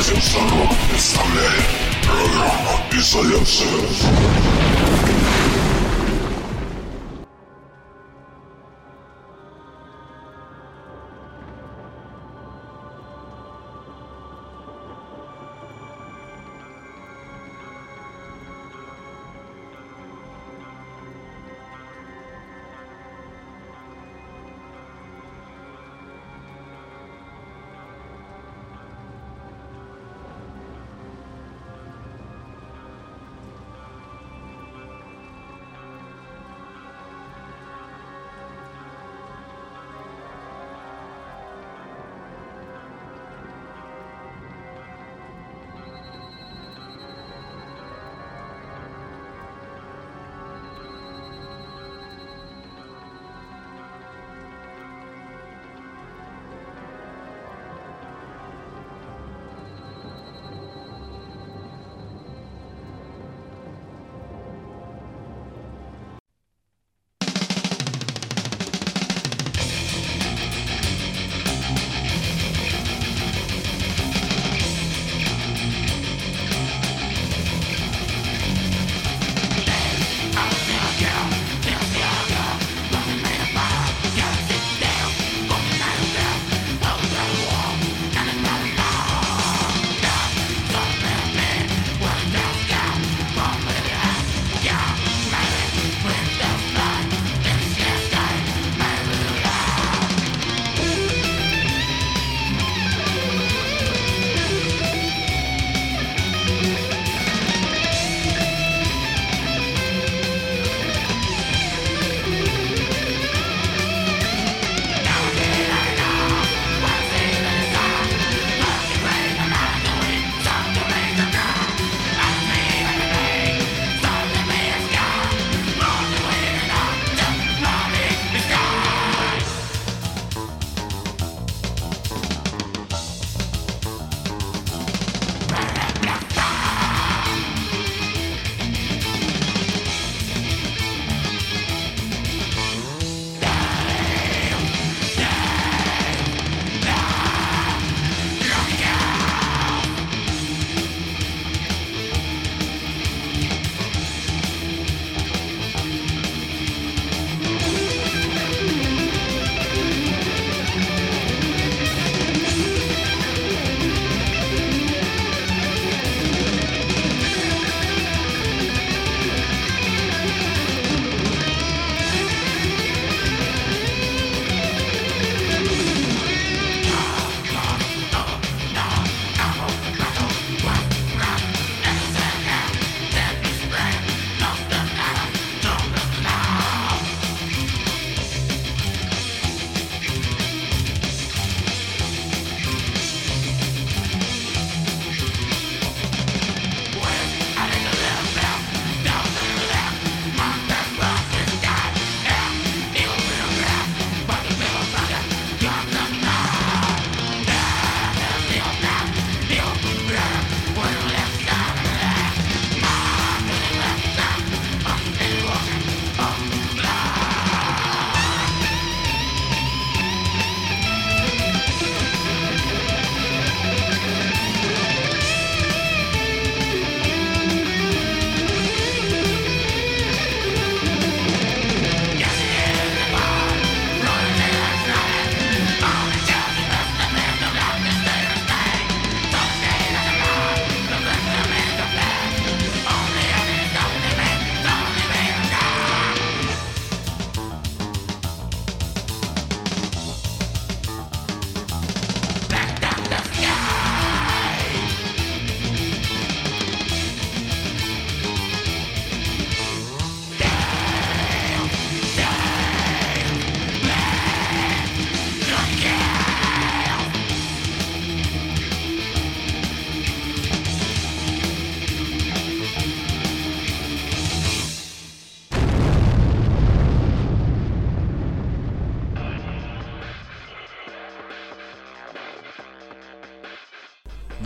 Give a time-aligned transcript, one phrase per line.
[0.00, 1.62] Князем Сорок представляет
[2.02, 3.68] программу «Изоляция».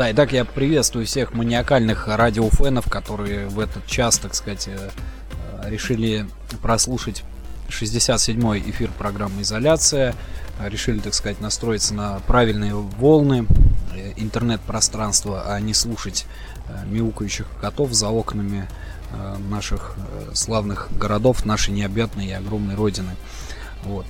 [0.04, 4.90] Да, итак, я приветствую всех маниакальных радиофенов, которые в этот час, так сказать, э,
[5.62, 6.26] э, решили
[6.60, 7.22] прослушать
[7.70, 10.14] 67-й эфир программы «Изоляция».
[10.60, 13.46] Решили, так сказать, настроиться на правильные волны,
[14.16, 16.26] интернет-пространство, а не слушать
[16.84, 18.68] мяукающих котов за окнами
[19.48, 19.96] наших
[20.34, 23.16] славных городов, нашей необъятной и огромной родины.
[23.84, 24.04] Вот.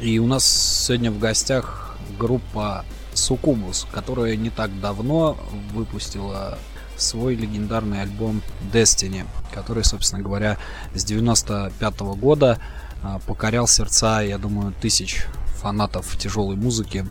[0.00, 5.36] И у нас сегодня в гостях группа Сукубус, которая не так давно
[5.72, 6.58] выпустила
[6.96, 10.58] свой легендарный альбом Destiny, который, собственно говоря,
[10.94, 12.58] с 95 -го года
[13.02, 15.26] а, покорял сердца, я думаю, тысяч
[15.56, 17.06] фанатов тяжелой музыки.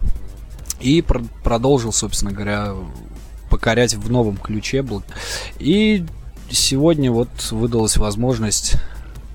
[0.80, 2.74] И пр продолжил, собственно говоря,
[3.50, 4.86] покорять в новом ключе.
[5.60, 6.06] И
[6.50, 8.76] сегодня вот выдалась возможность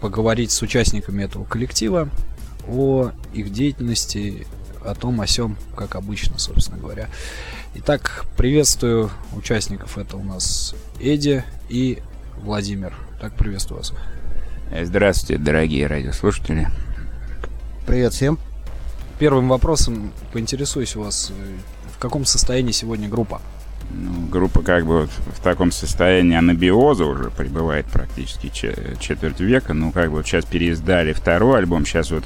[0.00, 2.08] поговорить с участниками этого коллектива
[2.68, 4.46] о их деятельности,
[4.84, 7.08] о том, о сем, как обычно, собственно говоря.
[7.74, 9.98] Итак, приветствую участников.
[9.98, 11.98] Это у нас Эди и
[12.42, 12.94] Владимир.
[13.20, 13.92] Так, приветствую вас.
[14.70, 16.68] Э, здравствуйте, дорогие радиослушатели.
[17.86, 18.38] Привет всем.
[19.18, 21.56] Первым вопросом поинтересуюсь у вас, э,
[21.94, 23.40] в каком состоянии сегодня группа?
[23.90, 29.72] Ну, группа как бы вот в таком состоянии анабиоза уже пребывает практически четверть века.
[29.72, 32.24] Ну, как бы вот сейчас переиздали второй альбом, сейчас вот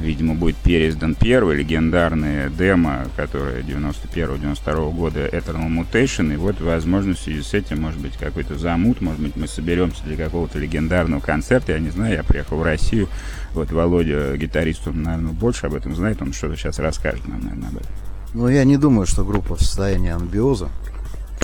[0.00, 7.18] видимо, будет переиздан первый легендарный демо, которое 91-92 года Eternal Mutation, и вот, возможно, в
[7.18, 11.72] связи с этим, может быть, какой-то замут, может быть, мы соберемся для какого-то легендарного концерта,
[11.72, 13.08] я не знаю, я приехал в Россию,
[13.54, 17.68] вот Володя, гитарист, он, наверное, больше об этом знает, он что-то сейчас расскажет нам, наверное,
[17.68, 17.92] об этом.
[18.34, 20.68] Ну, я не думаю, что группа в состоянии анабиоза.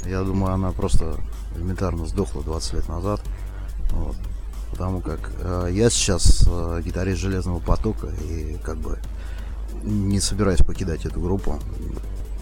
[0.06, 1.16] Я думаю, она просто
[1.54, 3.20] элементарно сдохла 20 лет назад.
[3.90, 4.16] Вот
[4.70, 8.98] потому как э, я сейчас э, гитарист Железного потока и как бы
[9.82, 11.58] не собираюсь покидать эту группу.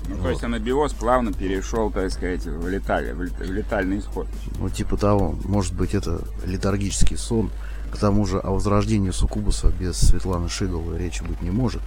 [0.09, 0.23] Ну, вот.
[0.23, 4.29] то есть анабиоз плавно перешел, так сказать, в, леталь, в летальный исход.
[4.59, 7.51] Ну, типа того, может быть, это летаргический сон.
[7.91, 11.83] К тому же о возрождении Сукубуса без Светланы Шиговой речи быть не может.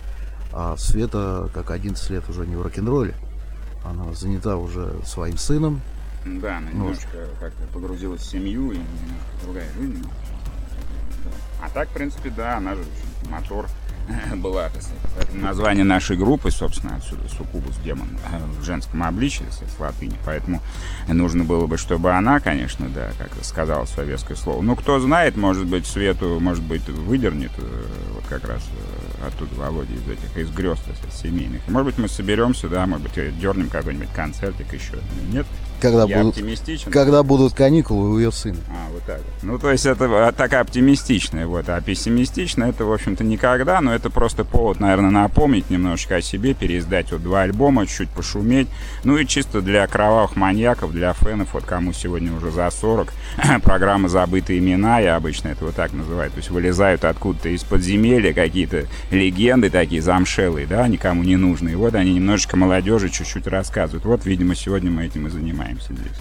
[0.52, 3.14] А Света, как 11 лет, уже не в рок-н-ролле.
[3.86, 5.82] Она занята уже своим сыном.
[6.26, 7.40] Да, она немножко вот.
[7.40, 10.06] как-то погрузилась в семью и немножко другая жизнь.
[11.62, 12.84] А так, в принципе, да, она же
[13.30, 13.68] мотор
[14.36, 14.70] была,
[15.34, 20.16] название нашей группы, собственно, отсюда Сукубус демон э, в женском обличии, с латыни.
[20.26, 20.62] Поэтому
[21.08, 24.62] нужно было бы, чтобы она, конечно, да, как сказала советское слово.
[24.62, 28.64] Ну, кто знает, может быть, Свету, может быть, выдернет э, вот как раз
[29.22, 31.68] э, оттуда Володя из этих, из грез, так сказать, семейных.
[31.68, 35.00] может быть, мы соберемся, да, может быть, дернем какой-нибудь концертик еще.
[35.32, 35.46] Нет?
[35.80, 36.92] Когда, я будут, оптимистичен.
[36.92, 38.58] когда будут каникулы у ее сына.
[38.70, 39.44] А, вот так вот.
[39.44, 41.70] Ну, то есть это а, такая оптимистичная, вот.
[41.70, 46.54] А пессимистичная это, в общем-то, никогда, но это просто повод, наверное, напомнить немножечко о себе,
[46.54, 48.68] переиздать вот два альбома, чуть пошуметь.
[49.04, 53.14] Ну и чисто для кровавых маньяков, для фенов, вот кому сегодня уже за 40,
[53.64, 58.34] программа «Забытые имена», я обычно это вот так называю, то есть вылезают откуда-то из подземелья
[58.34, 61.78] какие-то легенды такие замшелые, да, никому не нужные.
[61.78, 64.06] Вот они немножечко молодежи чуть-чуть рассказывают.
[64.06, 66.18] Вот, видимо, сегодня мы этим и занимаемся занимаемся здесь.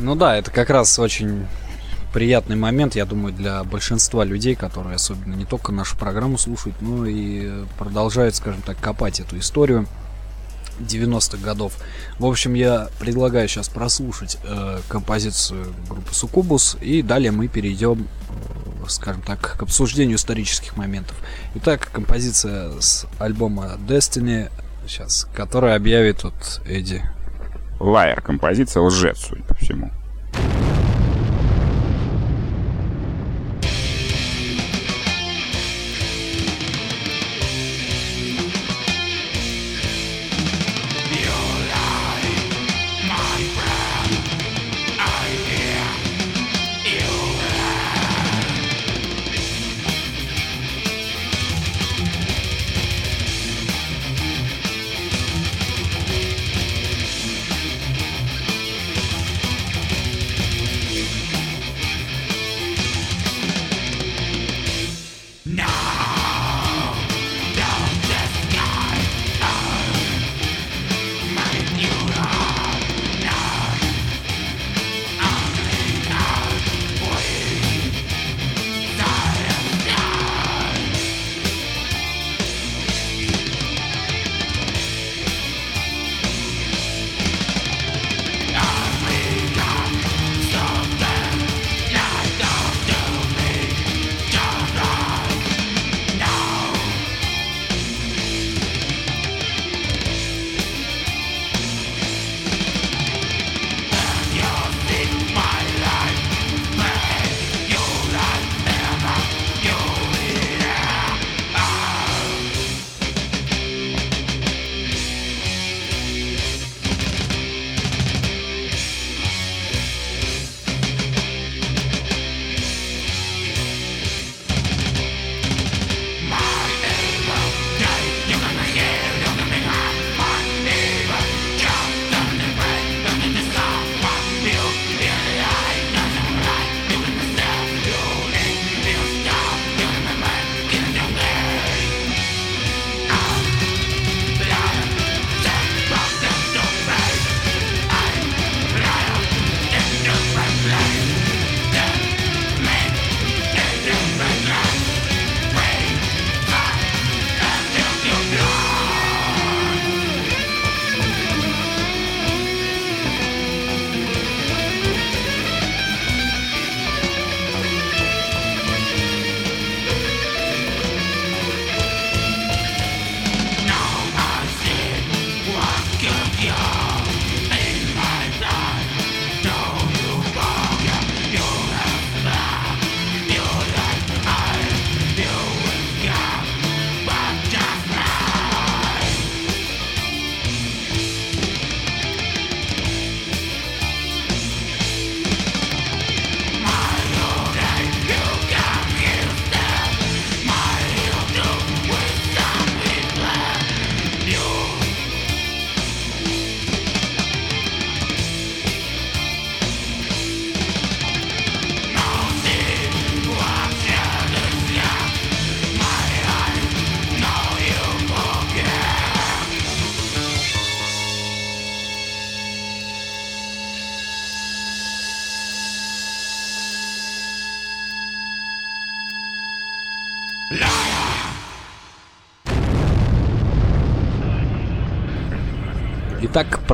[0.00, 1.46] Ну да, это как раз очень
[2.12, 7.06] приятный момент, я думаю, для большинства людей, которые особенно не только нашу программу слушают, но
[7.06, 9.86] и продолжают, скажем так, копать эту историю
[10.80, 11.74] 90-х годов.
[12.18, 18.06] В общем, я предлагаю сейчас прослушать э, композицию группы Сукубус, и далее мы перейдем,
[18.82, 21.16] э, скажем так, к обсуждению исторических моментов.
[21.54, 24.50] Итак, композиция с альбома Destiny,
[24.86, 27.02] сейчас, которая объявит вот Эдди
[27.78, 29.90] Лайер композиция лжец, судя по всему.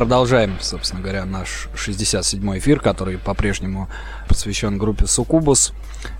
[0.03, 3.89] Продолжаем, собственно говоря, наш 67-й эфир, который по-прежнему
[4.27, 5.73] посвящен группе Сукубус,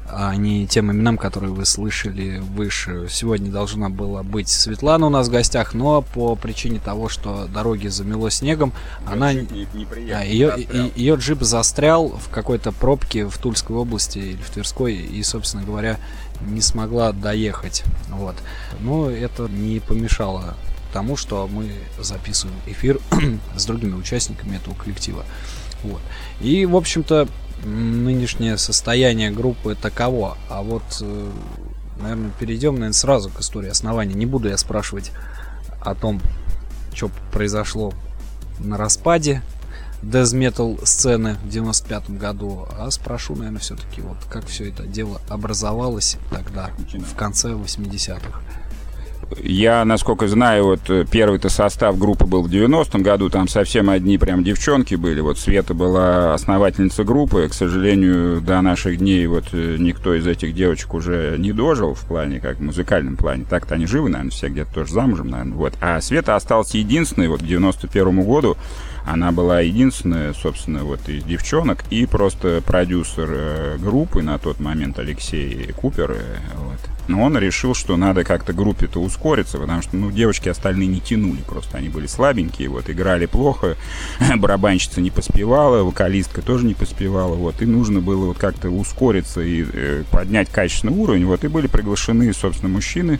[0.09, 3.09] а не тем именам, которые вы слышали выше.
[3.11, 7.89] Сегодня должна была быть Светлана у нас в гостях, но по причине того, что дороги
[7.89, 8.73] замело снегом,
[9.05, 9.33] она...
[9.33, 10.21] Не- неприятно.
[10.21, 14.95] А, ее, и- ее джип застрял в какой-то пробке в Тульской области или в Тверской,
[14.95, 15.99] и, собственно говоря,
[16.43, 17.83] не смогла доехать.
[18.11, 18.37] Вот.
[18.79, 20.55] Но это не помешало
[20.93, 23.01] тому, что мы записываем эфир
[23.57, 25.25] с другими участниками этого коллектива.
[25.83, 26.01] Вот.
[26.41, 27.29] И, в общем-то,
[27.65, 30.37] нынешнее состояние группы таково.
[30.49, 30.83] А вот,
[32.01, 34.15] наверное, перейдем, наверное, сразу к истории основания.
[34.15, 35.13] Не буду я спрашивать
[35.81, 36.21] о том,
[36.95, 37.93] что произошло
[38.59, 39.43] на распаде
[40.03, 46.17] дезметал сцены в 95 году, а спрошу, наверное, все-таки вот как все это дело образовалось
[46.31, 48.41] тогда, в конце 80-х.
[49.41, 54.19] Я, насколько знаю, вот э, первый-то состав группы был в 90-м году, там совсем одни
[54.19, 55.21] прям девчонки были.
[55.21, 57.49] Вот Света была основательница группы.
[57.49, 62.01] К сожалению, до наших дней вот э, никто из этих девочек уже не дожил в
[62.07, 63.45] плане, как в музыкальном плане.
[63.49, 65.57] Так-то они живы, наверное, все где-то тоже замужем, наверное.
[65.57, 65.75] Вот.
[65.81, 68.57] А Света осталась единственной вот к 91 году.
[69.05, 74.99] Она была единственная, собственно, вот из девчонок и просто продюсер э, группы на тот момент
[74.99, 76.13] Алексей Купер.
[76.13, 76.79] э, вот.
[77.09, 81.41] Но он решил, что надо как-то группе-то ускориться, потому что, ну, девочки остальные не тянули
[81.47, 83.77] просто, они были слабенькие, вот, играли плохо,
[84.37, 89.65] барабанщица не поспевала, вокалистка тоже не поспевала, вот, и нужно было вот как-то ускориться и
[89.71, 93.19] э, поднять качественный уровень, вот, и были приглашены, собственно, мужчины,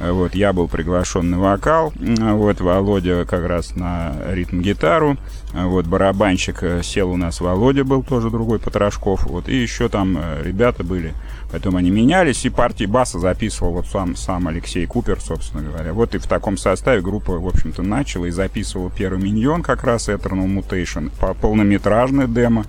[0.00, 5.16] вот, я был приглашен на вокал, м, вот, Володя как раз на ритм-гитару,
[5.52, 9.88] э, вот, барабанщик э, сел у нас, Володя был тоже другой, Потрошков, вот, и еще
[9.88, 11.14] там э, ребята были,
[11.52, 15.92] потом они менялись, и партии баса записывал вот сам, сам Алексей Купер, собственно говоря.
[15.92, 20.08] Вот и в таком составе группа, в общем-то, начала и записывала первый миньон, как раз
[20.08, 22.64] Eternal Mutation, по полнометражное демо,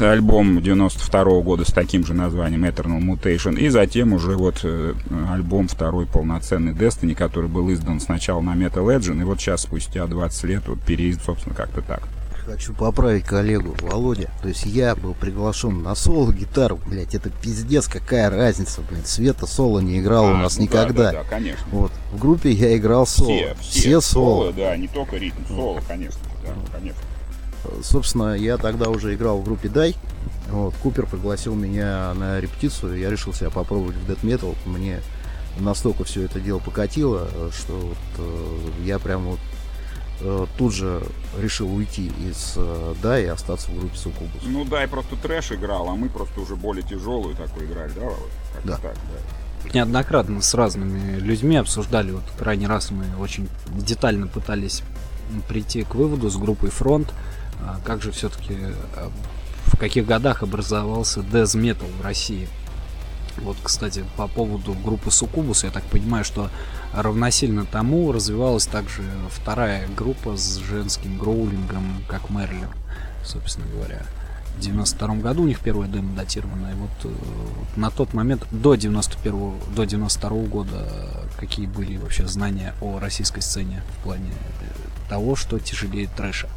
[0.00, 4.94] альбом 92 года с таким же названием Eternal Mutation, и затем уже вот э,
[5.30, 10.06] альбом второй полноценный Destiny, который был издан сначала на Metal Legend, и вот сейчас, спустя
[10.06, 12.02] 20 лет, вот переизд, собственно, как-то так.
[12.44, 14.28] Хочу поправить коллегу Володя.
[14.42, 19.00] То есть я был приглашен на соло гитару, блять, это пиздец, какая разница, блин.
[19.06, 21.12] Света соло не играла у А, нас ну да, никогда.
[21.12, 21.64] Да, да, конечно.
[21.72, 21.90] Вот.
[22.12, 23.28] В группе я играл соло.
[23.30, 24.52] Все, все, соло.
[24.52, 27.00] да, не только ритм, соло, конечно, да, конечно.
[27.82, 29.96] Собственно, я тогда уже играл в группе Дай.
[30.48, 32.98] Вот, Купер пригласил меня на репетицию.
[32.98, 34.54] Я решил себя попробовать в Death Metal.
[34.66, 35.00] Мне
[35.58, 39.38] настолько все это дело покатило, что вот, э, я прям вот
[40.20, 41.02] э, тут же
[41.40, 44.42] решил уйти из э, Дай и остаться в группе Сукубус.
[44.44, 48.08] Ну да, и просто трэш играл, а мы просто уже более тяжелую такую играли, да?
[48.54, 48.76] Как-то Да.
[48.78, 49.70] так, да.
[49.72, 54.82] Неоднократно с разными людьми обсуждали, вот крайний раз мы очень детально пытались
[55.48, 57.12] прийти к выводу с группой Фронт,
[57.84, 58.56] как же все-таки
[59.66, 62.48] в каких годах образовался Death Metal в России.
[63.38, 66.50] Вот, кстати, по поводу группы Сукубус, я так понимаю, что
[66.92, 72.68] равносильно тому развивалась также вторая группа с женским гроулингом, как Мерлин,
[73.24, 74.02] собственно говоря.
[74.56, 77.08] В 92 году у них первая демо датирована, и вот э,
[77.74, 83.40] на тот момент, до 91 до 92 года, э, какие были вообще знания о российской
[83.40, 86.48] сцене в плане э, того, что тяжелее трэша?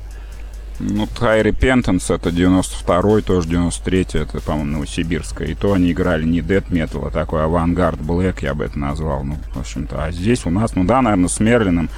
[0.79, 5.47] Ну, High Repentance это 92-й, тоже 93-й, это, по-моему, Новосибирская.
[5.47, 9.23] И то они играли не Death Metal, а такой авангард Black, я бы это назвал.
[9.23, 11.89] Ну, в общем-то, а здесь у нас, ну да, наверное, с Мерлином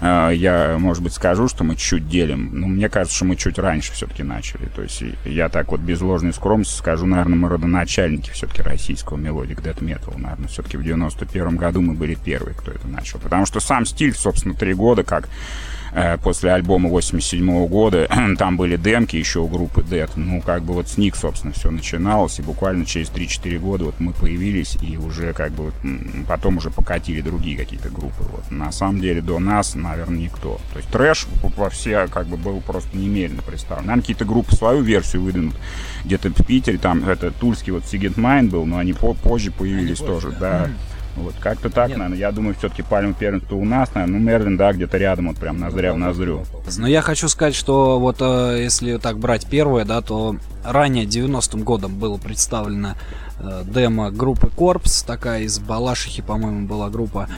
[0.00, 2.50] э, я, может быть, скажу, что мы чуть делим.
[2.52, 4.66] Но мне кажется, что мы чуть раньше все-таки начали.
[4.66, 9.60] То есть я так вот без ложной скромности скажу, наверное, мы родоначальники все-таки российского melodic
[9.60, 10.16] Death Metal.
[10.16, 13.18] Наверное, все-таки в 91 году мы были первые, кто это начал.
[13.18, 15.28] Потому что сам стиль, собственно, три года как
[16.22, 20.10] после альбома 87 года, там были демки еще у группы Dead.
[20.16, 24.00] Ну, как бы вот с них, собственно, все начиналось, и буквально через 3-4 года вот
[24.00, 25.72] мы появились, и уже как бы
[26.26, 28.24] потом уже покатили другие какие-то группы.
[28.30, 28.50] Вот.
[28.50, 30.60] На самом деле до нас, наверное, никто.
[30.72, 31.26] То есть трэш
[31.56, 33.86] во все как бы был просто немерено представлен.
[33.86, 35.54] Наверное, какие-то группы свою версию выдвинут.
[36.04, 39.98] Где-то в Питере, там это Тульский вот Сигент Майн был, но они по- позже появились
[39.98, 40.70] тоже, да.
[41.16, 41.98] Вот, как-то так, Нет.
[41.98, 42.18] наверное.
[42.18, 44.18] Я думаю, все-таки пальма первенства у нас, наверное.
[44.18, 46.44] Ну, Мерлин, да, где-то рядом, вот прям ноздря в ноздрю.
[46.76, 51.62] Но я хочу сказать, что вот э, если так брать первое, да, то ранее 90-м
[51.62, 52.94] годом было представлено
[53.40, 57.28] э, демо группы Корпс, такая из Балашихи, по-моему, была группа.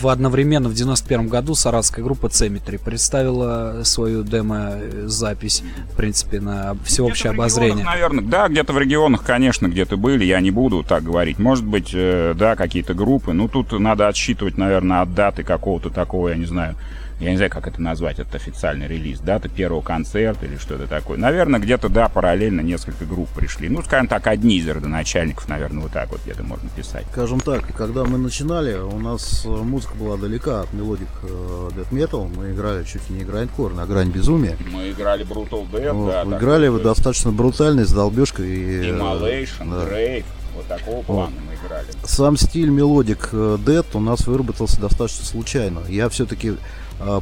[0.00, 5.62] В одновременно в 91 году саратская группа Цеметри представила свою демо-запись,
[5.92, 7.84] в принципе, на всеобщее Где-то в обозрение.
[7.84, 11.38] наверное, да, где-то в регионах, конечно, где-то были, я не буду так говорить.
[11.38, 13.32] Может быть, э, да, какие-то группы.
[13.32, 16.76] Ну, тут надо отсчитывать, наверное, от даты какого-то такого, я не знаю,
[17.18, 21.16] я не знаю, как это назвать, это официальный релиз, дата первого концерта или что-то такое.
[21.16, 23.70] Наверное, где-то, да, параллельно несколько групп пришли.
[23.70, 27.06] Ну, скажем так, одни из родоначальников, наверное, вот так вот где-то можно писать.
[27.12, 31.90] Скажем так, когда мы начинали, у нас э, музыка была далека от melodic э, death
[31.90, 32.30] metal.
[32.36, 34.56] Мы играли чуть ли не грайндкор, на грань безумия.
[34.70, 36.36] Мы играли Brutal Death, Вот, да.
[36.36, 38.48] играли такой, достаточно брутальный, с долбежкой.
[38.48, 39.90] И, э, Immolation, да.
[39.90, 41.86] Grave, вот такого плана мы играли.
[42.04, 45.80] Сам стиль melodic э, Death у нас выработался достаточно случайно.
[45.88, 46.56] Я все-таки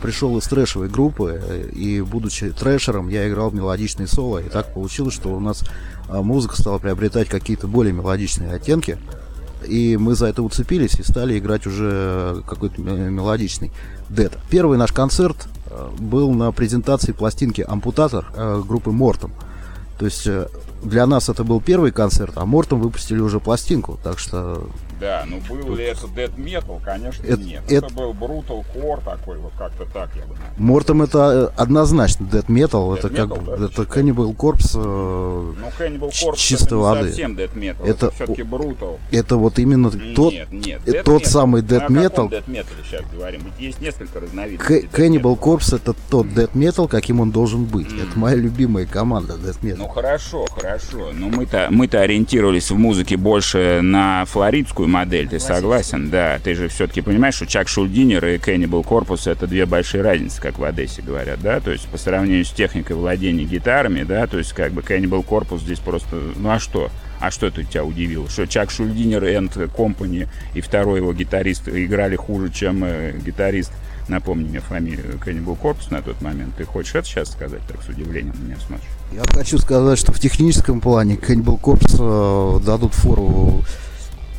[0.01, 4.39] пришел из трэшевой группы, э, и будучи трэшером, я играл мелодичные соло.
[4.39, 5.63] И так получилось, что у нас
[6.09, 8.99] э, музыка стала приобретать какие-то более мелодичные оттенки.
[9.67, 13.73] И мы за это уцепились и стали играть уже какой-то мелодичный
[14.11, 14.33] Dead.
[14.51, 19.33] Первый наш концерт э, был на презентации пластинки «Ампутатор» э, группы Мортом.
[19.99, 20.49] То есть э,
[20.83, 23.99] для нас это был первый концерт, а Мортом выпустили уже пластинку.
[24.03, 24.69] Так что
[25.00, 26.80] Да, ну был ли это Dead Metal?
[26.85, 27.62] Конечно, Это- нет.
[27.68, 30.48] это- Это был Brutal Core такой, вот как-то так я бы назвал.
[30.57, 33.83] Мортом это э, однозначно Dead Metal, это Death как Metal, да, это?
[33.83, 37.09] Cannibal Corpse, э, Ну, Cannibal Corpse чистой это воды.
[37.09, 38.98] совсем Dead Metal, Это- это, все-таки Brutal.
[39.11, 40.80] это вот именно тот нет, нет.
[40.87, 41.26] э, Death тот Metal.
[41.26, 42.42] самый Мы Death о каком Metal.
[42.46, 43.40] Metal сейчас говорим?
[43.59, 44.83] Есть несколько разновидностей.
[44.88, 45.38] К- Cannibal Metal.
[45.40, 47.88] Corpse это тот Dead Metal, каким он должен быть.
[47.88, 49.76] Это моя любимая команда Death Metal.
[49.78, 51.11] Ну хорошо, хорошо.
[51.12, 55.29] Но мы-то мы-то ориентировались в музыке больше на флоридскую модель.
[55.29, 56.11] Ты согласен?
[56.11, 56.38] Да.
[56.42, 60.59] Ты же все-таки понимаешь, что Чак Шульдинер и Cannibal Corpus это две большие разницы, как
[60.59, 61.61] в Одессе говорят, да?
[61.61, 65.61] То есть по сравнению с техникой владения гитарами, да, то есть как бы Cannibal Corpus
[65.61, 66.90] здесь просто, ну а что?
[67.20, 68.29] А что это тебя удивило?
[68.29, 73.73] Что Чак Шульдинер and Company и второй его гитарист играли хуже, чем э, гитарист
[74.09, 76.55] Напомни мне фамилию Cannibal Corpus на тот момент.
[76.57, 78.88] Ты хочешь это сейчас сказать, так с удивлением на меня смотришь?
[79.12, 83.64] Я хочу сказать, что в техническом плане Cannibal Corpse э, дадут фору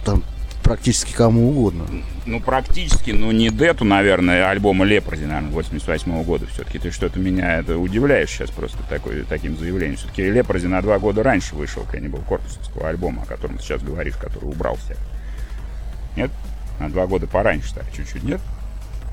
[0.03, 0.23] там
[0.65, 1.85] практически кому угодно.
[2.25, 6.79] Ну, практически, ну, не Дету, наверное, альбома Лепрози, наверное, 88 года все-таки.
[6.79, 9.97] Ты что-то меня это удивляешь сейчас просто такой, таким заявлением.
[9.97, 14.15] Все-таки Лепрози на два года раньше вышел Cannibal Corpse альбома, о котором ты сейчас говоришь,
[14.15, 14.97] который убрал всех.
[16.17, 16.31] Нет?
[16.79, 18.41] На два года пораньше, так, чуть-чуть, нет?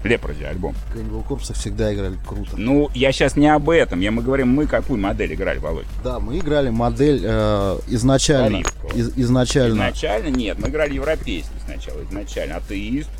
[0.05, 0.75] Лепрози альбом.
[0.95, 2.53] Cannibal Corpse всегда играли круто.
[2.57, 4.01] Ну, я сейчас не об этом.
[4.01, 5.87] Я, мы говорим, мы какую модель играли, Володь?
[6.03, 8.63] Да, мы играли модель э, изначально.
[8.95, 9.75] Из- изначально.
[9.75, 12.03] Изначально нет, мы играли европейский сначала.
[12.03, 13.11] Изначально атеист,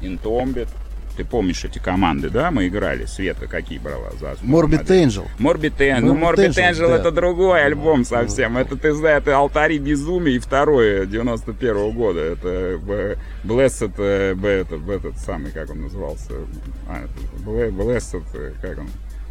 [0.00, 0.68] интомбит.
[1.16, 2.50] Ты помнишь эти команды, да?
[2.50, 3.04] Мы играли.
[3.04, 4.80] Света какие брала за модель?
[4.80, 5.26] Angel.
[5.38, 6.00] Morbid Angel.
[6.00, 6.96] Ну, Morbid Angel, да.
[6.96, 8.56] это другой альбом совсем.
[8.56, 12.20] Это, ты знаешь, это Алтари Безумия и второе 91 года.
[12.20, 16.32] Это Б- Blessed, э, это, этот самый, как он назывался?
[16.88, 17.04] А,
[17.44, 18.88] Blessed, э, как он?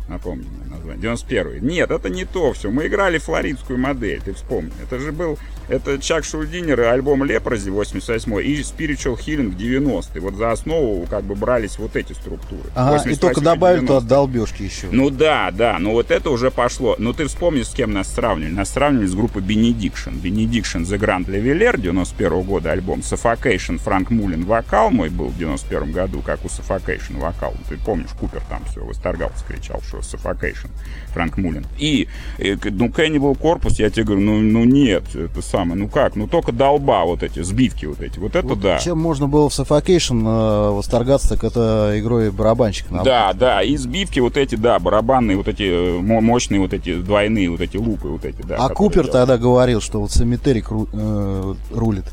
[0.08, 1.02] Напомни мне название.
[1.02, 2.70] 91 Нет, это не то все.
[2.70, 4.72] Мы играли флоридскую модель, ты вспомни.
[4.82, 5.38] Это же был,
[5.70, 11.24] это Чак Шульдинер и альбом Лепрози 88 и Spiritual Healing 90 Вот за основу как
[11.24, 12.64] бы брались вот эти структуры.
[12.76, 14.02] Ага, и 88 только добавили 90.
[14.02, 14.88] туда долбежки еще.
[14.92, 16.96] Ну да, да, но вот это уже пошло.
[16.98, 18.52] Ну ты вспомни, с кем нас сравнивали.
[18.54, 20.22] Нас сравнивали с группой Benediction.
[20.22, 23.00] Benediction The Grand Leveler 91 года альбом.
[23.00, 27.54] Suffocation Франк Мулин вокал мой был в 91 году, как у Suffocation вокал.
[27.70, 30.70] Ты помнишь, Купер там все восторгался, кричал, что Suffocation
[31.14, 31.66] Франк Мулин.
[31.78, 36.16] И, к- ну, Cannibal Corpus, я тебе говорю, ну, ну нет, это самое, ну как,
[36.16, 38.80] ну только долба вот эти, сбивки вот эти, вот это Вот да.
[38.80, 42.94] Чем можно было в Suffocation э, восторгаться, так это игрой барабанщика.
[42.94, 46.74] на Да, да, и сбивки вот эти, да, барабанные, вот эти э, мо- мощные, вот
[46.74, 48.58] эти двойные, вот эти лупы, вот эти, да.
[48.58, 49.12] а Купер делают.
[49.14, 52.06] тогда говорил, что вот Cemetery э, рулит.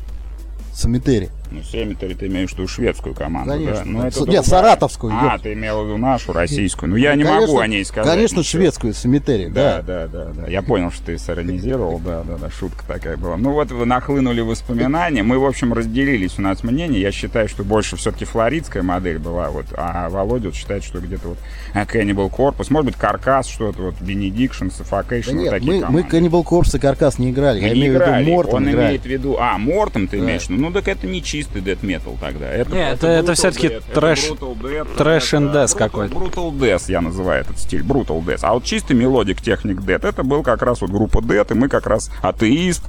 [0.73, 1.29] Cemetery.
[1.51, 3.75] Ну, Семитери ты имеешь в виду шведскую команду, Конечно.
[3.75, 3.83] да?
[3.85, 4.43] Ну, это С- нет, другая.
[4.43, 5.43] саратовскую, А, ёпт.
[5.43, 6.89] ты имел в виду нашу, российскую.
[6.91, 8.11] Ну, я не Конечно- могу о ней сказать.
[8.13, 8.61] Конечно, ничего.
[8.61, 10.07] шведскую Cemetery, Да, да.
[10.07, 10.47] да, да, да.
[10.47, 13.35] Я понял, что ты сиронизировал, да, да, да, шутка такая была.
[13.37, 15.23] Ну вот вы нахлынули воспоминания.
[15.23, 16.99] Мы, в общем, разделились у нас мнения.
[16.99, 21.29] Я считаю, что больше все-таки флоридская модель была, вот, а Володя вот считает, что где-то
[21.29, 21.37] вот
[21.73, 25.77] э, Cannibal Corpus, может быть, Каркас, что-то вот, Benediction, Suffocation, Да вот нет, такие мы,
[25.91, 26.17] мы команды.
[26.17, 27.59] Cannibal Corpse и Каркас не играли.
[27.59, 28.21] Мы Я не имею в играли.
[28.23, 28.89] виду Мортон Он играет.
[28.89, 29.37] имеет в виду...
[29.39, 30.25] А, Мортом ты Да.
[30.25, 30.49] имеешь в?
[30.51, 32.47] Ну, так это не чистый death metal тогда.
[32.49, 36.13] Это, Не, просто это- это это трэш- трэш and death какой-то.
[36.15, 38.39] Brutal death я называю этот стиль, brutal death.
[38.41, 41.69] А вот чистый мелодик техник death, это был как раз вот группа death, и мы
[41.69, 42.83] как раз атеист,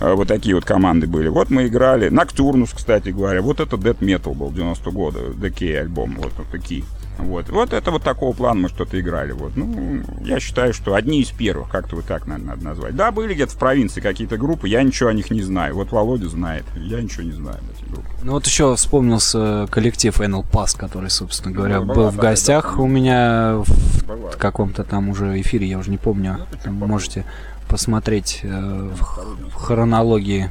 [0.00, 1.28] э, вот такие вот команды были.
[1.28, 6.16] Вот мы играли, Ноктурнус, кстати говоря, вот это death metal был 90 года, Decay альбом,
[6.16, 6.84] вот, вот такие.
[7.24, 7.48] Вот.
[7.50, 9.32] вот это вот такого плана мы что-то играли.
[9.32, 9.56] Вот.
[9.56, 12.96] Ну, я считаю, что одни из первых, как-то вот так, наверное, надо назвать.
[12.96, 15.74] Да, были где-то в провинции какие-то группы, я ничего о них не знаю.
[15.74, 18.10] Вот Володя знает, я ничего не знаю об этих группах.
[18.22, 22.30] Ну вот еще вспомнился коллектив NL Pass, который, собственно говоря, Ну, была был в такая,
[22.32, 23.62] гостях да, у меня
[24.06, 26.46] в каком-то там уже эфире, я уже не помню.
[26.64, 27.24] Ну, можете
[27.68, 30.50] посмотреть э, в, в хронологии.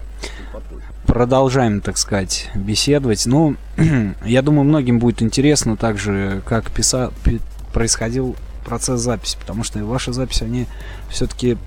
[1.09, 3.25] Продолжаем, так сказать, беседовать.
[3.25, 3.55] Ну,
[4.25, 7.11] я думаю, многим будет интересно также, как писа...
[7.23, 7.41] пи-
[7.73, 10.67] происходил процесс записи, потому что ваши записи, они
[11.09, 11.57] все-таки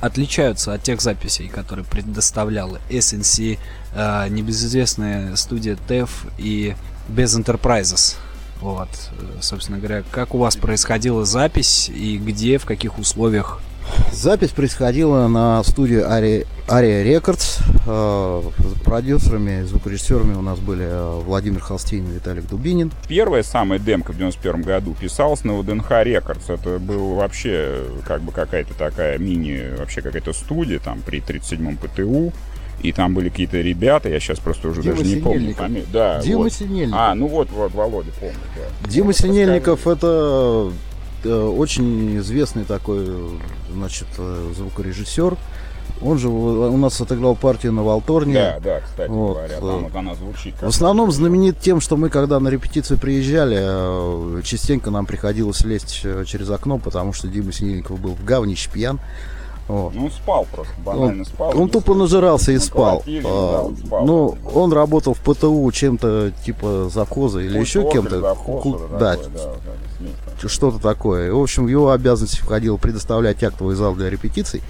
[0.00, 3.58] отличаются от тех записей, которые предоставляла SNC,
[3.94, 6.76] э, небезызвестная студия TEF и
[7.08, 8.16] без Enterprises.
[8.62, 13.60] Вот, э, собственно говоря, как у вас происходила запись и где, в каких условиях?
[14.12, 17.60] Запись происходила на студии Aria, Aria Records.
[17.86, 18.42] Э,
[18.84, 22.92] продюсерами, звукорежиссерами у нас были э, Владимир Холстейн и Виталик Дубинин.
[23.08, 26.48] Первая самая демка в 91 году писалась на ВДНХ Рекордс.
[26.48, 32.32] Это был вообще как бы какая-то такая мини, вообще какая-то студия там при 37-м ПТУ.
[32.82, 35.86] И там были какие-то ребята, я сейчас просто уже Дима даже не помню фамилию.
[35.92, 36.52] Да, Дима вот.
[36.52, 37.00] Синельников.
[37.00, 38.88] А, ну вот, вот, Володя, помню, да.
[38.88, 40.72] Дима Ну, Синельников это э,
[41.24, 43.06] очень известный такой,
[43.72, 45.36] значит, э, звукорежиссер.
[46.02, 48.34] Он же у нас отыграл партию на Волторне.
[48.34, 50.54] Да, да, кстати Вот, говоря, э, там вот она звучит.
[50.60, 56.02] В основном знаменит тем, что мы, когда на репетиции приезжали, э, частенько нам приходилось лезть
[56.04, 59.00] э, через окно, потому что Дима Синельников был в говнище пьян.
[59.68, 59.94] Вот.
[59.94, 61.48] Ну, спал просто, банально спал.
[61.58, 62.02] Он тупо слышал.
[62.02, 63.02] нажирался и спал.
[63.06, 63.20] А,
[63.52, 64.04] да, он спал.
[64.06, 68.20] Ну, он работал в ПТУ чем-то типа завхоза или еще кем-то.
[68.20, 69.52] завхоз, Ку- что-то Да, да,
[70.40, 71.32] да, что-то такое.
[71.32, 74.62] В общем, в его обязанности входило предоставлять актовый зал для репетиций.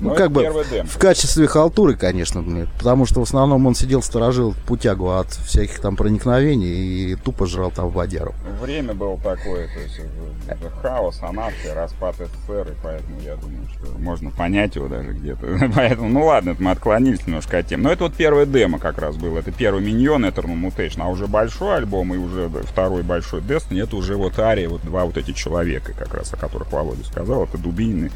[0.00, 3.74] Ну, Ну, как это бы в качестве халтуры, конечно, блин, потому что в основном он
[3.74, 8.34] сидел, сторожил путягу от всяких там проникновений и тупо жрал там водяру.
[8.60, 10.00] Время было такое, то есть
[10.46, 15.12] это, это хаос, анархия, распад СССР, и поэтому я думаю, что можно понять его даже
[15.12, 15.70] где-то.
[15.74, 17.82] Поэтому, ну ладно, это мы отклонились немножко от тем.
[17.82, 19.36] Но это вот первая демо как раз был.
[19.36, 23.96] Это первый миньон Eternal Mutation, а уже большой альбом и уже второй большой Destiny, это
[23.96, 27.58] уже вот Ария, вот два вот эти человека, как раз о которых Володя сказал, это
[27.58, 28.10] Дубинин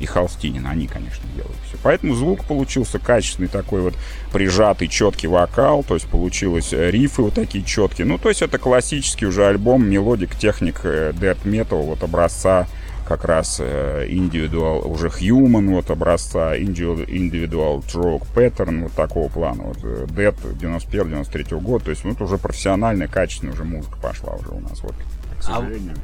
[0.00, 0.66] и Холстинин.
[0.66, 1.78] Они, конечно, делают все.
[1.82, 3.94] Поэтому звук получился качественный такой вот
[4.32, 8.06] прижатый, четкий вокал, то есть получилось э, рифы вот такие четкие.
[8.06, 12.66] Ну, то есть это классический уже альбом, melodic, technic э, death metal, вот образца
[13.08, 19.78] как раз э, Individual, уже Human вот образца, Individual Thought Pattern вот такого плана, вот
[19.82, 24.60] э, Death 91-93 года, то есть это уже профессиональная, качественная уже музыка пошла уже у
[24.60, 25.94] нас, вот, к А сожалению.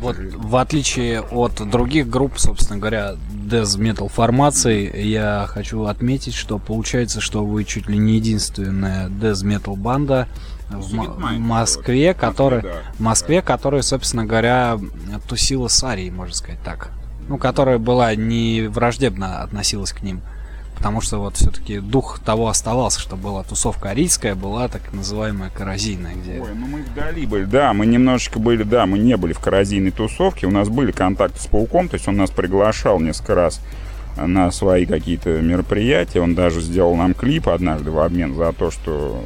[0.00, 6.58] Вот в отличие от других групп, собственно говоря, death metal формаций, я хочу отметить, что
[6.58, 10.28] получается, что вы чуть ли не единственная death metal банда
[10.68, 12.72] в М- Москве, которая, да.
[12.94, 14.78] в Москве, которая, собственно говоря,
[15.28, 16.90] тусила с Арией, можно сказать так.
[17.28, 20.20] Ну, которая была не враждебно относилась к ним.
[20.76, 26.14] Потому что вот все-таки дух того оставался, что была тусовка арийская, была так называемая коррозийная,
[26.14, 29.40] где Ой, ну мы вдали были, да, мы немножечко были, да, мы не были в
[29.40, 33.60] коррозийной тусовке, у нас были контакты с Пауком, то есть он нас приглашал несколько раз
[34.16, 39.22] на свои какие-то мероприятия, он даже сделал нам клип однажды в обмен за то, что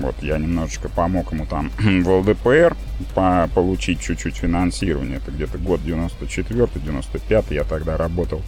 [0.00, 2.76] вот я немножечко помог ему там в ЛДПР
[3.14, 8.42] по- получить чуть-чуть финансирование, это где-то год 94-95, я тогда работал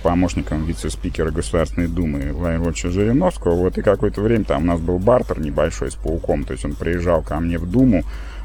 [0.00, 3.54] помощником вице-спикера Государственной Думы Владимировича Жириновского.
[3.54, 6.44] Вот и какое-то время там у нас был бартер небольшой с пауком.
[6.44, 8.04] То есть он приезжал ко мне в Думу,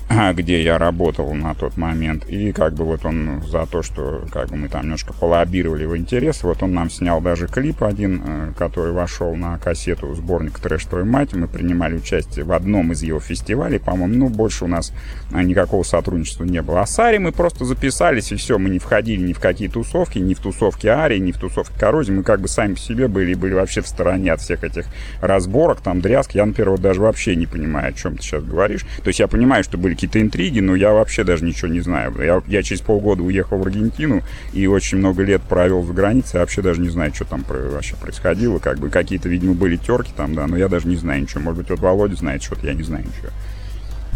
[0.09, 2.25] где я работал на тот момент.
[2.27, 5.97] И как бы вот он за то, что как бы мы там немножко полоббировали его
[5.97, 10.85] интересы, вот он нам снял даже клип один, э, который вошел на кассету сборник «Трэш
[10.85, 11.33] твою мать».
[11.33, 14.15] Мы принимали участие в одном из его фестивалей, по-моему.
[14.15, 14.93] Ну, больше у нас
[15.31, 16.81] а, никакого сотрудничества не было.
[16.81, 18.57] А с Ари мы просто записались, и все.
[18.57, 22.11] Мы не входили ни в какие тусовки, ни в тусовки Арии, ни в тусовки Коррозии.
[22.11, 24.85] Мы как бы сами по себе были, были вообще в стороне от всех этих
[25.19, 26.31] разборок, там, дрязг.
[26.33, 28.85] Я, например, вот даже вообще не понимаю, о чем ты сейчас говоришь.
[29.03, 32.13] То есть я понимаю, что были какие-то интриги, но я вообще даже ничего не знаю.
[32.19, 34.21] Я, я через полгода уехал в Аргентину
[34.53, 36.31] и очень много лет провел за границей.
[36.35, 38.59] Я вообще даже не знаю, что там вообще происходило.
[38.59, 41.41] Как бы какие-то, видимо, были терки там, да, но я даже не знаю ничего.
[41.41, 43.31] Может быть, вот Володя знает что-то, я не знаю ничего.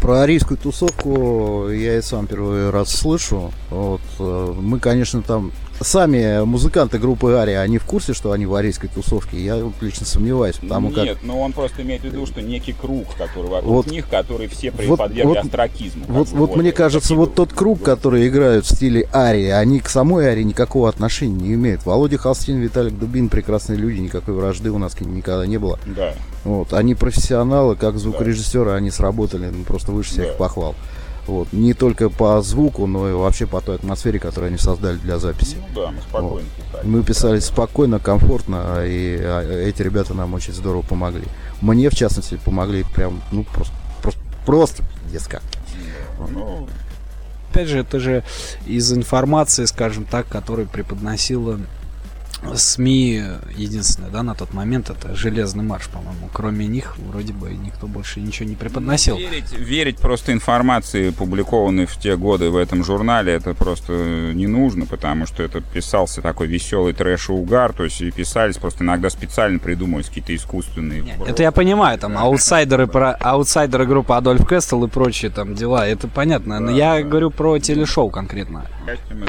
[0.01, 3.51] Про арийскую тусовку я и сам первый раз слышу.
[3.69, 8.55] Вот, э, мы, конечно, там сами музыканты группы Ария, они в курсе, что они в
[8.55, 9.43] арийской тусовке?
[9.43, 11.23] Я вот лично сомневаюсь, потому Нет, как...
[11.23, 14.71] но он просто имеет в виду, что некий круг, который вокруг Вот- них, который все
[14.71, 16.05] вот- подвергли вот- астракизму.
[16.07, 19.79] Вот, бы, вот мне кажется, вот вот- тот круг, который играют в стиле Арии, они
[19.79, 21.85] к самой Арии никакого отношения не имеют.
[21.85, 25.79] Володя Холстин, Виталик Дубин, прекрасные люди, никакой вражды у нас никогда не было.
[25.85, 26.13] Да.
[26.43, 30.33] Вот, они профессионалы, как звукорежиссеры, они сработали ну, просто выше всех Да.
[30.33, 30.75] похвал.
[31.29, 35.19] Вот, не только по звуку, но и вообще по той атмосфере, которую они создали для
[35.19, 35.57] записи.
[35.75, 36.87] Ну да, мы спокойно писали.
[36.87, 41.25] Мы писали спокойно, комфортно, и а, эти ребята нам очень здорово помогли.
[41.61, 45.43] Мне, в частности, помогли прям, ну, просто, просто, просто пиздец как.
[46.31, 46.67] Ну,
[47.51, 48.23] Опять же, это же
[48.65, 51.59] из информации, скажем так, которую преподносила
[52.53, 53.23] СМИ,
[53.55, 56.29] единственное, да, на тот момент, это «Железный марш», по-моему.
[56.33, 59.17] Кроме них, вроде бы, никто больше ничего не преподносил.
[59.17, 64.85] Верить, верить просто информации, публикованной в те годы в этом журнале, это просто не нужно,
[64.85, 69.09] потому что это писался такой веселый трэш и угар, то есть и писались просто иногда
[69.09, 71.03] специально придумывались какие-то искусственные...
[71.27, 76.07] Это я понимаю, там, аутсайдеры, про, аутсайдеры группы Адольф Кестел и прочие там дела, это
[76.07, 76.59] понятно.
[76.59, 78.65] Но я говорю про телешоу конкретно.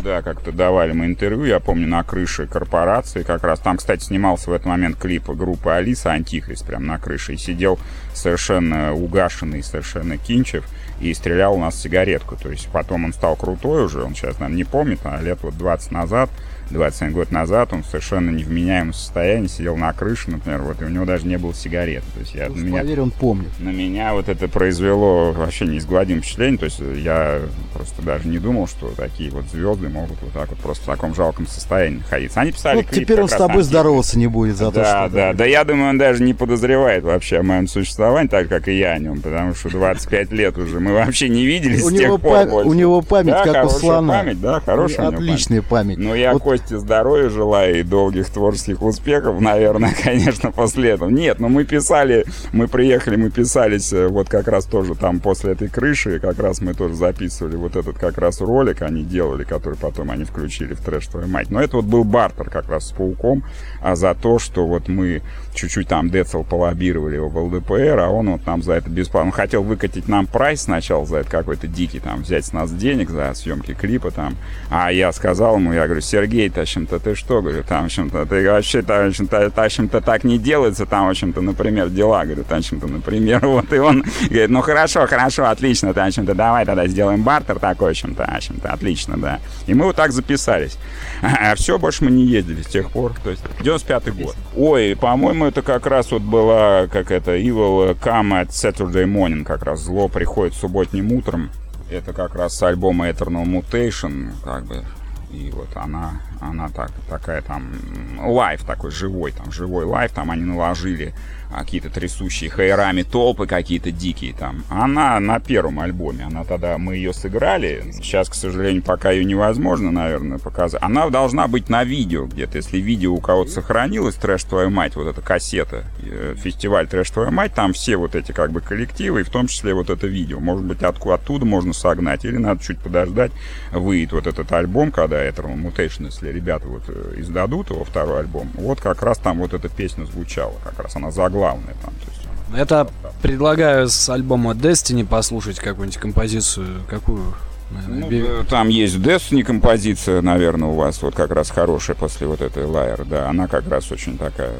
[0.02, 3.60] Да, как-то давали мы интервью, я помню, на крыше корпорации как раз.
[3.60, 7.34] Там, кстати, снимался в этот момент клип группы Алиса Антихрист прям на крыше.
[7.34, 7.78] И сидел
[8.14, 10.64] совершенно угашенный, совершенно Кинчев
[11.00, 12.36] и стрелял у нас сигаретку.
[12.36, 15.56] То есть потом он стал крутой уже, он сейчас, наверное, не помнит, а лет вот
[15.56, 16.30] 20 назад
[16.70, 20.88] 27 год назад он в совершенно невменяемом состоянии сидел на крыше, например, вот, и у
[20.88, 22.04] него даже не было сигарет.
[22.14, 23.50] То есть я, на, меня, Поверь, он помнит.
[23.58, 26.58] на меня вот это произвело вообще неизгладимое впечатление.
[26.58, 27.40] То есть я
[27.74, 31.14] просто даже не думал, что такие вот звезды могут вот так вот просто в таком
[31.14, 32.40] жалком состоянии находиться.
[32.40, 35.14] Они писали клип теперь он с тобой здороваться не будет за то, да, что...
[35.14, 38.78] да, да, я думаю, он даже не подозревает вообще о моем существовании, так как и
[38.78, 42.20] я о нем, потому что 25 лет уже мы вообще не виделись У с тех
[42.20, 44.20] пор у него память Да, как у слона.
[44.20, 45.08] память, да, хорошая.
[45.08, 45.98] Отличная память.
[45.98, 51.08] Ну, я Косте здоровья желаю и долгих творческих успехов, наверное, конечно, после этого.
[51.08, 55.52] Нет, но мы писали, мы приехали, мы писались э, вот как раз тоже там после
[55.52, 59.76] этой крыши, как раз мы тоже записывали вот этот как раз ролик они делали, который
[59.76, 61.50] потом они включили в трэш твою мать.
[61.50, 63.42] Но это вот был бартер как раз с Пауком
[63.80, 65.22] а за то, что вот мы
[65.54, 69.28] чуть-чуть там Децл полоббировали его в ЛДПР, а он вот нам за это бесплатно.
[69.28, 73.10] Он хотел выкатить нам прайс сначала за это какой-то дикий, там, взять с нас денег
[73.10, 74.36] за съемки клипа там.
[74.70, 78.26] А я сказал ему, я говорю, Сергей, в общем-то, ты что, говорю, там, в общем-то,
[78.26, 82.24] ты вообще, там, в общем-то, в общем-то, так не делается, там, в общем-то, например, дела,
[82.24, 87.22] говорю, общем-то, например, вот, и он говорит, ну, хорошо, хорошо, отлично, общем-то, давай тогда сделаем
[87.22, 89.40] бартер такой, в общем-то, в общем-то, отлично, да.
[89.66, 90.76] И мы вот так записались.
[91.22, 94.36] А все, больше мы не ездили с тех пор, то есть 95-й год.
[94.56, 99.62] Ой, по-моему, это как раз вот была, как это, Evil Come at Saturday Morning, как
[99.64, 101.50] раз зло приходит субботним утром.
[101.90, 104.84] Это как раз с альбома Eternal Mutation, как бы,
[105.32, 107.72] и вот она, она так, такая там
[108.18, 111.14] live такой живой, там живой live, там они наложили
[111.58, 114.64] какие-то трясущие хайрами толпы какие-то дикие там.
[114.68, 119.90] Она на первом альбоме, она тогда, мы ее сыграли, сейчас, к сожалению, пока ее невозможно,
[119.90, 120.82] наверное, показать.
[120.82, 125.06] Она должна быть на видео где-то, если видео у кого-то сохранилось, «Трэш, твою мать», вот
[125.06, 129.24] эта кассета, э, фестиваль «Трэш, твою мать», там все вот эти как бы коллективы, и
[129.24, 130.40] в том числе вот это видео.
[130.40, 133.32] Может быть, отку- оттуда можно согнать, или надо чуть подождать,
[133.72, 138.50] выйдет вот этот альбом, когда Eternal Mutation, если ребята вот э, издадут его, второй альбом,
[138.54, 141.39] вот как раз там вот эта песня звучала, как раз она заглавная
[141.82, 141.92] там.
[141.94, 142.88] То есть, Это
[143.22, 146.82] предлагаю с альбома Destiny послушать какую-нибудь композицию.
[146.88, 147.34] Какую?
[147.70, 151.94] наверное, ну, би- э, там есть Destiny композиция, наверное, у вас вот как раз хорошая
[151.96, 154.56] после вот этой Liar, да, она как раз очень такая м,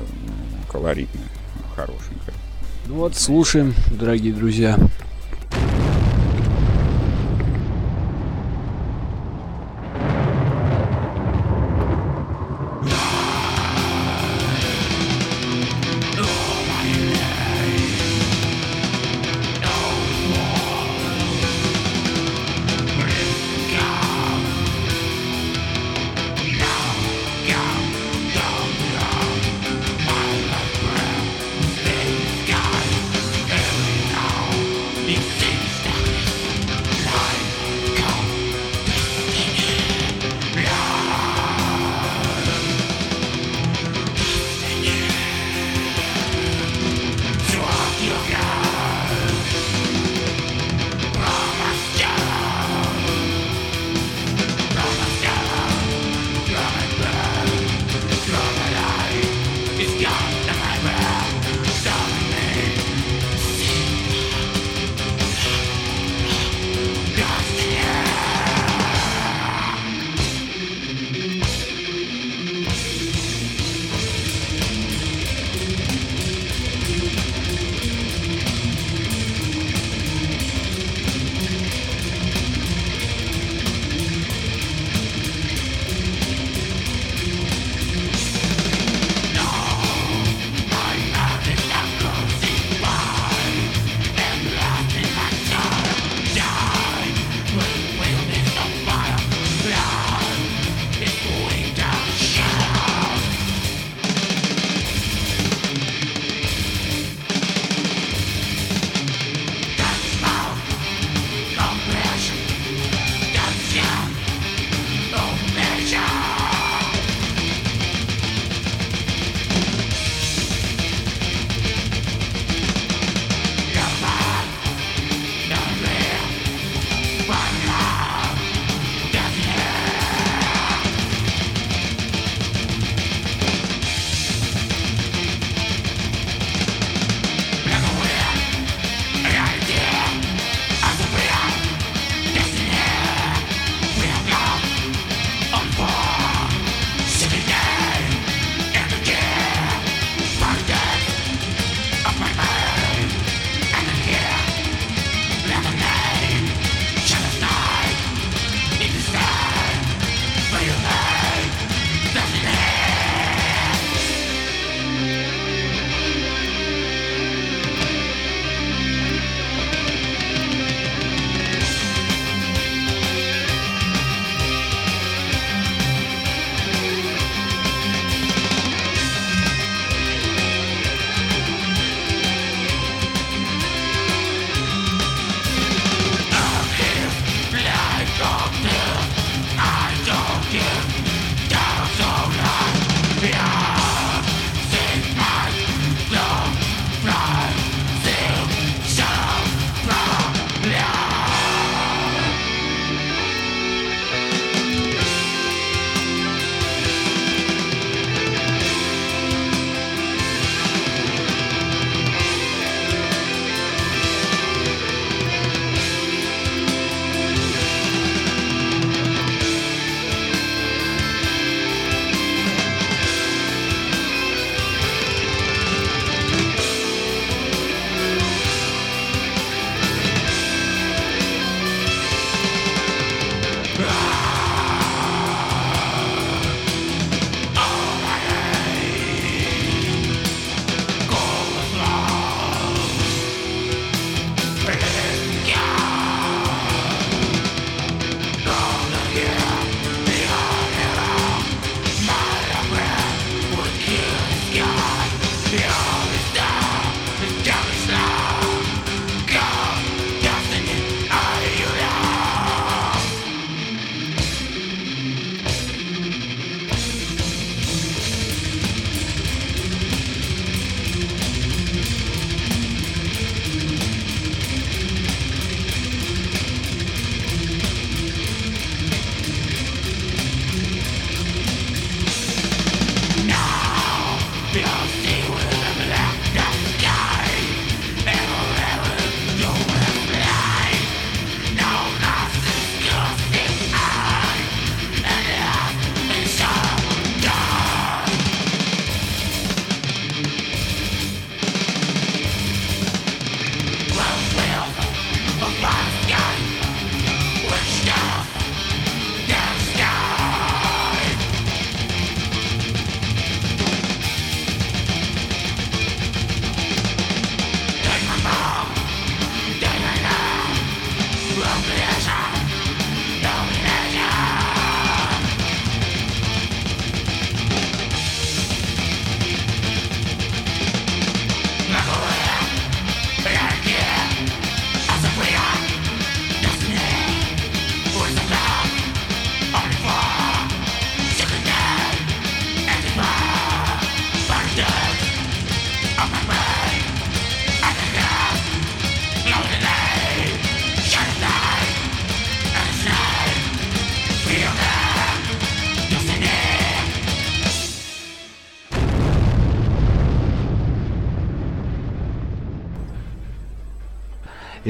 [0.71, 1.25] колоритная,
[1.75, 2.35] хорошенькая.
[2.87, 4.77] Ну вот, слушаем, дорогие друзья.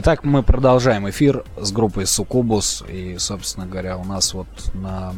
[0.03, 2.83] Итак, мы продолжаем эфир с группой Сукубус.
[2.89, 5.13] И, собственно говоря, у нас вот на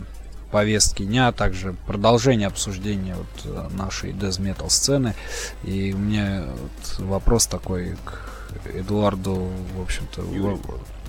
[0.50, 5.14] повестке дня, а также продолжение обсуждения вот э, нашей metal сцены.
[5.62, 10.22] И у меня вот вопрос такой к Эдуарду, в общем-то,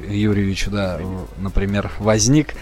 [0.06, 1.00] Юрьевичу, да,
[1.40, 2.54] например, возник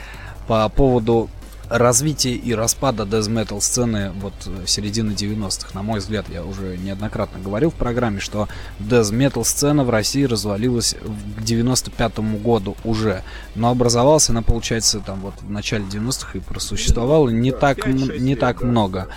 [0.48, 1.30] по поводу
[1.72, 4.34] развития и распада death metal сцены вот
[4.68, 5.70] середины 90-х.
[5.74, 8.50] На мой взгляд, я уже неоднократно говорил в программе, что
[8.80, 10.96] death metal сцена в России развалилась
[11.38, 13.24] к 95-му году уже.
[13.56, 18.62] Но образовалась она, получается, там вот в начале 90-х и просуществовала не так, не так
[18.62, 19.08] много.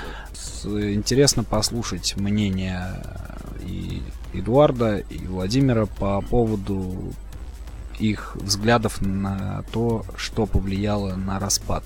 [0.65, 3.03] Интересно послушать мнение
[3.61, 4.03] и
[4.33, 7.13] Эдуарда и Владимира по поводу
[7.99, 11.85] их взглядов на то, что повлияло на распад.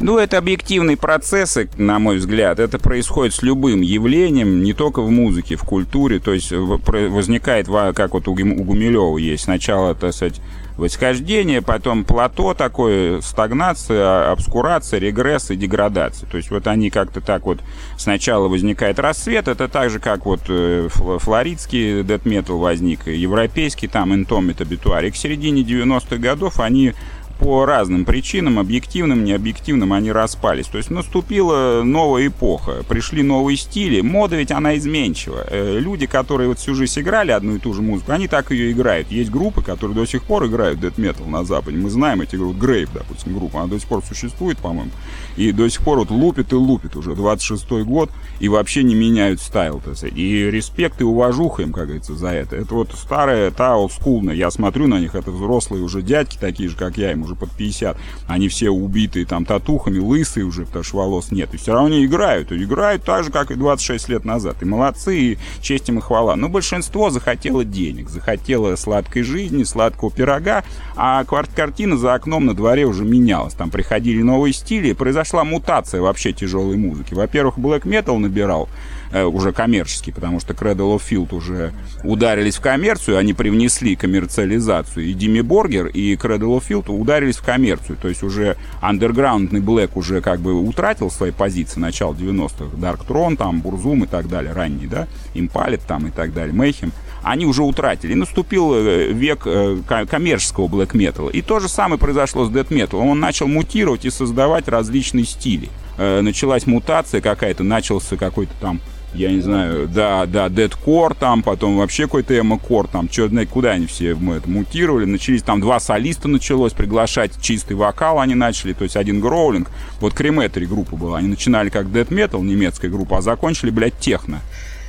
[0.00, 2.58] Ну, это объективные процессы, на мой взгляд.
[2.58, 6.18] Это происходит с любым явлением, не только в музыке, в культуре.
[6.18, 10.40] То есть возникает, как вот у Гумилева есть, сначала, так сказать,
[10.78, 16.28] восхождение, потом плато такое, стагнация, обскурация, регресс и деградация.
[16.30, 17.58] То есть вот они как-то так вот
[17.98, 24.14] сначала возникает рассвет, это так же, как вот э, флоридский дэт метал возник, европейский там
[24.14, 25.10] интомит обитуарий.
[25.10, 26.94] К середине 90-х годов они
[27.38, 30.66] по разным причинам, объективным, необъективным, они распались.
[30.66, 34.00] То есть наступила новая эпоха, пришли новые стили.
[34.00, 35.44] Мода ведь она изменчива.
[35.48, 38.72] Э, люди, которые вот всю жизнь играли одну и ту же музыку, они так ее
[38.72, 39.10] играют.
[39.10, 41.78] Есть группы, которые до сих пор играют дэт метал на Западе.
[41.78, 42.58] Мы знаем эти группы.
[42.58, 44.90] Грейв, допустим, группа, она до сих пор существует, по-моему.
[45.38, 48.10] И до сих пор вот лупит и лупит уже 26-й год
[48.40, 49.80] и вообще не меняют стайл.
[49.84, 50.16] Так сказать.
[50.16, 52.56] И респект и уважуха им, как говорится, за это.
[52.56, 54.34] Это вот старая, та олдскулная.
[54.34, 57.52] Я смотрю на них, это взрослые уже дядьки такие же, как я, им уже под
[57.52, 57.96] 50.
[58.26, 61.54] Они все убитые там татухами, лысые уже, потому что волос нет.
[61.54, 62.50] И все равно они играют.
[62.50, 64.56] И играют так же, как и 26 лет назад.
[64.62, 66.34] И молодцы, и честь им и хвала.
[66.34, 70.64] Но большинство захотело денег, захотело сладкой жизни, сладкого пирога,
[70.96, 73.54] а картина за окном на дворе уже менялась.
[73.54, 74.94] Там приходили новые стили, и
[75.28, 77.14] произошла мутация вообще тяжелой музыки.
[77.14, 78.68] Во-первых, black metal набирал
[79.10, 81.72] Э, уже коммерческий, потому что Cradle of Field уже
[82.04, 85.06] ударились в коммерцию, они привнесли коммерциализацию.
[85.06, 87.96] И Дими Боргер, и Cradle of Field ударились в коммерцию.
[88.00, 92.76] То есть уже андерграундный Блэк уже как бы утратил свои позиции начала 90-х.
[92.76, 96.92] Dark Throne, там, Бурзум и так далее, ранний, да, Импалит там и так далее, Мейхем
[97.22, 98.12] они уже утратили.
[98.12, 101.30] И наступил э, век э, коммерческого блэк металла.
[101.30, 103.08] И то же самое произошло с дэт металом.
[103.08, 105.68] Он начал мутировать и создавать различные стили.
[105.98, 108.80] Началась мутация какая-то, начался какой-то там
[109.14, 113.86] я не знаю, да, да, дедкор там, потом вообще какой-то эмо-кор там, что куда они
[113.86, 118.84] все мы это мутировали, начались там два солиста началось приглашать, чистый вокал они начали, то
[118.84, 123.22] есть один гроулинг, вот Креметри группа была, они начинали как дед метал немецкая группа, а
[123.22, 124.40] закончили, блядь, техно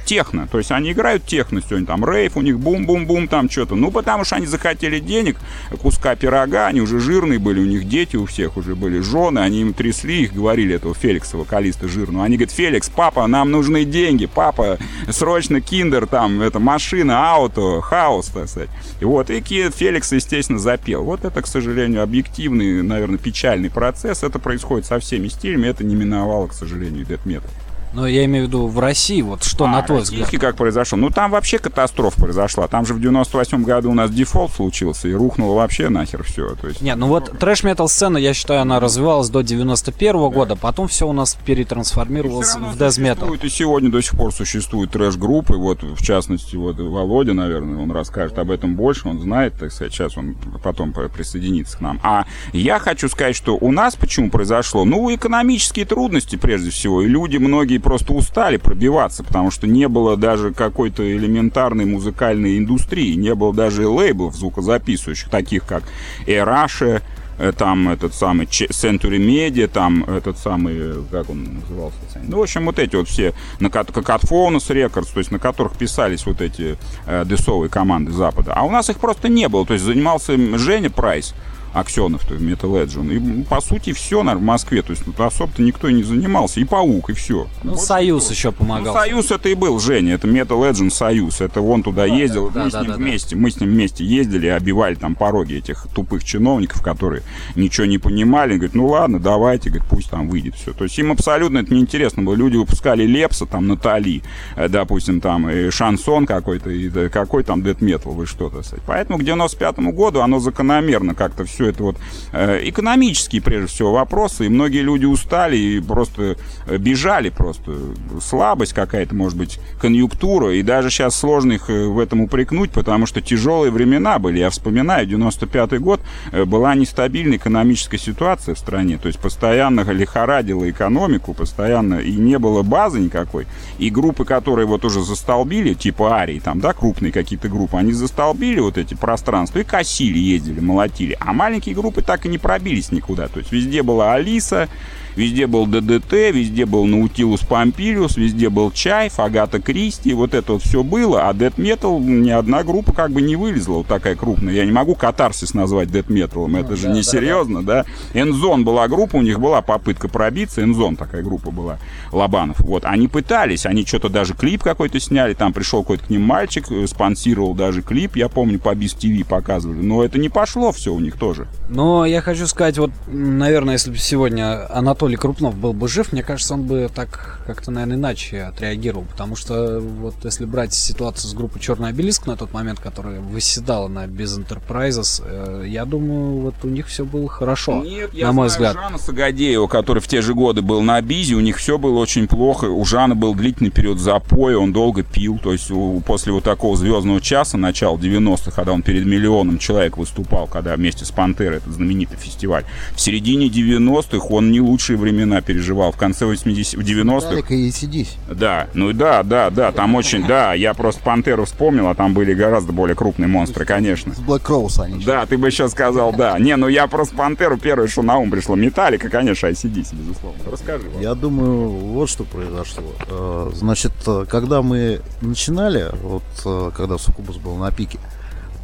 [0.09, 0.47] техно.
[0.47, 3.75] То есть они играют техно сегодня, там рейв у них, бум-бум-бум, там что-то.
[3.75, 5.37] Ну, потому что они захотели денег,
[5.83, 9.61] куска пирога, они уже жирные были, у них дети у всех уже были жены, они
[9.61, 12.25] им трясли, их говорили, этого Феликса, вокалиста жирного.
[12.25, 14.79] Они говорят, Феликс, папа, нам нужны деньги, папа,
[15.11, 18.69] срочно киндер, там, это машина, ауто, хаос, так сказать.
[19.01, 21.03] И вот, и Феликс, естественно, запел.
[21.03, 24.23] Вот это, к сожалению, объективный, наверное, печальный процесс.
[24.23, 27.51] Это происходит со всеми стилями, это не миновало, к сожалению, дед метод.
[27.93, 30.29] Но я имею в виду в России, вот что а, на твой взгляд?
[30.39, 30.97] как произошло?
[30.97, 32.67] Ну, там вообще катастрофа произошла.
[32.67, 36.55] Там же в 98 году у нас дефолт случился и рухнуло вообще нахер все.
[36.55, 36.81] То есть...
[36.81, 40.35] Нет, ну вот трэш-метал сцена, я считаю, она развивалась до 91 -го да.
[40.35, 43.33] года, потом все у нас перетрансформировалось в дэз-метал.
[43.33, 48.37] И сегодня до сих пор существуют трэш-группы, вот в частности, вот Володя, наверное, он расскажет
[48.39, 51.99] об этом больше, он знает, так сказать, сейчас он потом присоединится к нам.
[52.03, 54.85] А я хочу сказать, что у нас почему произошло?
[54.85, 60.17] Ну, экономические трудности прежде всего, и люди многие просто устали пробиваться, потому что не было
[60.17, 65.83] даже какой-то элементарной музыкальной индустрии, не было даже лейблов звукозаписывающих, таких как
[66.27, 67.01] Эраше,
[67.37, 71.97] э, там этот самый Century Media, там этот самый, как он назывался?
[72.23, 75.77] Ну, в общем, вот эти вот все, на, как Phonus Records, то есть на которых
[75.77, 78.53] писались вот эти э, десовые команды Запада.
[78.55, 79.65] А у нас их просто не было.
[79.65, 81.33] То есть занимался Женя Прайс,
[81.73, 83.13] Аксенов, то Metal Legend.
[83.13, 84.81] И, по сути, все, наверное, в Москве.
[84.81, 86.59] То есть ну, особо-то никто и не занимался.
[86.59, 87.47] И Паук, и все.
[87.63, 88.33] Ну, вот Союз что.
[88.33, 88.93] еще помогал.
[88.93, 90.13] Ну, Союз это и был, Женя.
[90.13, 91.41] Это Metal Legend Союз.
[91.41, 92.49] Это он туда да, ездил.
[92.49, 93.35] Да, мы да, с ним да, вместе.
[93.35, 93.41] Да.
[93.41, 97.23] Мы с ним вместе ездили обивали там пороги этих тупых чиновников, которые
[97.55, 98.55] ничего не понимали.
[98.55, 100.73] Говорит, ну ладно, давайте, говорит, пусть там выйдет все.
[100.73, 102.35] То есть им абсолютно это неинтересно было.
[102.35, 104.21] Люди выпускали Лепса, там, Натали,
[104.55, 108.61] э, допустим, там, и шансон какой-то, и какой там дед метал, вы что-то.
[108.85, 111.97] Поэтому к 95 году оно закономерно как-то все все это вот
[112.31, 116.37] э, экономические, прежде всего, вопросы, и многие люди устали и просто
[116.67, 117.73] э, бежали просто.
[118.21, 123.05] Слабость какая-то, может быть, конъюнктура, и даже сейчас сложно их э, в этом упрекнуть, потому
[123.05, 124.39] что тяжелые времена были.
[124.39, 125.99] Я вспоминаю, 95 год
[126.45, 132.63] была нестабильная экономическая ситуация в стране, то есть постоянно лихорадила экономику, постоянно, и не было
[132.63, 133.47] базы никакой.
[133.79, 138.61] И группы, которые вот уже застолбили, типа Арии, там, да, крупные какие-то группы, они застолбили
[138.61, 141.17] вот эти пространства и косили, ездили, молотили.
[141.19, 143.27] А маленькие группы так и не пробились никуда.
[143.27, 144.69] То есть везде была Алиса,
[145.15, 150.63] Везде был ДДТ, везде был Наутилус Помпилиус, везде был Чай, Фагата Кристи, вот это вот
[150.63, 154.53] все было, а Dead Metal ни одна группа как бы не вылезла вот такая крупная.
[154.53, 157.85] Я не могу Катарсис назвать Dead Metal, ну, это же да, не да, серьезно, да.
[158.13, 158.19] да.
[158.21, 161.79] Энзон была группа, у них была попытка пробиться, Энзон такая группа была,
[162.11, 162.59] Лобанов.
[162.59, 166.71] Вот, они пытались, они что-то даже клип какой-то сняли, там пришел какой-то к ним мальчик,
[166.71, 170.93] э, спонсировал даже клип, я помню, по Биз ТВ показывали, но это не пошло все
[170.93, 171.47] у них тоже.
[171.69, 176.11] Но я хочу сказать, вот, наверное, если бы сегодня Анатолий Анатолий Крупнов был бы жив,
[176.11, 179.05] мне кажется, он бы так как-то, наверное, иначе отреагировал.
[179.05, 183.87] Потому что вот если брать ситуацию с группой Черный обелиск на тот момент, которая выседала
[183.87, 187.81] на без Enterprises, э, я думаю, вот у них все было хорошо.
[187.81, 188.83] Нет, я на мой знаю взгляд.
[188.83, 192.27] Жана Сагадеева, который в те же годы был на Бизе, у них все было очень
[192.27, 192.65] плохо.
[192.65, 195.39] У Жана был длительный период запоя, он долго пил.
[195.41, 199.95] То есть у, после вот такого звездного часа, начала 90-х, когда он перед миллионом человек
[199.95, 204.59] выступал, когда вместе с Пантерой, этот знаменитый фестиваль, в середине 90-х он не
[204.89, 207.53] лучший времена переживал, в конце 80 90-х.
[207.53, 208.15] и сидись.
[208.29, 212.33] Да, ну да, да, да, там очень, да, я просто Пантеру вспомнил, а там были
[212.33, 214.13] гораздо более крупные монстры, конечно.
[214.13, 215.03] С Black Rose они.
[215.03, 216.37] Да, ты бы еще сказал, да.
[216.39, 218.55] Не, ну я просто Пантеру первое, что на ум пришло.
[218.55, 220.39] Металлика, конечно, ICDC, безусловно.
[220.51, 220.89] Расскажи.
[220.89, 221.01] Вам.
[221.01, 222.83] Я думаю, вот что произошло.
[223.09, 227.99] Э, значит, э, когда мы начинали, вот э, когда Сукубус был на пике,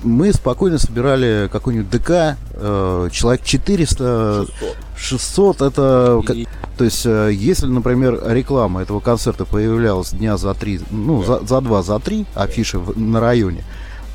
[0.03, 6.21] мы спокойно собирали какой-нибудь ДК, э, человек 400, 600, 600 это...
[6.33, 6.47] И...
[6.77, 11.39] То есть, э, если, например, реклама этого концерта появлялась дня за три, ну, да.
[11.39, 13.63] за, за два, за три, афиши в, на районе,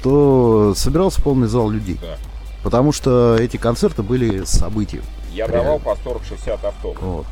[0.03, 1.99] то собирался полный зал людей.
[2.01, 2.17] Да.
[2.63, 5.03] Потому что эти концерты были событием.
[5.33, 7.03] Я давал по 40-60 автобусов.
[7.03, 7.27] Вот.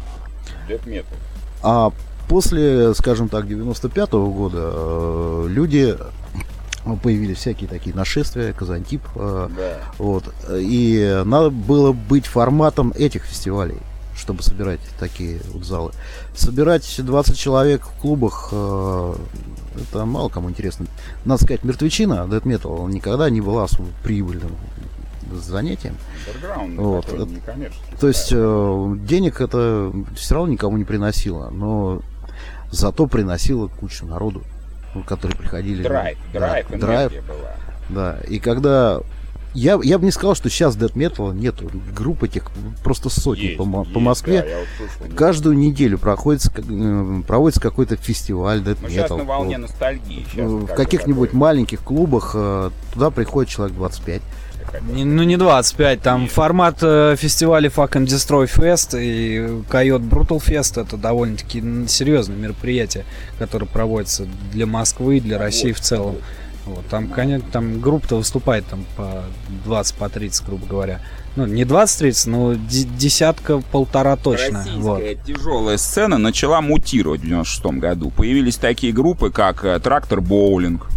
[1.62, 1.92] А
[2.28, 5.96] после, скажем так, 95 -го года э, люди
[7.02, 9.02] появились всякие такие нашествия, Казантип.
[9.14, 9.78] Э, да.
[9.98, 10.24] Вот.
[10.50, 13.78] И надо было быть форматом этих фестивалей
[14.18, 15.92] чтобы собирать такие вот залы.
[16.34, 19.14] Собирать 20 человек в клубах, э,
[19.80, 20.86] это мало кому интересно.
[21.24, 23.66] Надо сказать, мертвечина, Dead Metal, никогда не была
[24.02, 24.50] прибыльным
[25.32, 25.96] занятием.
[26.76, 27.06] Вот.
[28.00, 32.00] То есть э, денег это все равно никому не приносило, но
[32.70, 34.42] зато приносило кучу народу
[35.06, 35.82] которые приходили.
[35.82, 37.52] Драйв, драйв, да, драйв была.
[37.88, 39.00] Да, и когда...
[39.54, 41.56] Я, я бы не сказал, что сейчас Dead Metal нет
[41.94, 42.50] групп этих
[42.84, 44.42] просто сотни есть, по, есть, по Москве.
[44.42, 45.72] Да, вот слышал, Каждую нет.
[45.72, 48.90] неделю проходит, э, проводится какой-то фестиваль Dead Metal.
[48.90, 49.68] Сейчас на волне вот.
[49.68, 50.26] ностальгии.
[50.30, 54.22] Сейчас в каких-нибудь маленьких клубах э, туда приходит человек 25
[54.82, 56.32] не, ну не 25, там Нет.
[56.32, 63.04] формат э, фестиваля Fuck and Destroy Fest и Койот Brutal Fest это довольно-таки серьезное мероприятие,
[63.38, 66.16] которое проводится для Москвы и для России в целом.
[66.68, 69.24] Вот, там, конечно, там группа-то выступает там по
[69.64, 71.00] 20, по 30, грубо говоря.
[71.34, 74.58] Ну, не 20-30, но десятка, полтора точно.
[74.58, 75.24] Российская вот.
[75.24, 78.10] тяжелая сцена начала мутировать в 96 году.
[78.10, 80.88] Появились такие группы, как э, Трактор Боулинг,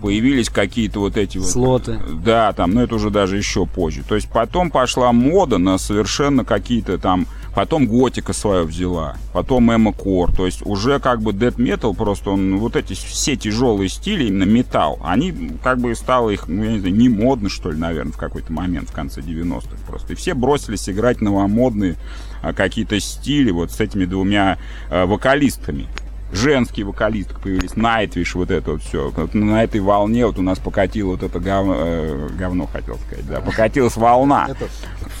[0.00, 1.48] появились какие-то вот эти вот...
[1.48, 2.00] Слоты.
[2.24, 4.02] Да, там, но это уже даже еще позже.
[4.06, 7.26] То есть потом пошла мода на совершенно какие-то там...
[7.54, 10.32] Потом готика свою взяла, потом эмо-кор.
[10.32, 14.44] То есть уже как бы dead metal просто, он, вот эти все тяжелые стили, именно
[14.44, 18.12] металл, они как бы стало их, ну я не знаю, не модно что ли, наверное,
[18.12, 20.12] в какой-то момент в конце 90-х просто.
[20.12, 21.96] И все бросились играть новомодные
[22.42, 24.58] а, какие-то стили вот с этими двумя
[24.90, 25.88] а, вокалистками
[26.32, 29.10] женские вокалисты появились, Найтвиш, вот это вот все.
[29.10, 33.26] Вот на этой волне вот у нас покатило вот это говно, э, говно хотел сказать,
[33.26, 34.48] да, покатилась волна.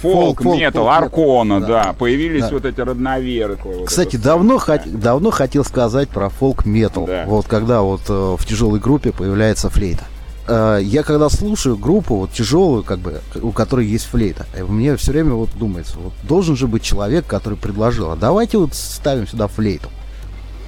[0.02, 3.58] Фолк, метал, Аркона, да, появились вот эти родноверы.
[3.86, 7.08] Кстати, давно, давно хотел сказать про фолк метал.
[7.26, 10.04] Вот когда вот э, в тяжелой группе появляется флейта
[10.46, 15.12] э, я когда слушаю группу вот тяжелую, как бы, у которой есть флейта, мне все
[15.12, 19.46] время вот думается, вот должен же быть человек, который предложил, а давайте вот ставим сюда
[19.48, 19.88] флейту.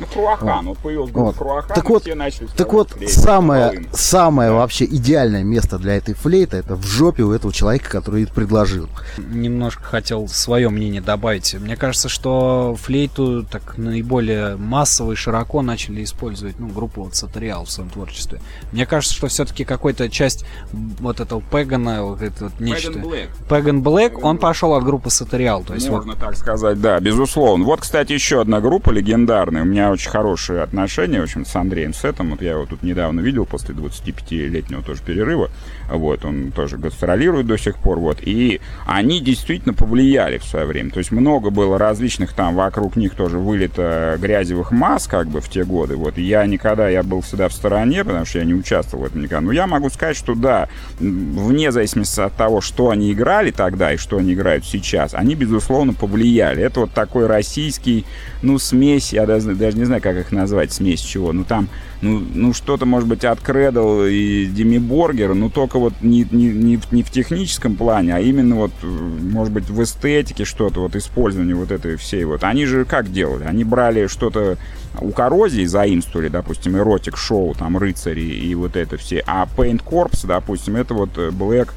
[0.01, 1.37] Ну, Круахан, вот появился Вот.
[1.37, 5.97] Круахан, Так и вот, все начали Так вот, флейты, самое, самое вообще идеальное место для
[5.97, 8.89] этой флейты это в жопе у этого человека, который это предложил.
[9.19, 11.55] Немножко хотел свое мнение добавить.
[11.55, 17.65] Мне кажется, что флейту так наиболее массово и широко начали использовать, ну, группу вот Сатериал
[17.65, 18.41] в своем творчестве.
[18.73, 22.93] Мне кажется, что все-таки какая-то часть вот этого Пегана, вот это вот нечто...
[22.93, 23.29] Пэган Блэк.
[23.49, 25.63] Пеган Блэк, он пошел от группы Сатериал.
[25.63, 27.65] То есть вот Можно так сказать, да, безусловно.
[27.65, 29.63] Вот, кстати, еще одна группа легендарная.
[29.63, 32.31] У меня очень хорошие отношения, в общем, с Андреем Сетом.
[32.31, 35.51] Вот я его тут недавно видел после 25-летнего тоже перерыва.
[35.91, 37.99] Вот, он тоже гастролирует до сих пор.
[37.99, 38.19] Вот.
[38.21, 40.91] И они действительно повлияли в свое время.
[40.91, 45.49] То есть много было различных там вокруг них тоже вылета грязевых масс, как бы, в
[45.49, 45.97] те годы.
[45.97, 46.19] Вот.
[46.19, 49.23] И я никогда, я был всегда в стороне, потому что я не участвовал в этом
[49.23, 49.41] никогда.
[49.41, 50.69] Но я могу сказать, что да,
[50.99, 55.93] вне зависимости от того, что они играли тогда и что они играют сейчас, они, безусловно,
[55.93, 56.63] повлияли.
[56.63, 58.05] Это вот такой российский,
[58.43, 61.33] ну, смесь, я даже, даже не знаю, как их назвать, смесь чего.
[61.33, 61.69] Ну, там,
[62.03, 66.49] ну, ну что-то, может быть, от Кредл и Дими Боргера, но только вот не, не,
[66.49, 70.95] не, в, не в техническом плане, а именно вот, может быть, в эстетике что-то, вот
[70.97, 72.45] использование вот этой всей вот.
[72.45, 73.45] Они же как делали?
[73.45, 74.59] Они брали что-то
[75.01, 80.27] у коррозии заимствовали, допустим, эротик шоу, там, рыцари и вот это все, а Paint Corps,
[80.27, 81.71] допустим, это вот э, Black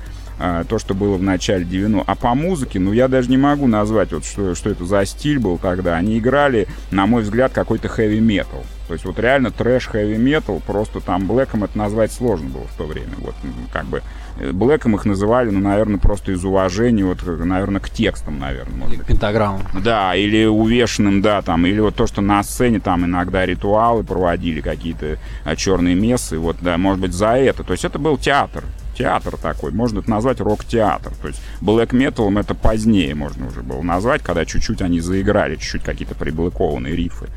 [0.46, 3.66] а, то, что было в начале 90 А по музыке, ну, я даже не могу
[3.66, 5.96] назвать, вот, что, что это за стиль был тогда.
[5.96, 8.66] Они играли, на мой взгляд, какой-то metal.
[8.90, 12.76] То есть вот реально трэш heavy metal, просто там Блэком это назвать сложно было в
[12.76, 13.14] то время.
[13.20, 13.36] Вот,
[13.72, 14.02] как бы,
[14.38, 18.76] э, Блэком их называли, ну, наверное, просто из уважения, вот, как, наверное, к текстам, наверное,
[18.76, 19.08] может быть.
[19.08, 19.62] пентаграмма.
[19.82, 24.60] Да, или увешанным, да, там, или вот то, что на сцене там иногда ритуалы проводили,
[24.60, 27.64] какие-то а, черные мессы, вот, да, может быть, за это.
[27.64, 31.14] То есть это был театр, театр такой, можно это назвать рок-театр.
[31.22, 35.84] То есть блэк металом это позднее можно уже было назвать, когда чуть-чуть они заиграли, чуть-чуть
[35.84, 37.28] какие-то приблокованные рифы.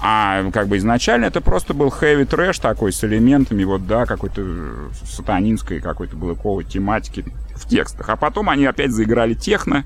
[0.00, 4.42] А как бы изначально это просто был heavy трэш такой с элементами вот, да, какой-то
[4.44, 8.08] э, сатанинской, какой-то блэковой тематики в текстах.
[8.08, 9.84] А потом они опять заиграли техно,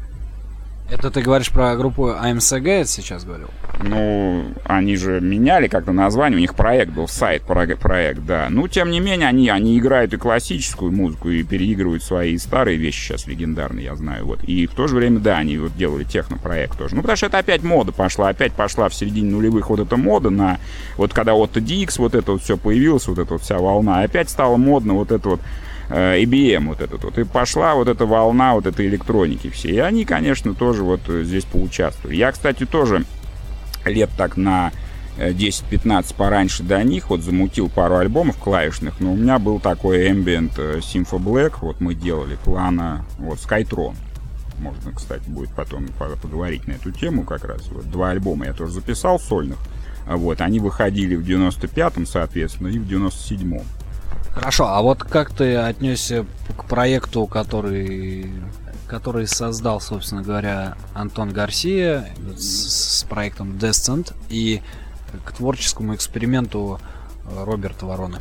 [0.88, 3.48] Это ты говоришь про группу АМСГ сейчас говорил?
[3.82, 8.46] Ну, они же меняли как-то название, у них проект был, сайт про- проект, да.
[8.50, 13.08] Ну, тем не менее, они, они играют и классическую музыку, и переигрывают свои старые вещи
[13.08, 14.44] сейчас легендарные, я знаю, вот.
[14.44, 16.94] И в то же время, да, они вот делали технопроект тоже.
[16.94, 20.30] Ну, потому что это опять мода пошла, опять пошла в середине нулевых вот эта мода
[20.30, 20.58] на...
[20.96, 24.30] Вот когда Otto DX, вот это вот все появилось, вот эта вот вся волна, опять
[24.30, 25.40] стало модно вот это вот
[25.88, 27.18] IBM вот этот вот.
[27.18, 29.68] И пошла вот эта волна вот этой электроники все.
[29.70, 32.16] И они, конечно, тоже вот э, здесь поучаствовали.
[32.16, 33.04] Я, кстати, тоже
[33.84, 34.72] лет так на
[35.18, 40.10] э, 10-15 пораньше до них, вот замутил пару альбомов клавишных, но у меня был такой
[40.10, 43.94] ambient э, Sympho Black, вот мы делали плана, вот Skytron.
[44.58, 47.68] Можно, кстати, будет потом по- поговорить на эту тему как раз.
[47.68, 49.58] Вот два альбома я тоже записал сольных.
[50.06, 53.60] Вот, они выходили в 95-м, соответственно, и в 97-м.
[54.36, 56.26] Хорошо, а вот как ты отнесся
[56.58, 58.30] к проекту, который,
[58.86, 64.60] который создал, собственно говоря, Антон Гарсия с, с проектом Descent и
[65.24, 66.78] к творческому эксперименту
[67.24, 68.18] э, Роберта Вороны?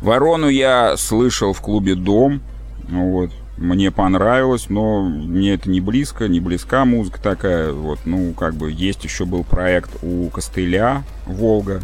[0.00, 2.40] Ворону я слышал в клубе «Дом».
[2.86, 3.30] Ну Вот.
[3.56, 7.72] Мне понравилось, но мне это не близко, не близка музыка такая.
[7.72, 11.82] Вот, ну, как бы есть еще был проект у Костыля «Волга».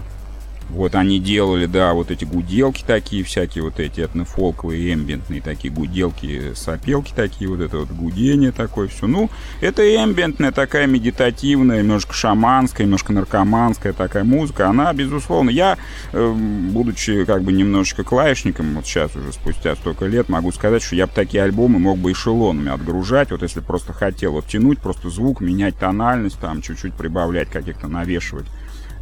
[0.73, 6.55] Вот они делали, да, вот эти гуделки такие, всякие вот эти этнофолковые, эмбиентные такие гуделки,
[6.55, 9.07] сопелки такие, вот это вот гудение такое все.
[9.07, 14.68] Ну, это эмбиентная такая медитативная, немножко шаманская, немножко наркоманская такая музыка.
[14.68, 15.77] Она, безусловно, я,
[16.12, 20.95] э, будучи как бы немножечко клавишником, вот сейчас уже спустя столько лет, могу сказать, что
[20.95, 25.11] я бы такие альбомы мог бы эшелонами отгружать, вот если просто хотел вот тянуть просто
[25.11, 28.47] звук, менять тональность, там чуть-чуть прибавлять каких-то, навешивать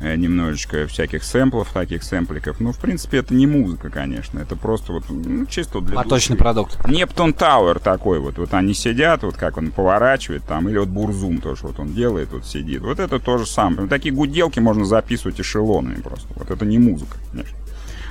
[0.00, 2.60] немножечко всяких сэмплов, таких сэмпликов.
[2.60, 4.38] Ну, в принципе, это не музыка, конечно.
[4.38, 6.44] Это просто вот, ну, чисто для Поточный души.
[6.44, 6.88] продукт.
[6.88, 8.38] Нептун Тауэр такой вот.
[8.38, 10.68] Вот они сидят, вот как он поворачивает там.
[10.68, 12.82] Или вот Бурзум тоже вот он делает, вот сидит.
[12.82, 13.88] Вот это то же самое.
[13.88, 16.28] Такие гуделки можно записывать эшелонами просто.
[16.36, 17.56] Вот это не музыка, конечно.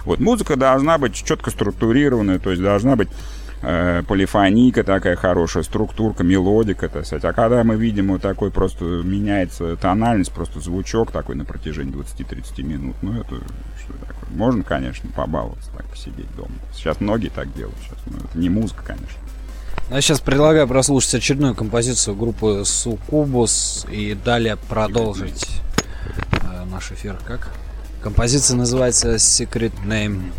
[0.05, 3.09] Вот музыка должна быть четко структурированная, то есть должна быть
[3.61, 7.25] э, полифоника такая хорошая, структурка, мелодика, так сказать.
[7.25, 12.63] А когда мы видим вот такой просто меняется тональность, просто звучок такой на протяжении 20-30
[12.63, 13.35] минут, ну это
[13.79, 14.29] что такое?
[14.35, 16.51] Можно, конечно, побаловаться, так посидеть дома.
[16.73, 19.19] Сейчас многие так делают сейчас, но это не музыка, конечно.
[19.89, 25.47] Я сейчас предлагаю прослушать очередную композицию группы Сукубус и далее продолжить
[26.43, 27.17] э, наш эфир.
[27.25, 27.53] Как?
[28.01, 30.33] Композиция называется Secret Name.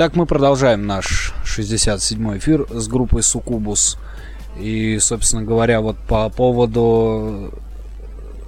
[0.00, 3.98] Итак, мы продолжаем наш 67-й эфир с группой Сукубус.
[4.58, 7.52] И, собственно говоря, вот по поводу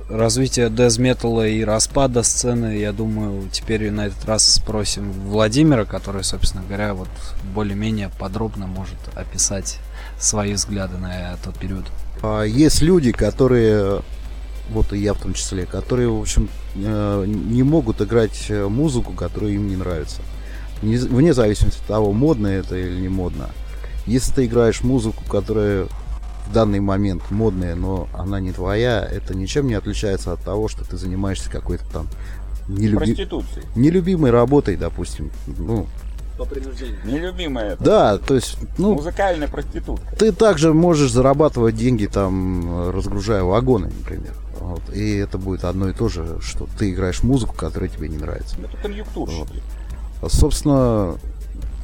[0.08, 6.64] развития дезметалла и распада сцены, я думаю, теперь на этот раз спросим Владимира, который, собственно
[6.66, 7.10] говоря, вот
[7.54, 9.78] более-менее подробно может описать
[10.18, 11.84] свои взгляды на тот период.
[12.22, 14.00] А есть люди, которые,
[14.70, 19.50] вот и я в том числе, которые, в общем, э, не могут играть музыку, которая
[19.50, 20.22] им не нравится.
[20.82, 23.48] Вне зависимости от того, модно это или не модно.
[24.06, 25.86] Если ты играешь музыку, которая
[26.48, 30.84] в данный момент модная, но она не твоя, это ничем не отличается от того, что
[30.84, 32.08] ты занимаешься какой-то там
[32.66, 33.16] нелюби...
[33.76, 35.30] нелюбимой работой, допустим.
[35.46, 35.86] Ну,
[36.36, 36.98] по принуждению.
[37.04, 37.74] Нелюбимая.
[37.74, 37.84] Это.
[37.84, 38.94] Да, то есть, ну...
[38.94, 40.16] Музыкальная проститутка.
[40.16, 44.34] Ты также можешь зарабатывать деньги, там, разгружая вагоны, например.
[44.58, 44.82] Вот.
[44.94, 48.56] И это будет одно и то же, что ты играешь музыку, которая тебе не нравится.
[48.58, 49.38] Это конъюнктурщики.
[49.38, 49.48] Вот.
[50.28, 51.16] Собственно,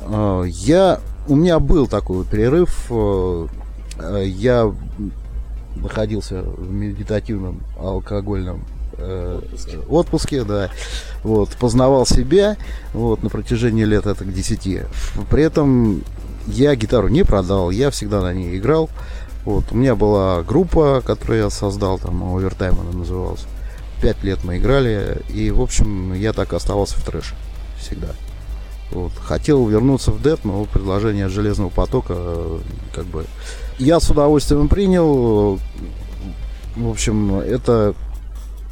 [0.01, 1.01] э, я...
[1.27, 2.87] У меня был такой перерыв.
[2.91, 3.47] Э,
[4.25, 4.73] я
[5.77, 8.65] находился в медитативном алкогольном
[8.99, 9.79] э, отпуске.
[9.89, 10.71] отпуске, да,
[11.23, 12.57] вот, познавал себя,
[12.93, 14.83] вот, на протяжении лет это к 10.
[15.31, 16.03] При этом
[16.47, 18.91] я гитару не продал, я всегда на ней играл,
[19.45, 23.47] вот, у меня была группа, которую я создал, там, Овертайм она называлась.
[24.03, 27.35] Пять лет мы играли, и, в общем, я так оставался в трэше
[27.81, 28.09] всегда.
[28.91, 29.13] Вот.
[29.21, 32.17] Хотел вернуться в Дед, но предложение Железного потока,
[32.95, 33.27] как бы,
[33.79, 35.59] я с удовольствием принял.
[36.77, 37.95] В общем, это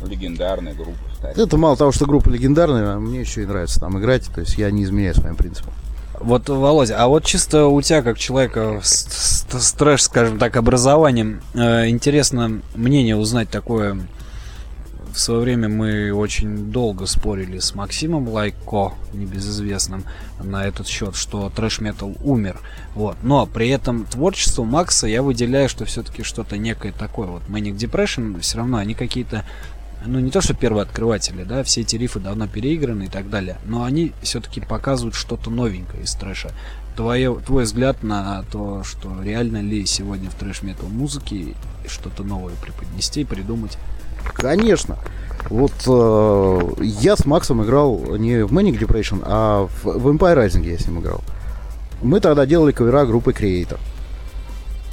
[0.05, 1.39] легендарная группа, кстати.
[1.39, 4.27] Это мало того, что группа легендарная, а мне еще и нравится там играть.
[4.35, 5.73] То есть я не изменяю своим принципам.
[6.19, 10.57] Вот, Володя, а вот чисто у тебя, как человека с, с, с трэш, скажем так,
[10.57, 13.99] образованием, э, интересно мнение узнать такое.
[15.17, 20.05] В свое время мы очень долго спорили с Максимом Лайко, небезызвестным,
[20.45, 22.61] на этот счет, что трэш-метал умер.
[22.95, 23.17] Вот.
[23.23, 27.29] Но при этом творчество Макса я выделяю, что все-таки что-то некое такое.
[27.29, 29.47] Вот Manic Depression, все равно они какие-то
[30.05, 33.57] ну не то что первые открыватели, да, все эти рифы давно переиграны и так далее,
[33.65, 36.51] но они все-таки показывают что-то новенькое из трэша.
[36.95, 41.55] Твое, твой взгляд на то, что реально ли сегодня в трэш-метал музыке
[41.89, 43.79] что-то новое преподнести и придумать?
[44.35, 44.97] Конечно.
[45.49, 50.69] Вот э, я с Максом играл не в Manic Depression, а в, в Empire Rising
[50.69, 51.21] я с ним играл.
[52.03, 53.79] Мы тогда делали кавера группы Creator.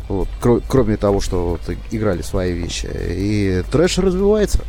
[0.10, 1.62] Вот, кр- кроме того, что вот,
[1.92, 2.88] играли свои вещи.
[3.10, 4.60] И трэш развивается.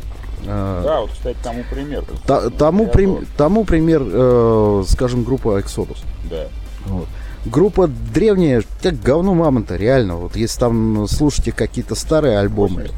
[0.47, 2.03] А, да, вот, кстати, тому пример.
[2.25, 3.07] Та, тому, при,
[3.37, 5.97] тому пример, э, скажем, группа Exodus.
[6.29, 6.47] Да.
[6.87, 7.07] Вот.
[7.45, 10.15] Группа древняя, как говно мамонта, реально.
[10.15, 12.89] Вот если там слушайте какие-то старые альбомы,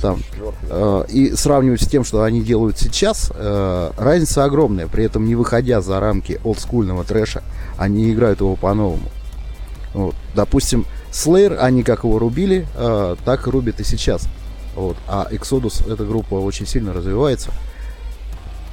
[0.00, 0.20] там,
[0.68, 4.88] э, и сравнивать с тем, что они делают сейчас, э, разница огромная.
[4.88, 7.42] При этом не выходя за рамки олдскульного трэша,
[7.78, 9.08] они играют его по-новому.
[9.94, 10.14] Вот.
[10.34, 14.28] Допустим, Slayer, они как его рубили, э, так и рубят и сейчас.
[14.74, 14.98] Вот.
[15.08, 17.52] А Exodus, эта группа очень сильно развивается.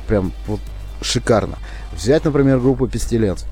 [0.07, 0.59] Прям вот
[1.01, 1.57] шикарно.
[1.93, 3.45] Взять, например, группу Pestilence.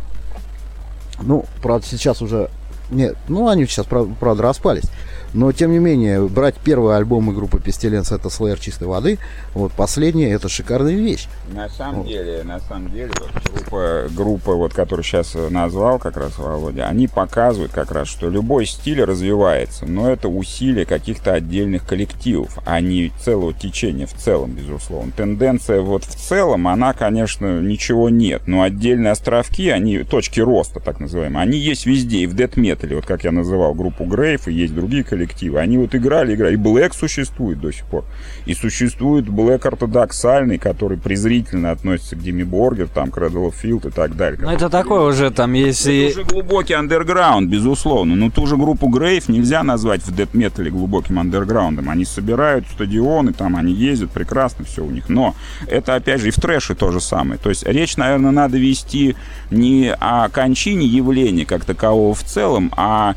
[1.22, 2.50] Ну, правда, сейчас уже...
[2.92, 4.86] Нет, ну, они сейчас, правда, распались.
[5.34, 9.20] Но, тем не менее, брать первый альбом группы Pestilence это Slayer чистой воды,
[9.54, 11.28] вот последняя это шикарная вещь.
[11.54, 12.08] На самом вот.
[12.08, 17.08] деле, на самом деле, вот, группа, группа, вот, которую сейчас назвал как раз Володя, они
[17.08, 23.12] показывают как раз, что любой стиль развивается, но это усилие каких-то отдельных коллективов, а не
[23.24, 25.12] целого течения в целом, безусловно.
[25.16, 31.00] Тенденция вот в целом, она, конечно, ничего нет, но отдельные островки, они, точки роста, так
[31.00, 34.74] называемые, они есть везде, и в Metal, вот как я называл группу Грейв, и есть
[34.74, 35.60] другие коллективы, коллективы.
[35.60, 36.56] Они вот играли, играли.
[36.56, 38.06] И Black существует до сих пор.
[38.46, 43.90] И существует Black ортодоксальный, который презрительно относится к Дими Боргер, там, к Cradle of Field
[43.90, 44.40] и так далее.
[44.42, 46.10] Ну, это такое уже там, если...
[46.10, 48.16] Это уже глубокий андерграунд, безусловно.
[48.16, 51.90] Но ту же группу Грейв нельзя назвать в дэт метале глубоким андерграундом.
[51.90, 55.10] Они собирают стадионы, там они ездят, прекрасно все у них.
[55.10, 55.36] Но
[55.68, 57.40] это, опять же, и в трэше то же самое.
[57.40, 59.16] То есть речь, наверное, надо вести
[59.52, 63.16] не о кончине явления как такового в целом, а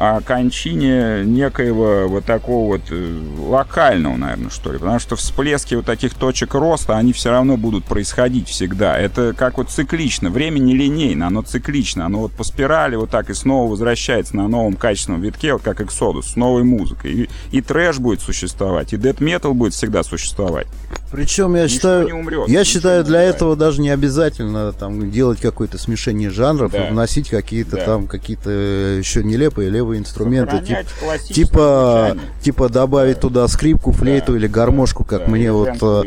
[0.00, 4.78] о кончине некоего вот такого вот э, локального, наверное, что ли.
[4.78, 8.98] Потому что всплески вот таких точек роста, они все равно будут происходить всегда.
[8.98, 10.30] Это как вот циклично.
[10.30, 12.06] Время не линейно, оно циклично.
[12.06, 15.82] Оно вот по спирали вот так и снова возвращается на новом качественном витке, вот как
[15.82, 17.12] Exodus, с новой музыкой.
[17.12, 20.66] И, и трэш будет существовать, и дэт метал будет всегда существовать.
[21.10, 23.36] Причем я Ничто считаю, не умрет, я считаю, для умирает.
[23.36, 26.88] этого даже не обязательно там делать какое-то смешение жанров, Да.
[26.88, 27.84] и вносить какие-то Да.
[27.84, 30.86] там какие-то еще нелепые левые инструменты, тип-
[31.32, 36.02] типа типа добавить туда скрипку, флейту Да, или гармошку, как Да, мне или вот э,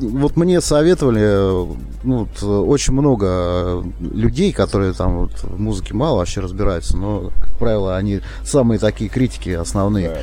[0.00, 1.66] вот мне советовали э,
[2.04, 6.96] ну, вот, э, очень много э, людей, которые там вот в музыке мало вообще разбираются,
[6.96, 10.08] но, как правило, они самые такие критики основные.
[10.08, 10.20] Да, да.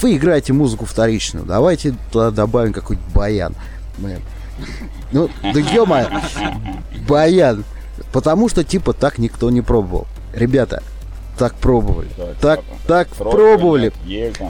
[0.00, 3.54] Вы играете музыку вторичную, давайте туда добавим какой-нибудь баян.
[3.98, 4.20] Блин.
[5.12, 5.86] Ну, да ё
[7.06, 7.64] баян.
[8.12, 10.06] Потому что, типа, так никто не пробовал.
[10.32, 10.82] Ребята,
[11.38, 12.08] так пробовали.
[12.40, 13.92] Так, так Пробовали,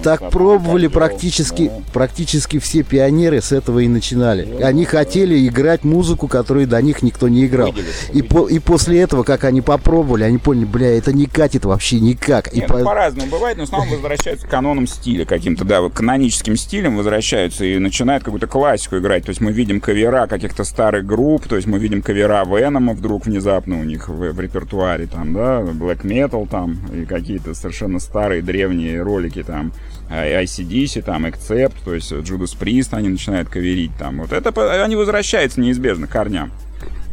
[0.02, 4.44] Так пробовали практически, ну, практически все пионеры с этого и начинали.
[4.44, 7.74] Ну, Они хотели играть музыку, которую до них никто не играл.
[8.12, 12.00] И, по- и после этого, как они попробовали, они поняли, бля, это не катит вообще
[12.00, 12.52] никак.
[12.54, 15.80] И Не, по- ну, по-разному бывает, но в основном возвращаются к канонам стиля каким-то, да,
[15.80, 19.24] вот каноническим стилем возвращаются и начинают какую-то классику играть.
[19.24, 23.26] То есть мы видим кавера каких-то старых групп, то есть мы видим кавера Венома вдруг
[23.26, 28.42] внезапно у них в, в репертуаре, там, да, Black Metal там, и какие-то совершенно старые
[28.42, 29.72] древние ролики там,
[30.10, 34.18] а, ICDC, там, Accept, то есть Judas Priest они начинают каверить там.
[34.18, 36.52] Вот это, они возвращаются неизбежно к корням.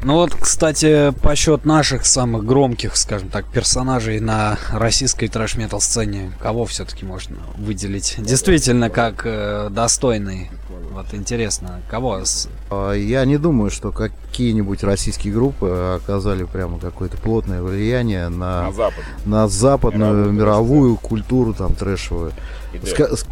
[0.06, 6.32] Ну вот, кстати, по счет наших самых громких, скажем так, персонажей на российской трэш-метал сцене,
[6.40, 8.16] кого все-таки можно выделить?
[8.20, 10.52] Действительно, как э, достойный.
[10.96, 12.22] Вот интересно, кого?
[12.70, 18.72] А, Я не думаю, что какие-нибудь российские группы оказали прямо какое-то плотное влияние на, На
[18.72, 19.04] Запад.
[19.26, 22.32] на западную Мировую мировую культуру там трэшевую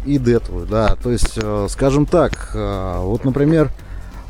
[0.04, 0.94] И детовую, да.
[1.02, 3.70] То есть, э, скажем так, э, вот, например,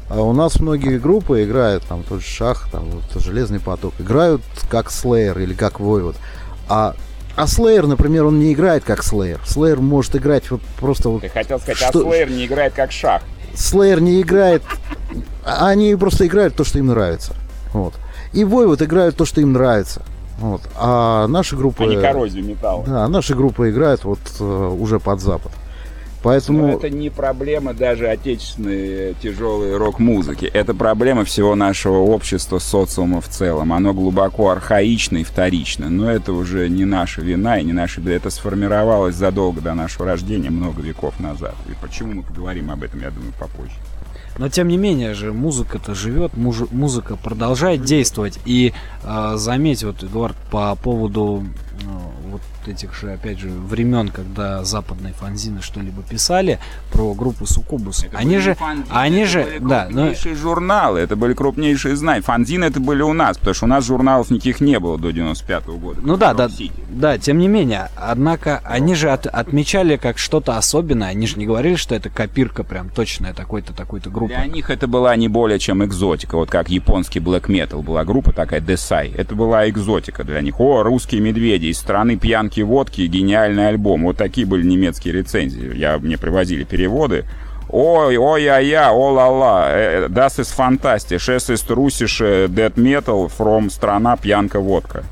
[0.08, 4.42] а у нас многие группы играют, там, тот же Шах, там, вот, Железный поток, играют
[4.70, 6.14] как Slayer или как Voivod.
[6.68, 6.94] А,
[7.36, 9.40] а Slayer, например, он не играет как Slayer.
[9.44, 12.92] Slayer может играть вот просто вот Ты хотел сказать, Что- а Slayer не играет как
[12.92, 13.22] шах.
[13.54, 14.62] Slayer не играет,
[15.44, 17.34] а они просто играют то, что им нравится.
[17.72, 17.94] Вот.
[18.32, 20.02] И Voivod играют то, что им нравится.
[20.38, 20.62] Вот.
[20.76, 21.84] А наши группы...
[21.84, 22.84] а не коррозию металла.
[22.86, 25.52] Да, наши группы играют вот э, уже под Запад.
[26.24, 26.68] Но Поэтому...
[26.68, 30.46] это не проблема даже отечественной тяжелой рок-музыки.
[30.46, 33.74] Это проблема всего нашего общества, социума в целом.
[33.74, 35.90] Оно глубоко архаично и вторично.
[35.90, 38.12] Но это уже не наша вина и не наша беда.
[38.12, 41.54] Это сформировалось задолго до нашего рождения, много веков назад.
[41.68, 43.74] И почему мы поговорим об этом, я думаю, попозже.
[44.38, 48.40] Но тем не менее же музыка-то живет, муж- музыка продолжает действовать.
[48.46, 48.72] И
[49.02, 51.44] э, заметь, вот, Эдуард, по поводу
[51.82, 56.58] э, вот этих же, опять же, времен, когда западные фанзины что-либо писали
[56.92, 58.04] про группу Сукубус.
[58.04, 62.22] Это Они же, фанзины, они же, были да, крупнейшие журналы, это были крупнейшие знания.
[62.22, 65.66] Фанзины это были у нас, потому что у нас журналов никаких не было до 95
[65.66, 66.00] года.
[66.02, 66.48] Ну да, да,
[66.90, 71.46] да, тем не менее, однако они же от- отмечали как что-то особенное, они же не
[71.46, 74.34] говорили, что это копирка прям точная такой-то, такой-то группы.
[74.34, 76.36] Для них это была не более чем экзотика.
[76.36, 79.10] Вот как японский black metal была группа такая Десай.
[79.16, 80.60] Это была экзотика для них.
[80.60, 84.04] О, русские медведи из страны пьянки водки, гениальный альбом.
[84.04, 85.76] Вот такие были немецкие рецензии.
[85.76, 87.24] Я, мне привозили переводы.
[87.68, 89.68] Ой, ой, ай, я, о, ла, ла,
[90.08, 95.02] das ist fantastisch, es ist russische death metal from страна пьянка водка.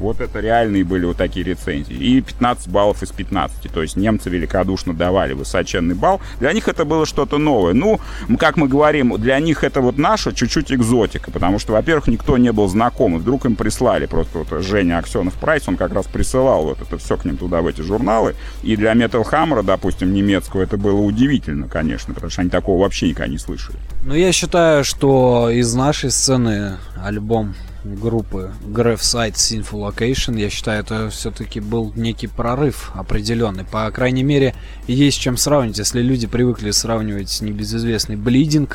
[0.00, 1.94] Вот это реальные были вот такие рецензии.
[1.94, 3.70] И 15 баллов из 15.
[3.70, 6.20] То есть немцы великодушно давали высоченный балл.
[6.38, 7.74] Для них это было что-то новое.
[7.74, 8.00] Ну,
[8.38, 11.30] как мы говорим, для них это вот наша чуть-чуть экзотика.
[11.30, 13.18] Потому что, во-первых, никто не был знаком.
[13.18, 17.16] Вдруг им прислали просто вот Женя Аксенов Прайс, он как раз присылал вот это все
[17.16, 18.34] к ним туда, в эти журналы.
[18.62, 22.14] И для Metal Hammer, допустим, немецкого, это было удивительно, конечно.
[22.14, 23.76] Потому что они такого вообще никогда не слышали.
[24.04, 30.80] Ну, я считаю, что из нашей сцены альбом группы Grave Site Sinful Location, я считаю,
[30.80, 33.64] это все-таки был некий прорыв определенный.
[33.64, 34.54] По крайней мере,
[34.86, 35.78] есть чем сравнить.
[35.78, 38.70] Если люди привыкли сравнивать небезызвестный Bleeding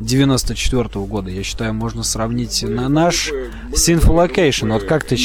[0.00, 3.30] 94 года, я считаю, можно сравнить на наш
[3.72, 4.72] Sinful Location.
[4.72, 5.18] Вот как ты,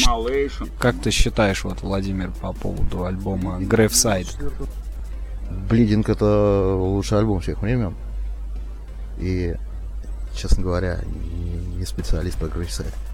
[0.79, 4.35] как ты считаешь, вот, Владимир, по поводу альбома Grave Site?
[5.69, 7.93] Блидинг это лучший альбом всех времен.
[9.19, 9.55] И,
[10.33, 10.99] честно говоря,
[11.77, 12.93] не, специалист по грейсайд.
[12.93, 13.10] Ну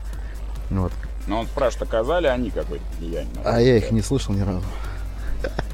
[0.70, 0.92] вот.
[1.28, 3.34] Но он спрашивает, оказали они какое-то влияние?
[3.44, 4.64] А я их не слышал ни разу.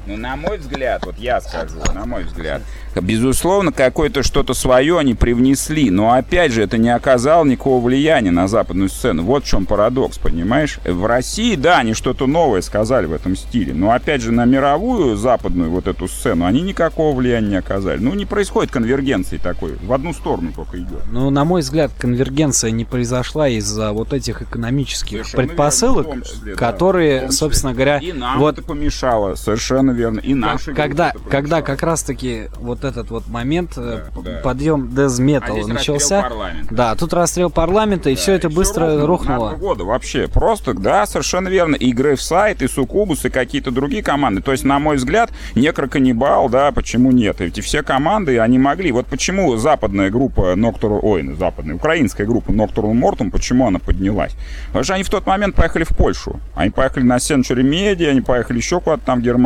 [0.06, 2.60] Ну, на мой взгляд, вот я скажу, на мой взгляд,
[2.94, 8.46] безусловно, какое-то что-то свое они привнесли, но опять же, это не оказало никакого влияния на
[8.46, 9.22] западную сцену.
[9.22, 10.78] Вот в чем парадокс, понимаешь?
[10.84, 15.16] В России, да, они что-то новое сказали в этом стиле, но опять же, на мировую
[15.16, 17.98] западную вот эту сцену они никакого влияния не оказали.
[17.98, 21.02] Ну, не происходит конвергенции такой, в одну сторону только идет.
[21.10, 26.24] Ну, на мой взгляд, конвергенция не произошла из-за вот этих экономических Совершенно предпосылок, верно, в
[26.26, 27.32] том числе, да, которые, числе.
[27.32, 30.20] собственно говоря, И нам вот это помешало, совершенно верно.
[30.20, 31.62] И наши когда, это когда помешало.
[31.62, 34.40] как раз-таки вот этот вот момент, э, Да, да.
[34.42, 36.30] подъем А дезметал здесь расстрел начался.
[36.70, 39.50] Да, тут расстрел парламента, и Да, все это всё быстро На рухнуло.
[39.50, 40.28] два года вообще.
[40.28, 41.76] Просто, да, совершенно верно.
[41.76, 44.42] И Грейвсайд, и Сукубус, и какие-то другие команды.
[44.42, 47.40] То есть, на мой взгляд, Некроканнибал, да, почему нет?
[47.40, 48.92] Эти все команды, они могли.
[48.92, 51.00] Вот почему западная группа Ноктуру...
[51.02, 54.32] Ой, ну, западная, украинская группа Ноктуру Мортум, почему она поднялась?
[54.68, 56.40] Потому что они в тот момент поехали в Польшу.
[56.54, 59.43] Они поехали на Century Media, они поехали еще куда-то там в Германию.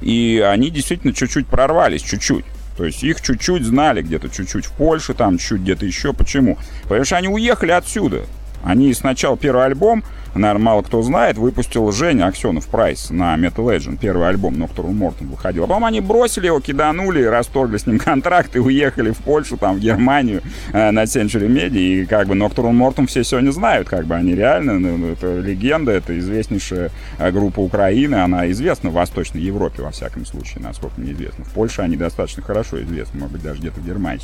[0.00, 2.44] И они действительно чуть-чуть прорвались, чуть-чуть.
[2.76, 6.12] То есть их чуть-чуть знали где-то, чуть-чуть в Польше, там чуть где-то еще.
[6.12, 6.58] Почему?
[6.84, 8.22] Потому что они уехали отсюда.
[8.64, 10.02] Они сначала первый альбом,
[10.34, 13.98] наверное, мало кто знает, выпустил Женя Аксенов Прайс на Metal Legend.
[14.00, 15.64] Первый альбом Nocturnal Morton выходил.
[15.64, 19.76] А потом они бросили его, киданули, расторгли с ним контракт и уехали в Польшу, там,
[19.76, 20.42] в Германию
[20.72, 21.74] э, на Century Media.
[21.78, 25.38] И как бы Nocturnal Morton все сегодня знают, как бы они реально, ну, ну, это
[25.40, 31.00] легенда, это известнейшая э, группа Украины, она известна в Восточной Европе, во всяком случае, насколько
[31.00, 31.44] мне известно.
[31.44, 34.22] В Польше они достаточно хорошо известны, может быть, даже где-то в Германии.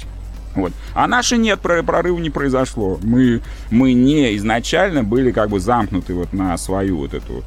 [0.54, 0.72] Вот.
[0.94, 2.98] А наши нет, про- прорыва не произошло.
[3.02, 3.40] Мы,
[3.70, 7.44] мы не изначально были как бы замкнуты вот на свою вот эту,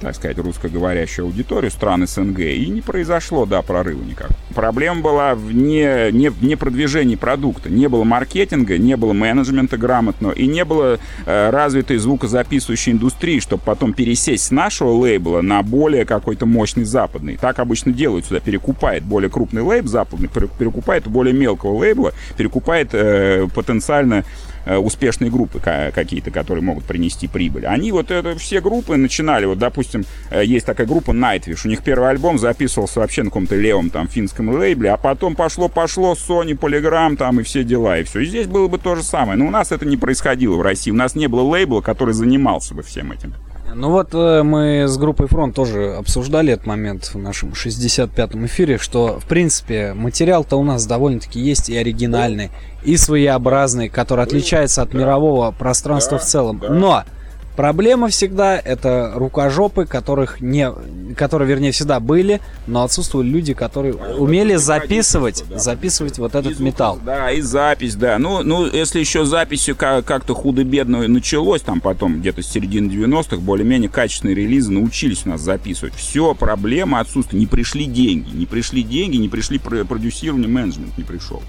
[0.00, 2.40] так сказать, русскоговорящую аудиторию стран СНГ.
[2.40, 4.30] И не произошло, да, прорыва никак.
[4.54, 7.70] Проблема была в не, не, не продвижении продукта.
[7.70, 13.62] Не было маркетинга, не было менеджмента грамотного и не было э, развитой звукозаписывающей индустрии, чтобы
[13.64, 17.36] потом пересесть с нашего лейбла на более какой-то мощный западный.
[17.36, 18.40] Так обычно делают сюда.
[18.40, 24.24] Перекупает более крупный лейбл западный, пере- перекупает более мелкого лейбла, перекупает э, потенциально
[24.74, 27.66] успешные группы ка- какие-то, которые могут принести прибыль.
[27.66, 31.82] Они вот это все группы начинали, вот, допустим, э, есть такая группа Nightwish, у них
[31.82, 37.16] первый альбом записывался вообще на каком-то левом там финском лейбле, а потом пошло-пошло Sony, Polygram
[37.16, 38.20] там и все дела, и все.
[38.20, 39.38] И здесь было бы то же самое.
[39.38, 40.90] Но у нас это не происходило в России.
[40.90, 43.34] У нас не было лейбла, который занимался бы всем этим.
[43.76, 48.78] Ну вот э, мы с группой Фронт тоже обсуждали этот момент в нашем 65-м эфире,
[48.78, 52.50] что, в принципе, материал-то у нас довольно-таки есть и оригинальный,
[52.84, 56.62] и своеобразный, который отличается от мирового пространства в целом.
[56.66, 57.04] Но
[57.56, 60.70] проблема всегда это рукожопы, которых не,
[61.16, 65.58] которые, вернее, всегда были, но отсутствовали люди, которые умели это записывать, да.
[65.58, 67.00] записывать вот этот И металл.
[67.04, 68.18] Да, и запись, да.
[68.18, 73.38] Ну, ну если еще записью ка- как-то худо-бедно началось, там потом где-то с середины 90-х,
[73.38, 75.94] более-менее качественные релизы научились у нас записывать.
[75.94, 77.40] Все, проблема отсутствует.
[77.40, 78.30] Не пришли деньги.
[78.36, 81.42] Не пришли деньги, не пришли про- продюсирование, менеджмент не пришел.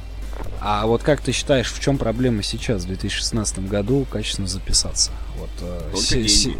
[0.59, 5.11] А вот как ты считаешь, в чем проблема сейчас, в 2016 году, качественно записаться?
[5.37, 6.27] Вот, э, Только се- деньги.
[6.27, 6.53] се-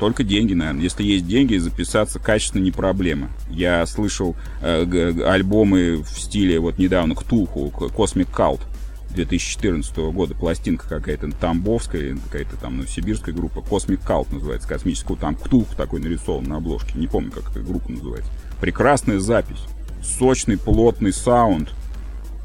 [0.00, 0.82] Только деньги, наверное.
[0.82, 3.30] Если есть деньги, записаться качественно не проблема.
[3.48, 8.60] Я слышал э, г- альбомы в стиле вот недавно Ктулху, К- Cosmic Cult
[9.10, 15.36] 2014 года, пластинка какая-то тамбовская, какая-то там ну, сибирская группа, Cosmic Cult называется, космическую, там
[15.36, 18.30] Ктулху такой нарисован на обложке, не помню, как эта группа называется.
[18.60, 19.60] Прекрасная запись,
[20.02, 21.70] сочный, плотный саунд,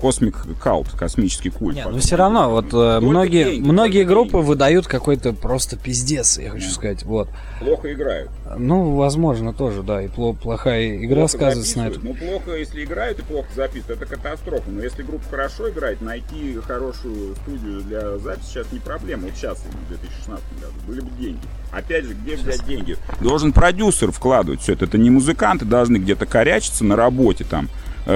[0.02, 1.76] Cosmic Cult, космический культ.
[1.76, 1.96] Не, потом.
[1.96, 4.46] ну все равно, вот э, многие, деньги, многие группы деньги.
[4.46, 7.30] выдают какой-то просто пиздец, я хочу сказать, вот.
[7.60, 8.32] Плохо играют.
[8.58, 12.04] Ну, возможно, тоже, да, и пло- плохая игра плохо сказывается на этом.
[12.04, 14.70] Ну, плохо, если играют и плохо записывают, это катастрофа.
[14.70, 19.24] Но если группа хорошо играет, найти хорошую студию для записи сейчас не проблема.
[19.24, 21.42] Вот сейчас, в 2016 году, были бы деньги.
[21.72, 22.98] Опять же, где взять деньги?
[23.22, 24.86] Должен продюсер вкладывать все это.
[24.86, 27.70] Это не музыканты должны где-то корячиться на работе там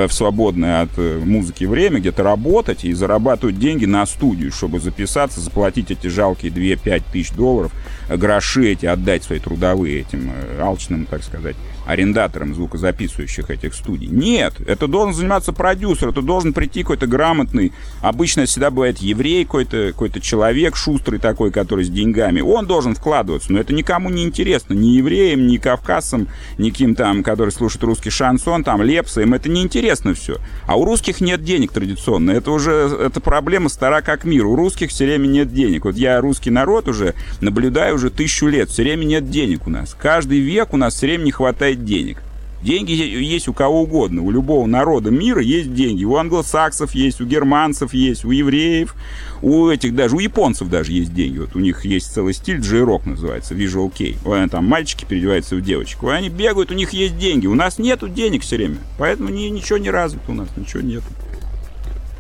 [0.08, 5.40] в свободное от э, музыки время, где-то работать и зарабатывать деньги на студию, чтобы записаться,
[5.40, 7.72] заплатить эти жалкие 2-5 тысяч долларов,
[8.10, 14.08] э, гроши эти отдать свои трудовые этим э, алчным, так сказать, арендаторам звукозаписывающих этих студий.
[14.08, 19.92] Нет, это должен заниматься продюсер, это должен прийти какой-то грамотный, обычно всегда бывает еврей какой-то,
[19.92, 24.74] какой-то человек шустрый такой, который с деньгами, он должен вкладываться, но это никому не интересно,
[24.74, 26.28] ни евреям, ни кавказцам,
[26.58, 30.38] ни кем там, которые слушают русский шансон, там, лепса, им это не интересно все.
[30.66, 34.90] А у русских нет денег традиционно, это уже, это проблема стара как мир, у русских
[34.90, 35.86] все время нет денег.
[35.86, 39.96] Вот я русский народ уже наблюдаю уже тысячу лет, все время нет денег у нас.
[40.00, 42.24] Каждый век у нас все время не хватает денег.
[42.64, 46.06] Деньги есть у кого угодно, у любого народа мира есть деньги.
[46.06, 48.96] У англосаксов есть, у германцев есть, у евреев,
[49.42, 51.40] у этих даже, у японцев даже есть деньги.
[51.40, 54.48] Вот у них есть целый стиль, джей-рок называется, Visual Kei.
[54.48, 56.04] Там мальчики переодеваются в девочек.
[56.04, 57.48] Вот Они бегают, у них есть деньги.
[57.48, 58.78] У нас нету денег все время.
[58.98, 61.08] Поэтому ни, ничего не развито у нас, ничего нету.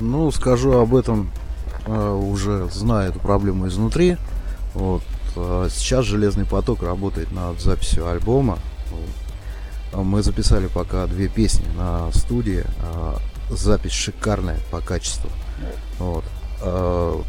[0.02, 1.32] Ну, скажу об этом,
[1.88, 4.18] э, уже зная эту проблему изнутри.
[4.74, 5.04] Вот.
[5.38, 8.60] э, Сейчас Железный поток работает над записью альбома.
[9.94, 12.64] А Мы записали пока две песни на студии.
[12.82, 13.18] а
[13.50, 15.30] Запись шикарная по качеству.
[16.00, 16.24] Вот.
[16.62, 17.22] А,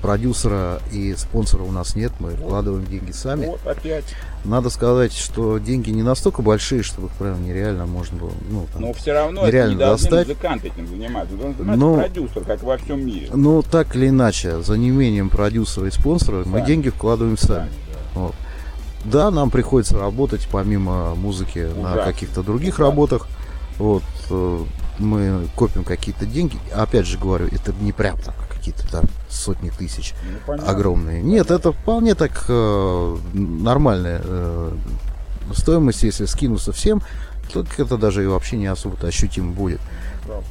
[0.00, 3.46] продюсера и спонсора у нас нет, мы вкладываем деньги сами.
[3.46, 4.04] Вот опять.
[4.44, 8.82] Надо сказать, что деньги не настолько большие, чтобы их прям нереально можно было, ну, там,
[8.82, 10.28] Но все равно это нереально не должны достать.
[10.28, 11.34] музыканты этим заниматься.
[11.36, 13.28] Должен заниматься Ну, продюсер, как во всем мире.
[13.32, 16.66] Ну, так или иначе, за неимением продюсера и спонсора мы Сами.
[16.66, 17.70] деньги вкладываем сами.
[18.14, 18.34] Вот.
[19.04, 22.84] Да, нам приходится работать помимо музыки на каких-то других Ужасно.
[22.86, 23.26] работах.
[23.78, 24.02] Вот.
[24.30, 24.64] э,
[24.98, 26.58] Мы копим какие-то деньги.
[26.74, 30.70] Опять же говорю, это не прям там какие-то там сотни тысяч Ну, понятно.
[30.70, 31.22] огромные.
[31.22, 34.72] Нет, это вполне так э, нормальная э,
[35.54, 37.02] стоимость, если скинуться всем,
[37.52, 39.80] то это даже и вообще не особо-то ощутимо будет.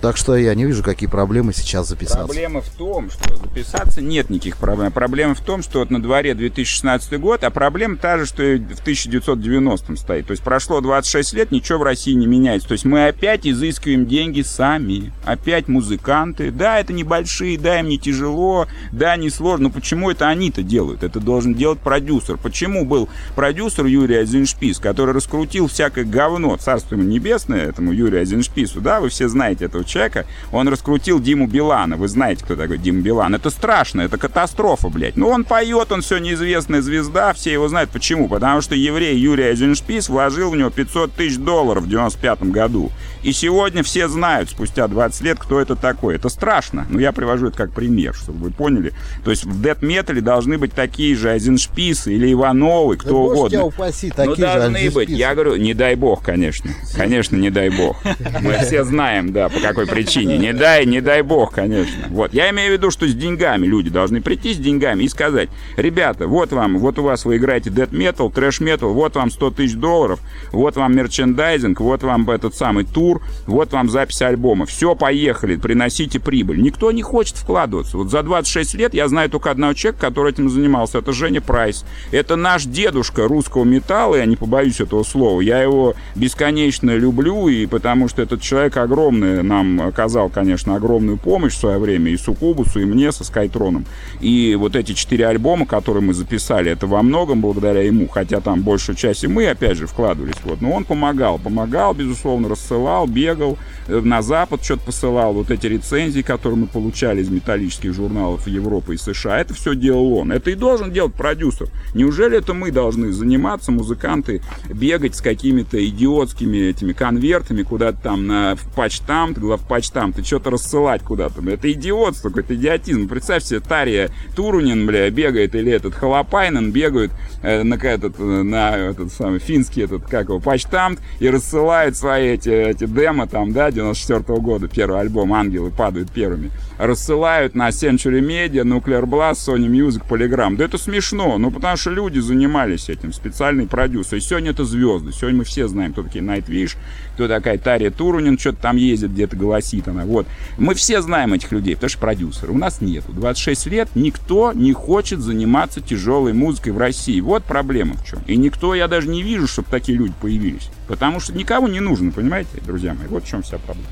[0.01, 2.25] Так что я не вижу, какие проблемы сейчас записаться.
[2.25, 4.91] Проблема в том, что записаться нет никаких проблем.
[4.91, 8.57] Проблема в том, что вот на дворе 2016 год, а проблема та же, что и
[8.57, 10.27] в 1990 стоит.
[10.27, 12.67] То есть прошло 26 лет, ничего в России не меняется.
[12.67, 15.11] То есть мы опять изыскиваем деньги сами.
[15.25, 16.51] Опять музыканты.
[16.51, 19.65] Да, это небольшие, да, им не тяжело, да, не сложно.
[19.65, 21.03] Но почему это они-то делают?
[21.03, 22.37] Это должен делать продюсер.
[22.37, 28.81] Почему был продюсер Юрий Азиншпис, который раскрутил всякое говно, царство ему небесное, этому Юрию Азиншпису,
[28.81, 31.95] да, вы все знаете этого человека, он раскрутил Диму Билана.
[31.97, 33.33] Вы знаете, кто такой Дима Билан.
[33.35, 35.15] Это страшно, это катастрофа, блядь.
[35.17, 37.89] Ну, он поет, он все неизвестная звезда, все его знают.
[37.89, 38.27] Почему?
[38.27, 42.91] Потому что еврей Юрий Айзеншпис вложил в него 500 тысяч долларов в 95 году.
[43.23, 46.15] И сегодня все знают, спустя 20 лет, кто это такой.
[46.15, 46.85] Это страшно.
[46.89, 48.93] Но я привожу это как пример, чтобы вы поняли.
[49.23, 53.49] То есть в дэт-метале должны быть такие же Айзеншписы или Ивановы, кто Да угодно.
[53.49, 55.09] тебя упаси, Ну, такие же должны быть.
[55.09, 56.71] Я говорю, не дай бог, конечно.
[56.95, 57.95] Конечно, не дай бог.
[58.41, 60.37] Мы все знаем, да, по какой причине.
[60.37, 62.07] Не дай, не дай бог, конечно.
[62.09, 62.33] Вот.
[62.33, 66.27] Я имею в виду, что с деньгами люди должны прийти с деньгами и сказать, ребята,
[66.27, 69.75] вот вам, вот у вас вы играете death metal, трэш metal, вот вам 100 тысяч
[69.75, 70.19] долларов,
[70.51, 74.65] вот вам мерчендайзинг, вот вам этот самый тур, вот вам запись альбома.
[74.65, 76.61] Все, поехали, приносите прибыль.
[76.61, 77.97] Никто не хочет вкладываться.
[77.97, 80.99] Вот за 26 лет я знаю только одного человека, который этим занимался.
[80.99, 81.85] Это Женя Прайс.
[82.11, 85.41] Это наш дедушка русского металла, я не побоюсь этого слова.
[85.41, 91.53] Я его бесконечно люблю, и потому что этот человек огромный нам оказал, конечно, огромную помощь
[91.53, 93.85] в свое время и Сукубусу, и мне со Скайтроном.
[94.21, 98.61] И вот эти четыре альбома, которые мы записали, это во многом благодаря ему, хотя там
[98.61, 100.35] большую часть и мы, опять же, вкладывались.
[100.43, 100.61] Вот.
[100.61, 103.57] Но он помогал, помогал, безусловно, рассылал, бегал,
[103.87, 105.33] э, на Запад что-то посылал.
[105.33, 110.13] Вот эти рецензии, которые мы получали из металлических журналов Европы и США, это все делал
[110.13, 110.31] он.
[110.31, 111.67] Это и должен делать продюсер.
[111.93, 118.55] Неужели это мы должны заниматься, музыканты, бегать с какими-то идиотскими этими конвертами куда-то там на
[118.55, 121.41] в почтамт, главпочтамт, и что-то рассылать куда-то.
[121.49, 123.09] Это идиотство, какой-то идиотизм.
[123.09, 127.11] Представь себе, Тария Турунин, бля, бегает, или этот Халапайнен бегают
[127.41, 132.29] э, на, этот, э, на этот самый финский этот, как его, почтамт, и рассылает свои
[132.29, 138.21] эти, эти демо там, да, 94 года, первый альбом «Ангелы падают первыми», рассылают на Century
[138.21, 140.55] Media, Nuclear Blast, Sony Music, Polygram.
[140.55, 144.17] Да это смешно, ну потому что люди занимались этим, специальные продюсеры.
[144.17, 146.77] И сегодня это звезды, сегодня мы все знаем, кто такие Nightwish,
[147.15, 150.27] кто такая Тария Турунин, что-то там ездит, где-то голосит она, вот.
[150.57, 152.53] Мы все знаем этих людей, потому что продюсеры.
[152.53, 153.11] У нас нету.
[153.11, 157.19] 26 лет никто не хочет заниматься тяжелой музыкой в России.
[157.21, 158.19] Вот проблема в чем.
[158.27, 160.69] И никто, я даже не вижу, чтобы такие люди появились.
[160.87, 163.07] Потому что никому не нужно, понимаете, друзья мои?
[163.07, 163.87] Вот в чем вся проблема.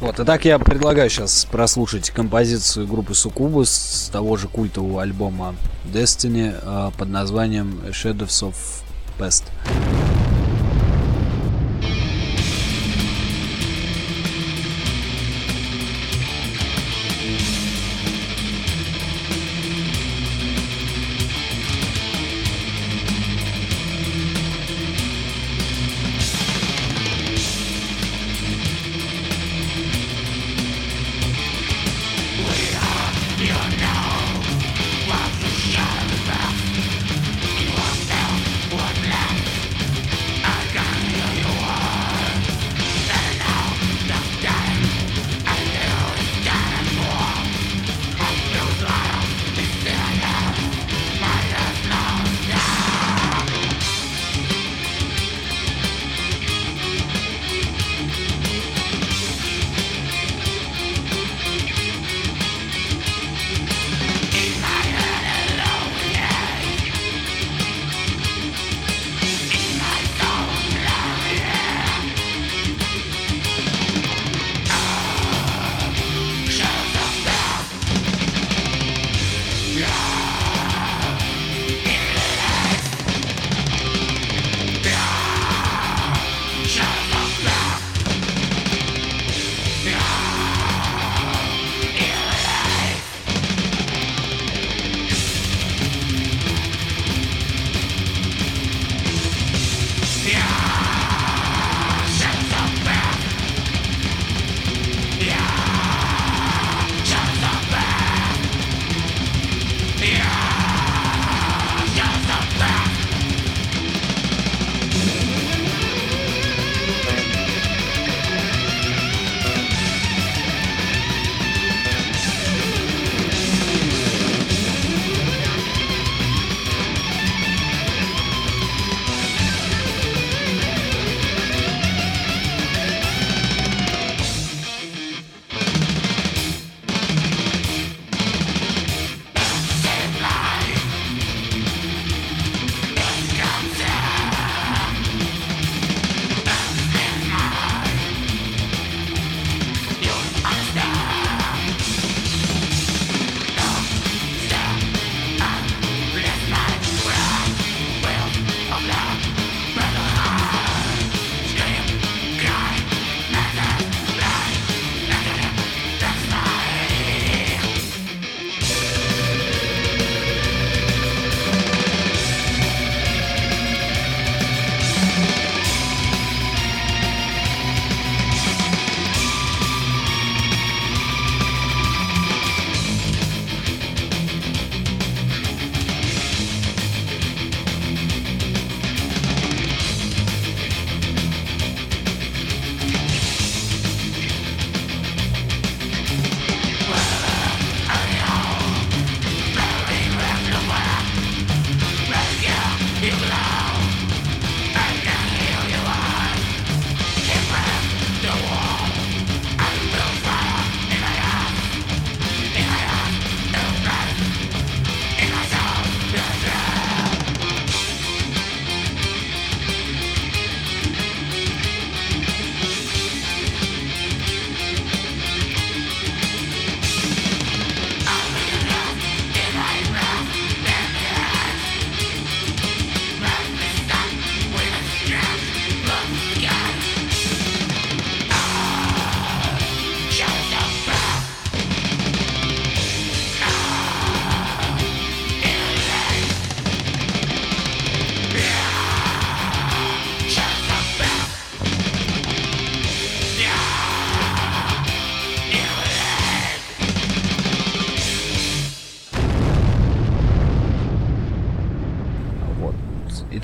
[0.00, 5.54] Вот, и так я предлагаю сейчас прослушать композицию группы Сукубус с того же культового альбома
[5.92, 8.54] Destiny э, под названием Shadows of
[9.18, 9.44] Past.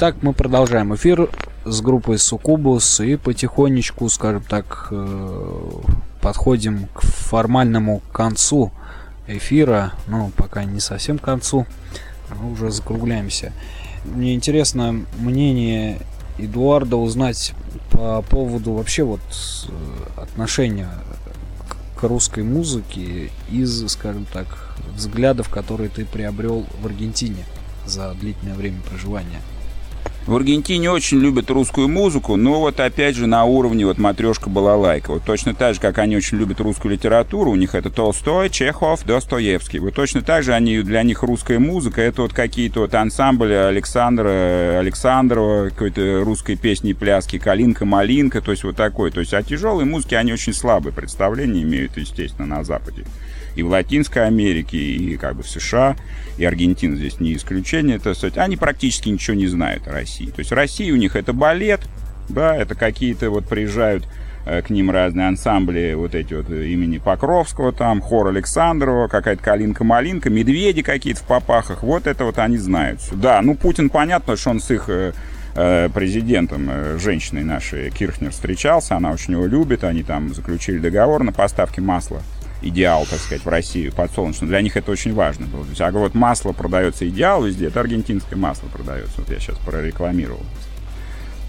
[0.08, 1.28] Итак, мы продолжаем эфир
[1.64, 5.70] с группой Сукубус и потихонечку, скажем так, э,
[6.20, 8.70] подходим к формальному концу
[9.26, 9.94] эфира.
[10.06, 11.66] Ну, пока не совсем к концу,
[12.30, 13.52] но уже закругляемся.
[14.04, 15.98] Мне интересно мнение
[16.38, 17.52] Эдуарда узнать
[17.90, 19.18] по поводу вообще вот
[19.68, 20.88] э, отношения
[21.96, 27.44] к русской музыке из, скажем так, взглядов, которые ты приобрел в Аргентине
[27.86, 29.40] за длительное время проживания.
[30.26, 35.12] В Аргентине очень любят русскую музыку, но вот опять же на уровне вот матрешка балалайка.
[35.12, 39.04] Вот точно так же, как они очень любят русскую литературу, у них это Толстой, Чехов,
[39.04, 39.78] Достоевский.
[39.78, 44.80] Вот точно так же они, для них русская музыка, это вот какие-то вот ансамбли Александра,
[44.80, 49.12] Александрова, какой-то русской песни пляски, Калинка-малинка, то есть вот такой.
[49.12, 53.04] То есть о тяжелой музыке они очень слабые представления имеют, естественно, на Западе
[53.56, 55.96] и в Латинской Америке, и как бы в США,
[56.36, 60.26] и Аргентина здесь не исключение, то есть они практически ничего не знают о России.
[60.26, 61.80] То есть Россия у них это балет,
[62.28, 64.06] да, это какие-то вот приезжают
[64.44, 69.42] э, к ним разные ансамбли вот эти вот э, имени Покровского, там хор Александрова, какая-то
[69.42, 73.00] Калинка-Малинка, медведи какие-то в попахах, вот это вот они знают.
[73.12, 75.12] Да, ну Путин понятно, что он с их э,
[75.94, 81.80] президентом, женщиной нашей Кирхнер встречался, она очень его любит, они там заключили договор на поставки
[81.80, 82.20] масла
[82.68, 84.48] идеал, так сказать, в Россию подсолнечное.
[84.48, 85.66] Для них это очень важно было.
[85.78, 89.18] А вот масло продается идеал везде, это аргентинское масло продается.
[89.18, 90.42] Вот я сейчас прорекламировал.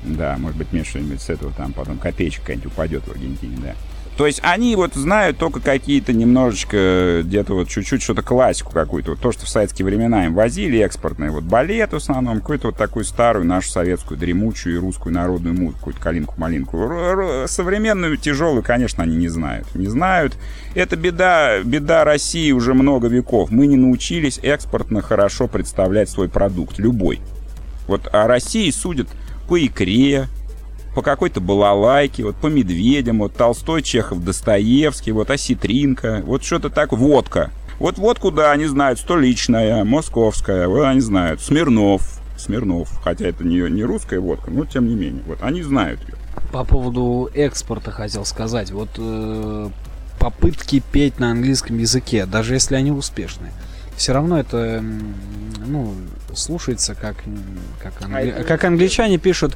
[0.03, 3.75] Да, может быть, мне что-нибудь с этого там потом копеечка какая-нибудь упадет в Аргентине, да.
[4.17, 9.11] То есть они вот знают только какие-то немножечко, где-то вот чуть-чуть что-то классику какую-то.
[9.11, 11.29] Вот то, что в советские времена им возили, экспортные.
[11.29, 15.77] Вот балет в основном, какую-то вот такую старую нашу советскую дремучую и русскую народную музыку,
[15.77, 17.45] какую-то калинку-малинку.
[17.47, 19.67] Современную, тяжелую, конечно, они не знают.
[19.75, 20.35] Не знают.
[20.73, 23.51] Это беда, беда России уже много веков.
[23.51, 27.19] Мы не научились экспортно хорошо представлять свой продукт, любой.
[27.87, 29.09] Вот о России судят
[29.47, 30.25] по икре,
[30.97, 36.91] по какой-то балалайке, вот по медведям, вот Толстой, Чехов, Достоевский, вот осетринка, вот что-то так,
[36.91, 37.51] водка.
[37.77, 42.01] Вот водку, да, они знают, столичная, московская, вот они знают, Смирнов,
[42.35, 46.15] Смирнов, хотя это не, не русская водка, но тем не менее, вот они знают ее.
[46.51, 49.69] По поводу экспорта хотел сказать, вот э,
[50.19, 53.51] попытки петь на английском языке, даже если они успешны,
[53.97, 54.83] все равно это,
[55.63, 55.93] ну,
[56.33, 57.17] слушается как,
[57.81, 58.29] как, англи...
[58.29, 59.55] а как англичане пишут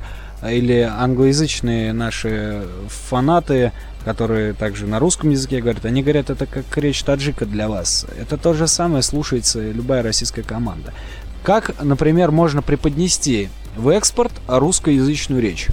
[0.49, 3.71] или англоязычные наши фанаты,
[4.03, 8.05] которые также на русском языке говорят, они говорят, это как речь таджика для вас.
[8.19, 10.93] Это то же самое слушается любая российская команда.
[11.43, 15.67] Как, например, можно преподнести в экспорт русскоязычную речь?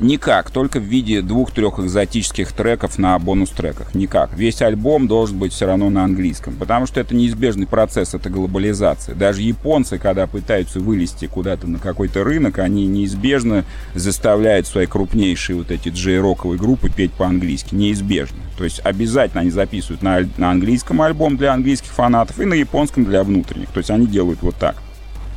[0.00, 3.94] Никак, только в виде двух-трех экзотических треков на бонус-треках.
[3.94, 4.32] Никак.
[4.36, 9.14] Весь альбом должен быть все равно на английском, потому что это неизбежный процесс, это глобализация.
[9.14, 13.64] Даже японцы, когда пытаются вылезти куда-то на какой-то рынок, они неизбежно
[13.94, 17.74] заставляют свои крупнейшие вот эти джей-роковые группы петь по-английски.
[17.74, 18.38] Неизбежно.
[18.58, 23.04] То есть обязательно они записывают на, на английском альбом для английских фанатов и на японском
[23.04, 23.68] для внутренних.
[23.68, 24.76] То есть они делают вот так.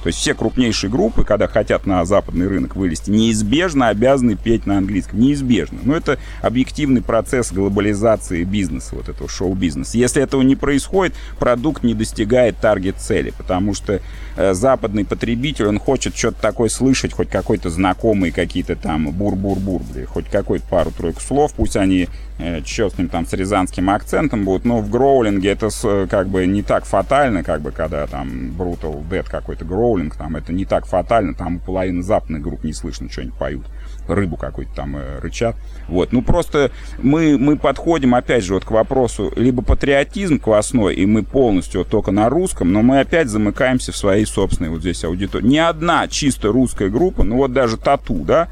[0.07, 4.77] То есть все крупнейшие группы, когда хотят на западный рынок вылезти, неизбежно обязаны петь на
[4.77, 5.19] английском.
[5.19, 5.79] Неизбежно.
[5.83, 9.97] Но это объективный процесс глобализации бизнеса, вот этого шоу-бизнеса.
[9.97, 13.99] Если этого не происходит, продукт не достигает таргет-цели, потому что
[14.37, 20.29] э, западный потребитель, он хочет что-то такое слышать, хоть какой-то знакомый какие-то там бур-бур-бур, хоть
[20.29, 22.07] какой-то пару-тройку слов, пусть они
[22.39, 26.45] э, с ним там с рязанским акцентом будут, но в гроулинге это с, как бы
[26.45, 30.65] не так фатально, как бы когда там Brutal Dead какой-то гроулинг, боулинг, там это не
[30.65, 33.65] так фатально, там половина западных групп не слышно, что они поют.
[34.07, 35.55] Рыбу какую-то там э, рычат.
[35.87, 41.05] Вот, ну просто мы, мы подходим, опять же, вот к вопросу, либо патриотизм квасной, и
[41.05, 45.03] мы полностью вот только на русском, но мы опять замыкаемся в своей собственной вот здесь
[45.03, 45.47] аудитории.
[45.47, 48.47] Ни одна чисто русская группа, ну вот даже Тату, да,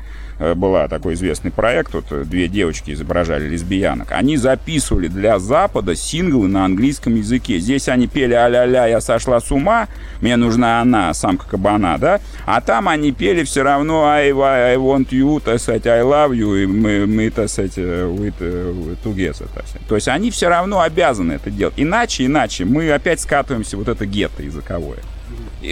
[0.55, 6.47] была такой известный проект, вот э, две девочки изображали лесбиянок, они записывали для Запада синглы
[6.47, 7.59] на английском языке.
[7.59, 9.87] Здесь они пели «А-ля-ля, я сошла с ума,
[10.21, 12.19] мне нужна она, самка кабана», да?
[12.45, 16.63] А там они пели все равно «I, I want you», так сказать, «I love you»,
[16.63, 19.65] и мы, мы так сказать, э, with, with together, так.
[19.87, 21.75] То есть они все равно обязаны это делать.
[21.77, 24.99] Иначе, иначе мы опять скатываемся вот это гетто языковое.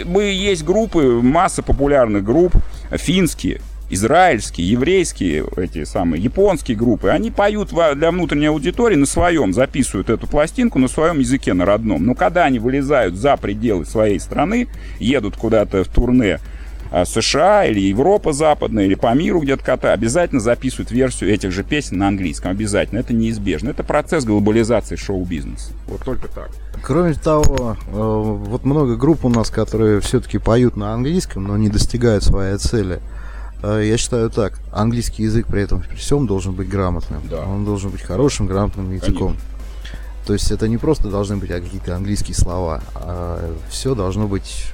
[0.06, 2.54] Мы есть группы, масса популярных групп,
[2.92, 3.62] финские,
[3.94, 10.28] израильские, еврейские, эти самые японские группы, они поют для внутренней аудитории на своем, записывают эту
[10.28, 12.06] пластинку на своем языке, на родном.
[12.06, 14.68] Но когда они вылезают за пределы своей страны,
[15.00, 16.40] едут куда-то в турне
[16.94, 21.64] а, США или Европа западная, или по миру где-то кота, обязательно записывают версию этих же
[21.64, 22.52] песен на английском.
[22.52, 23.00] Обязательно.
[23.00, 23.70] Это неизбежно.
[23.70, 25.72] Это процесс глобализации шоу-бизнеса.
[25.88, 26.52] Вот только так.
[26.84, 31.70] Кроме того, э, вот много групп у нас, которые все-таки поют на английском, но не
[31.70, 33.00] достигают своей цели.
[33.64, 37.22] Э, Я считаю так, английский язык при этом при всем должен быть грамотным.
[37.30, 37.46] Да.
[37.46, 39.38] Он должен быть хорошим, грамотным языком.
[40.28, 44.68] То есть это не просто должны быть какие-то английские слова, а все должно быть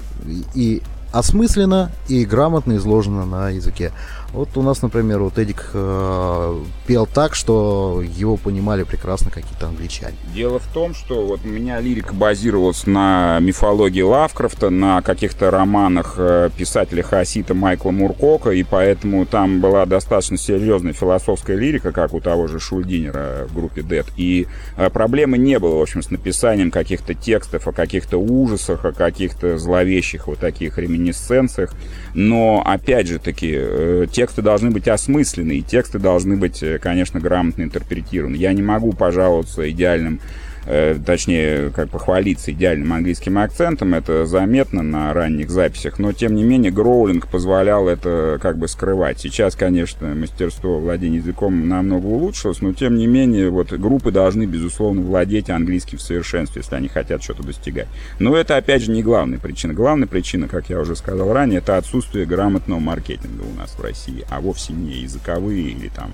[0.53, 3.91] и осмысленно, и грамотно изложено на языке.
[4.33, 10.15] Вот у нас, например, вот Эдик э, пел так, что его понимали прекрасно какие-то англичане.
[10.35, 16.15] Дело в том, что вот у меня лирика базировалась на мифологии Лавкрафта, на каких-то романах
[16.17, 22.19] э, писателя Хасита Майкла Муркока, и поэтому там была достаточно серьезная философская лирика, как у
[22.19, 24.05] того же Шульдинера в группе Dead.
[24.15, 24.45] И
[24.77, 29.57] э, проблемы не было, в общем, с написанием каких-то текстов о каких-то ужасах, о каких-то
[29.57, 31.73] зловещих вот таких реминисценциях.
[32.13, 37.63] Но, опять же таки, э, тексты должны быть осмысленные, тексты должны быть, э, конечно, грамотно
[37.63, 38.35] интерпретированы.
[38.35, 40.19] Я не могу пожаловаться идеальным
[40.65, 46.71] точнее, как похвалиться идеальным английским акцентом, это заметно на ранних записях, но тем не менее
[46.71, 49.19] Гроулинг позволял это как бы скрывать.
[49.19, 55.01] Сейчас, конечно, мастерство владения языком намного улучшилось, но тем не менее вот группы должны, безусловно,
[55.01, 57.87] владеть английским в совершенстве, если они хотят что-то достигать.
[58.19, 59.73] Но это, опять же, не главная причина.
[59.73, 64.25] Главная причина, как я уже сказал ранее, это отсутствие грамотного маркетинга у нас в России,
[64.29, 66.11] а вовсе не языковые или там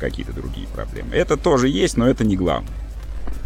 [0.00, 1.14] какие-то другие проблемы.
[1.14, 2.70] Это тоже есть, но это не главное.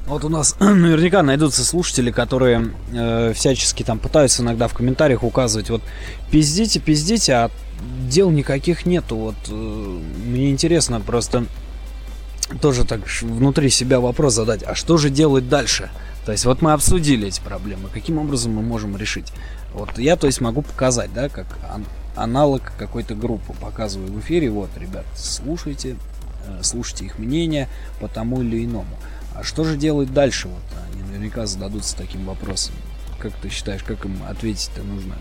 [0.08, 5.68] Вот у нас наверняка найдутся слушатели, которые э, всячески там пытаются иногда в комментариях указывать,
[5.68, 5.82] вот
[6.30, 7.50] пиздите, пиздите, а
[8.08, 9.16] дел никаких нету.
[9.16, 11.44] Вот э, мне интересно просто
[12.62, 15.90] тоже так внутри себя вопрос задать, а что же делать дальше?
[16.24, 19.32] То есть вот мы обсудили эти проблемы, каким образом мы можем решить?
[19.74, 21.84] Вот я, то есть, могу показать, да, как ан-
[22.16, 25.96] аналог какой-то группы, показываю в эфире, вот, ребят, слушайте,
[26.46, 27.68] э, слушайте их мнение
[28.00, 28.96] по тому или иному.
[29.38, 30.48] А что же делать дальше?
[30.48, 32.74] Вот они наверняка зададутся таким вопросом.
[33.20, 35.14] Как ты считаешь, как им ответить-то нужно?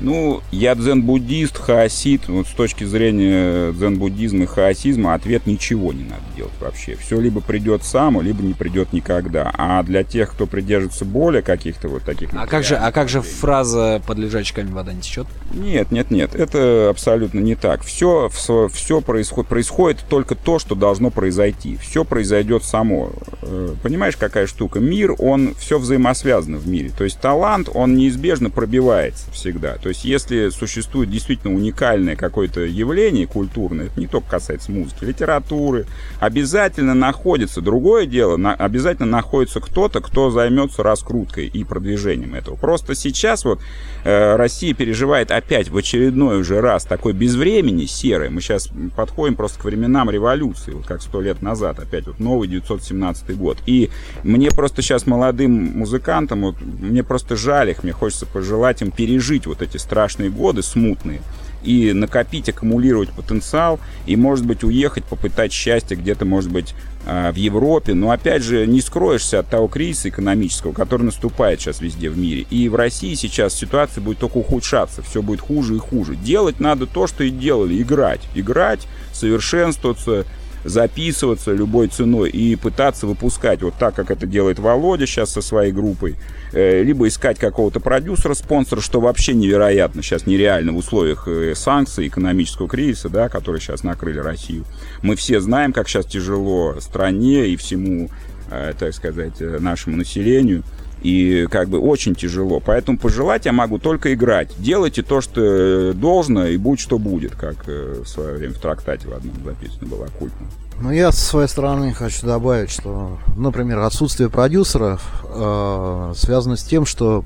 [0.00, 2.28] Ну, я дзен-буддист, хаосит.
[2.28, 6.96] Вот с точки зрения дзен-буддизма и хаосизма ответ ничего не надо делать вообще.
[6.96, 9.52] Все либо придет само, либо не придет никогда.
[9.56, 12.30] А для тех, кто придерживается более каких-то вот таких...
[12.32, 15.26] А как же, а как же фраза под лежачий камень вода не течет?
[15.52, 17.82] Нет, нет, нет, это абсолютно не так.
[17.82, 18.30] Все,
[18.72, 21.76] все происходит, происходит только то, что должно произойти.
[21.76, 23.12] Все произойдет само.
[23.42, 24.80] Э, Понимаешь, какая штука?
[24.80, 26.90] Мир, он все взаимосвязано в мире.
[26.96, 29.76] То есть талант, он неизбежно пробивается всегда.
[29.76, 35.86] То есть если существует действительно уникальное какое-то явление культурное, это не только касается музыки, литературы,
[36.18, 42.56] обязательно находится, другое дело, на- обязательно находится кто-то, кто займется раскруткой и продвижением этого.
[42.56, 43.60] Просто сейчас вот
[44.04, 48.30] э, Россия переживает опять в очередной уже раз такой безвремени серое.
[48.30, 52.48] Мы сейчас подходим просто к временам революции, вот как сто лет назад, опять вот новый
[52.48, 53.58] 917 год.
[53.66, 53.90] И
[54.22, 59.46] мне просто сейчас молодым музыкантам, вот, мне просто жаль их, мне хочется пожелать им пережить
[59.46, 61.20] вот эти страшные годы смутные
[61.62, 66.74] и накопить, аккумулировать потенциал, и, может быть, уехать, попытать счастье где-то, может быть,
[67.06, 67.94] а, в Европе.
[67.94, 72.46] Но, опять же, не скроешься от того кризиса экономического, который наступает сейчас везде в мире.
[72.50, 76.16] И в России сейчас ситуация будет только ухудшаться, все будет хуже и хуже.
[76.16, 78.20] Делать надо то, что и делали, играть.
[78.34, 80.24] Играть, совершенствоваться,
[80.64, 85.72] записываться любой ценой и пытаться выпускать вот так, как это делает Володя сейчас со своей
[85.72, 86.16] группой,
[86.52, 92.08] э, либо искать какого-то продюсера, спонсора, что вообще невероятно, сейчас нереально в условиях э, санкций,
[92.08, 94.64] экономического кризиса, да, которые сейчас накрыли Россию.
[95.02, 98.10] Мы все знаем, как сейчас тяжело стране и всему,
[98.50, 100.62] э, так сказать, нашему населению.
[101.02, 102.60] И как бы очень тяжело.
[102.60, 104.50] Поэтому пожелать я могу только играть.
[104.58, 108.58] Делайте то, что э, должно, и будь что будет, как э, в свое время в
[108.58, 110.46] трактате в одном записано было оккультно.
[110.80, 116.86] Ну, я со своей стороны хочу добавить, что, например, отсутствие продюсеров э, связано с тем,
[116.86, 117.24] что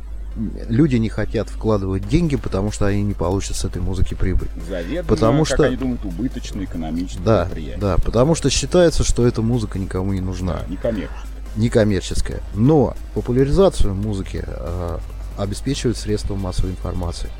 [0.69, 4.49] люди не хотят вкладывать деньги, потому что они не получат с этой музыки прибыль.
[4.69, 7.49] Заведомо, Потому как что- они думают, убыточное экономическое Да,
[7.79, 11.34] да, потому что считается, что эта музыка никому не нужна, Да, некоммерческое.
[11.57, 12.41] Некоммерческая.
[12.55, 14.99] Но популяризацию музыки э,
[15.39, 17.31] обеспечивают средства массовой информации.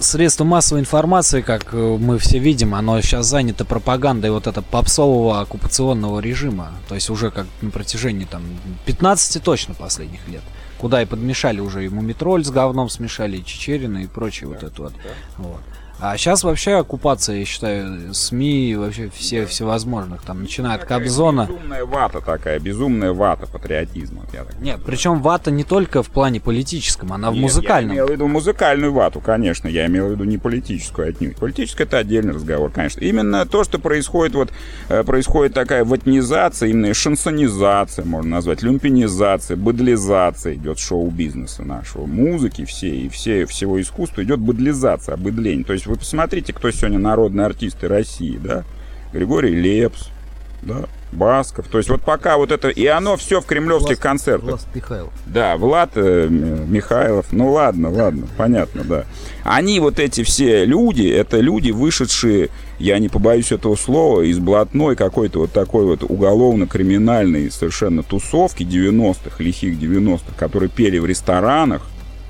[0.00, 5.40] Средства массовой информации, как э, мы все видим, оно сейчас занято пропагандой вот этого попсового
[5.40, 6.72] оккупационного режима.
[6.88, 8.42] То есть уже как на протяжении там
[8.86, 10.42] 15 точно последних лет.
[10.78, 14.82] Куда и подмешали уже и Мумитроль с говном смешали, и Чечерина и прочее вот это
[14.82, 14.92] вот.
[15.38, 15.60] вот.
[16.00, 21.46] А сейчас вообще оккупация, я считаю, СМИ, вообще все всевозможных, там, начиная от Кобзона.
[21.48, 24.22] Безумная вата такая, безумная вата патриотизма.
[24.32, 27.90] я так Нет, причем вата не только в плане политическом, она в Нет, музыкальном.
[27.92, 29.68] Я имел в виду музыкальную вату, конечно.
[29.68, 31.36] Я имел в виду не политическую отнюдь.
[31.36, 33.00] Политическая это отдельный разговор, конечно.
[33.00, 34.50] Именно то, что происходит, вот
[34.88, 43.06] э, происходит такая ватнизация, именно шансонизация, можно назвать, люмпинизация, быдлизация идет шоу-бизнеса нашего, музыки всей
[43.06, 45.64] и все, всего искусства идет быдлизация, обыдление.
[45.64, 48.64] То есть вы посмотрите, кто сегодня народные артисты России, да?
[49.12, 50.08] Григорий Лепс,
[50.62, 51.68] да, Басков.
[51.68, 52.68] То есть вот пока вот это...
[52.68, 54.48] И оно все в кремлевских Влад- концертах.
[54.48, 55.12] Влад Михайлов.
[55.26, 59.04] Да, Влад э, Михайлов, ну ладно, ладно, понятно, да.
[59.44, 62.48] Они вот эти все люди, это люди, вышедшие,
[62.78, 69.42] я не побоюсь этого слова, из блатной какой-то вот такой вот уголовно-криминальной совершенно тусовки 90-х,
[69.42, 71.82] лихих 90-х, которые пели в ресторанах,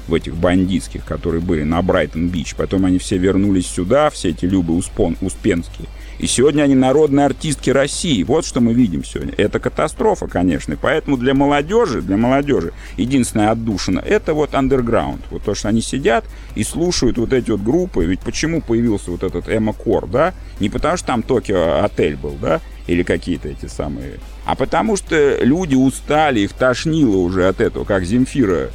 [0.08, 2.54] в этих бандитских, которые были на Брайтон-Бич.
[2.54, 5.88] Потом они все вернулись сюда, все эти Любы Успон, Успенские.
[6.18, 8.22] И сегодня они народные артистки России.
[8.22, 9.34] Вот что мы видим сегодня.
[9.36, 10.74] Это катастрофа, конечно.
[10.74, 15.22] И поэтому для молодежи, для молодежи единственная отдушина– это вот андерграунд.
[15.30, 16.24] Вот то, что они сидят
[16.54, 18.04] и слушают вот эти вот группы.
[18.04, 20.34] Ведь почему появился вот этот Эмо Кор, да?
[20.60, 22.60] Не потому что там Токио отель был, да?
[22.86, 24.20] Или какие-то эти самые...
[24.46, 28.70] А потому что люди устали, их тошнило уже от этого, как Земфира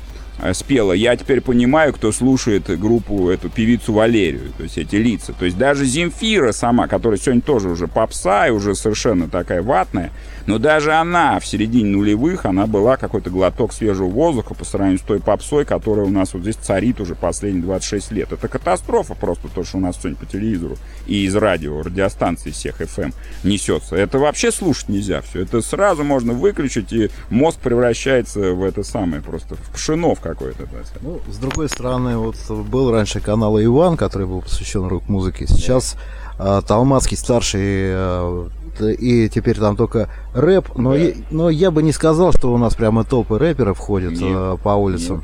[0.54, 0.94] спела.
[0.94, 5.34] Я теперь понимаю, кто слушает группу, эту певицу Валерию, то есть эти лица.
[5.34, 10.12] То есть даже Земфира сама, которая сегодня тоже уже попса и уже совершенно такая ватная,
[10.50, 15.04] но даже она в середине нулевых, она была какой-то глоток свежего воздуха по сравнению с
[15.04, 18.32] той попсой, которая у нас вот здесь царит уже последние 26 лет.
[18.32, 22.82] Это катастрофа просто то, что у нас сегодня по телевизору и из радио, радиостанций всех
[22.82, 23.14] FM
[23.44, 23.96] несется.
[23.96, 25.44] Это вообще слушать нельзя все.
[25.44, 30.68] Это сразу можно выключить, и мозг превращается в это самое просто, в пшено в какое-то.
[31.02, 35.46] Ну, с другой стороны, вот был раньше канал Иван, который был посвящен рок-музыке.
[35.46, 35.96] Сейчас
[36.40, 37.62] а, Талмацкий старший,
[37.92, 38.50] а,
[38.82, 40.76] и теперь там только рэп.
[40.78, 40.98] Но, Да.
[40.98, 44.58] я, но я бы не сказал, что у нас прямо толпы рэперов ходят Нет, а,
[44.58, 45.24] по улицам.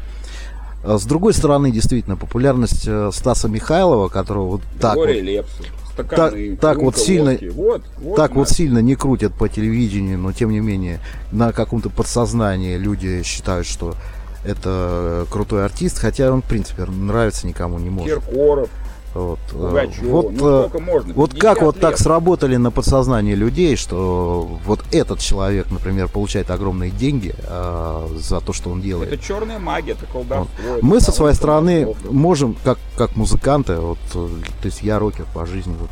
[0.83, 5.49] А С другой стороны, действительно, популярность э, Стаса Михайлова, которого вот так Григорий вот, Лепс,
[5.93, 7.45] стаканы, так вот сильно- водки.
[7.47, 10.99] Вот, вот так вот сильно не крутят по телевидению, но тем не менее
[11.31, 13.95] на каком-то подсознании люди считают, что
[14.43, 18.23] это крутой артист, хотя он, в принципе, нравится никому не может.
[18.23, 18.69] Киркоров,
[19.15, 21.13] Вот, э, Пугачев, вот, ну э, можно?
[21.13, 26.51] вот 50 как вот так сработали на подсознании людей, что вот этот человек, например, получает
[26.51, 29.13] огромные деньги э, за то, что он делает.
[29.13, 30.75] Это черная магия, это колдовство.
[30.75, 32.11] это Мы со своей стороны колдовство.
[32.11, 34.27] можем, как, как музыканты, вот, э,
[34.61, 35.89] то есть я рокер по жизни, вот,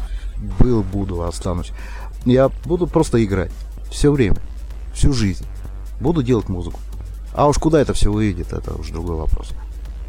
[0.59, 1.71] был, буду, останусь.
[2.25, 3.51] Я буду просто играть
[3.89, 4.37] все время,
[4.93, 5.45] всю жизнь.
[6.01, 6.81] Буду делать музыку.
[7.33, 9.53] А уж куда это все выйдет, это уже другой вопрос.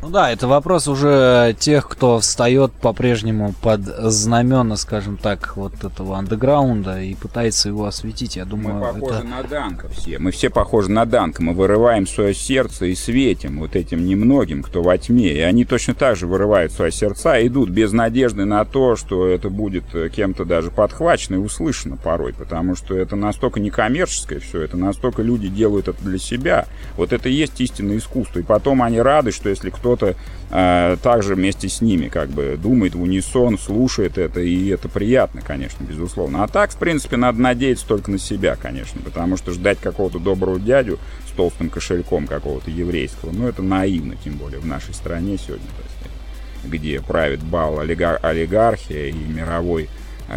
[0.04, 6.18] Ну да, это вопрос уже тех, кто встает по-прежнему под знамена, скажем так, вот этого
[6.18, 8.36] андеграунда и пытается его осветить.
[8.36, 9.26] Я Мы думаю, похожи это...
[9.26, 10.18] на Данка все.
[10.18, 11.42] Мы все похожи на Данка.
[11.42, 15.32] Мы вырываем свое сердце и светим вот этим немногим, кто во тьме.
[15.32, 19.26] И они точно так же вырывают свои сердца и идут без надежды на то, что
[19.26, 22.34] это будет э, кем-то даже подхвачено и услышано порой.
[22.34, 26.66] Потому что это настолько некоммерческое все, это настолько люди делают это для себя.
[26.98, 28.40] Вот это и есть истинное искусство.
[28.40, 30.16] И потом они рады, что если кто-то
[30.50, 35.40] э, также вместе с ними как бы думает в унисон, слушает это, и это приятно,
[35.40, 36.44] конечно, безусловно.
[36.44, 40.58] А так, в принципе, надо надеяться только на себя, конечно, потому что ждать какого-то доброго
[40.58, 40.98] дядю
[41.28, 45.90] с толстым кошельком какого-то еврейского, ну, это наивно, тем более в нашей стране сегодня, так
[45.90, 46.18] сказать,
[46.64, 49.88] где правит бал олига- олигархия и мировой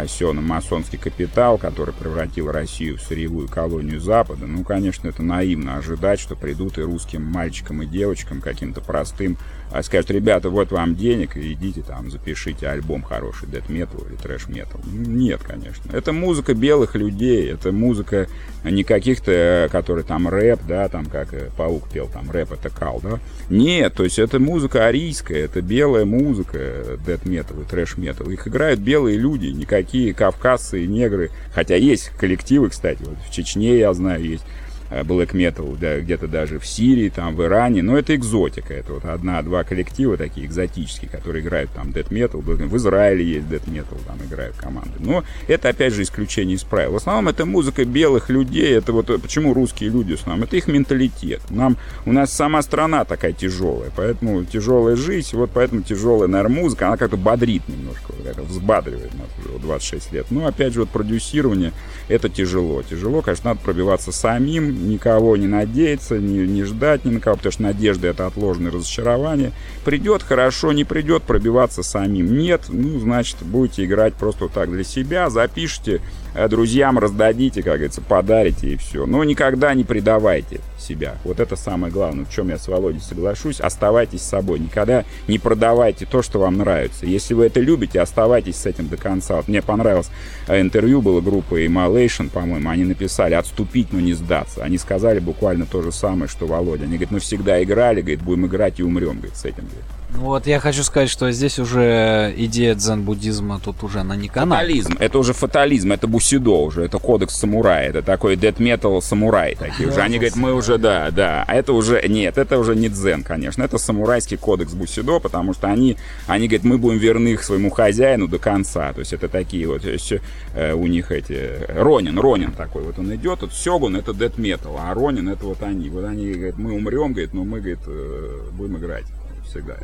[0.06, 6.36] сено-масонский капитал, который превратил Россию в сырьевую колонию Запада, ну, конечно, это наивно ожидать, что
[6.36, 9.38] придут и русским мальчикам и девочкам каким-то простым,
[9.70, 14.16] а скажут, ребята, вот вам денег, и идите там, запишите альбом хороший, дэт метал или
[14.16, 14.80] трэш метал.
[14.86, 15.90] Нет, конечно.
[15.92, 18.28] Это музыка белых людей, это музыка
[18.64, 22.70] не каких-то, э, которые там рэп, да, там как э, Паук пел, там рэп это
[22.70, 23.18] кал, да.
[23.50, 28.30] Нет, то есть это музыка арийская, это белая музыка, дэт метал и трэш метал.
[28.30, 29.46] Их играют белые люди,
[29.78, 34.44] никакие кавказцы и негры, хотя есть коллективы, кстати, вот в Чечне, я знаю, есть
[34.90, 39.04] black metal, да, где-то даже в Сирии, там, в Иране, но это экзотика, это вот
[39.04, 44.18] одна-два коллектива такие экзотические, которые играют там death metal, в Израиле есть death metal, там
[44.26, 46.92] играют команды, но это опять же исключение из правил.
[46.92, 50.56] В основном это музыка белых людей, это вот э, почему русские люди с нами, это
[50.56, 51.42] их менталитет.
[51.50, 56.88] Нам, у нас сама страна такая тяжелая, поэтому тяжелая жизнь, вот поэтому тяжелая, наверное, музыка,
[56.88, 60.26] она как-то бодрит немножко, вот взбадривает нас уже вот 26 лет.
[60.30, 61.72] Но опять же вот продюсирование,
[62.08, 62.82] это тяжело.
[62.82, 67.52] Тяжело, конечно, надо пробиваться самим, никого не надеяться, не, не ждать ни на кого, потому
[67.52, 69.52] что надежда это отложенное разочарование.
[69.84, 72.38] Придет хорошо, не придет, пробиваться самим.
[72.38, 76.00] Нет, ну, значит, будете играть просто так для себя, запишите
[76.46, 79.06] друзьям раздадите, как говорится, подарите и все.
[79.06, 81.16] Но никогда не предавайте себя.
[81.24, 83.60] Вот это самое главное, в чем я с Володей соглашусь.
[83.60, 84.60] Оставайтесь с собой.
[84.60, 87.06] Никогда не продавайте то, что вам нравится.
[87.06, 89.36] Если вы это любите, оставайтесь с этим до конца.
[89.36, 90.10] Вот мне понравилось
[90.46, 92.68] э, интервью было группы Immolation, по-моему.
[92.68, 94.62] Они написали «отступить, но не сдаться».
[94.62, 96.84] Они сказали буквально то же самое, что Володя.
[96.84, 99.64] Они говорят, мы всегда играли, говорит, будем играть и умрем, говорит, с этим.
[99.64, 99.84] Говорит.
[100.10, 104.58] Вот я хочу сказать, что здесь уже идея дзен-буддизма тут уже она не канал.
[104.58, 104.96] Фатализм.
[104.98, 109.88] Это уже фатализм, это бусидо уже, это кодекс самурая, это такой дед метал самурай такие
[109.88, 110.00] уже.
[110.00, 111.44] Они говорят, мы уже, да, да.
[111.46, 113.62] А это уже, нет, это уже не дзен, конечно.
[113.62, 118.28] Это самурайский кодекс бусидо, потому что они, они говорят, мы будем верны к своему хозяину
[118.28, 118.92] до конца.
[118.94, 120.14] То есть это такие вот, есть,
[120.54, 124.78] э, у них эти, Ронин, Ронин такой вот он идет, вот Сёгун это дед метал,
[124.80, 125.90] а Ронин это вот они.
[125.90, 129.04] Вот они говорят, мы умрем, говорит, но мы, говорит, э, будем играть
[129.46, 129.76] всегда.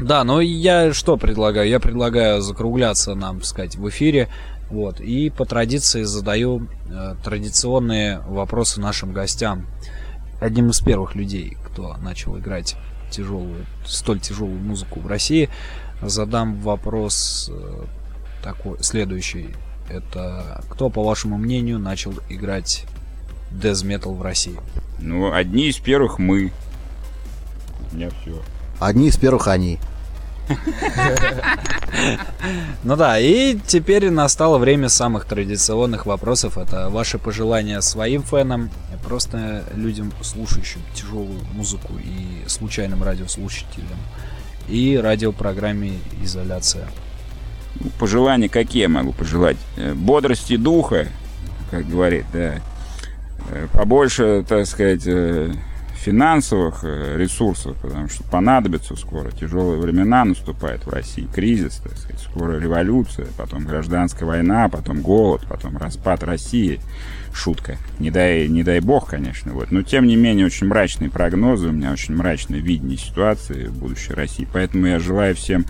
[0.00, 1.68] Да, но я что предлагаю?
[1.68, 4.28] Я предлагаю закругляться нам, так сказать, в эфире.
[4.70, 9.66] Вот, и по традиции задаю э, традиционные вопросы нашим гостям.
[10.40, 12.76] Одним из первых людей, кто начал играть
[13.10, 15.48] тяжелую, столь тяжелую музыку в России,
[16.02, 17.84] задам вопрос э,
[18.42, 19.54] такой, следующий.
[19.88, 22.86] Это кто, по вашему мнению, начал играть
[23.52, 24.58] metal в России?
[24.98, 26.52] Ну, одни из первых мы.
[27.92, 28.42] У меня все.
[28.80, 29.78] Одни из первых они.
[32.82, 36.58] Ну да, и теперь настало время самых традиционных вопросов.
[36.58, 38.68] Это ваши пожелания своим фенам,
[39.04, 43.98] просто людям, слушающим тяжелую музыку и случайным радиослушателям,
[44.68, 46.88] и радиопрограмме «Изоляция».
[47.98, 49.56] Пожелания какие я могу пожелать?
[49.76, 51.08] Э, бодрости духа,
[51.70, 52.60] как говорит, да.
[53.50, 55.52] Э, побольше, так сказать, э,
[56.04, 59.30] финансовых э, ресурсов, потому что понадобится скоро.
[59.30, 65.42] Тяжелые времена наступают в России, кризис, так сказать, скоро революция, потом гражданская война, потом голод,
[65.48, 66.80] потом распад России.
[67.32, 67.78] Шутка.
[67.98, 69.54] Не дай, не дай бог, конечно.
[69.54, 69.72] Вот.
[69.72, 74.12] Но, тем не менее, очень мрачные прогнозы, у меня очень мрачное видение ситуации в будущей
[74.12, 74.46] России.
[74.52, 75.64] Поэтому я желаю всем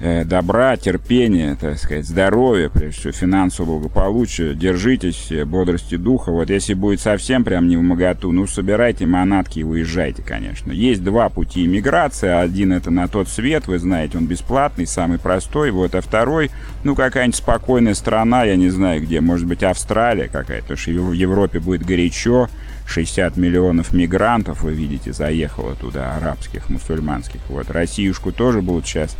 [0.00, 4.54] добра, терпения, так сказать, здоровья, прежде всего, финансового благополучия.
[4.54, 6.30] Держитесь, бодрости духа.
[6.30, 10.70] Вот если будет совсем прям не в моготу, ну, собирайте манатки и уезжайте, конечно.
[10.70, 12.28] Есть два пути иммиграции.
[12.28, 15.70] Один это на тот свет, вы знаете, он бесплатный, самый простой.
[15.70, 16.50] Вот, а второй,
[16.84, 21.12] ну, какая-нибудь спокойная страна, я не знаю где, может быть, Австралия какая-то, потому что в
[21.12, 22.48] Европе будет горячо.
[22.86, 27.40] 60 миллионов мигрантов, вы видите, заехало туда, арабских, мусульманских.
[27.50, 29.14] Вот, Россиюшку тоже будут сейчас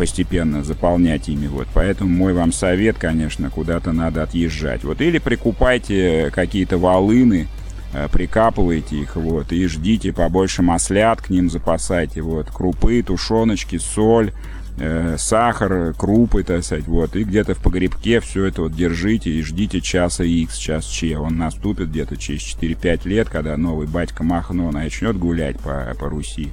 [0.00, 1.46] постепенно заполнять ими.
[1.46, 1.68] Вот.
[1.74, 4.82] Поэтому мой вам совет, конечно, куда-то надо отъезжать.
[4.82, 5.02] Вот.
[5.02, 7.48] Или прикупайте какие-то волыны,
[7.92, 14.32] э, прикапывайте их, вот, и ждите побольше маслят, к ним запасайте, вот, крупы, тушеночки, соль,
[14.78, 19.42] э, сахар, крупы, так сказать, вот, и где-то в погребке все это вот держите и
[19.42, 21.18] ждите часа X, час Ч.
[21.18, 26.48] Он наступит где-то через 4-5 лет, когда новый батька Махно начнет гулять по, по Руси.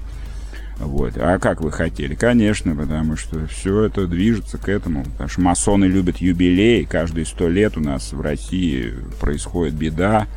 [0.79, 1.13] Вот.
[1.17, 2.15] А как вы хотели?
[2.15, 5.03] Конечно, потому что все это движется к этому.
[5.03, 6.85] Потому что масоны любят юбилей.
[6.85, 10.27] Каждые сто лет у нас в России происходит беда.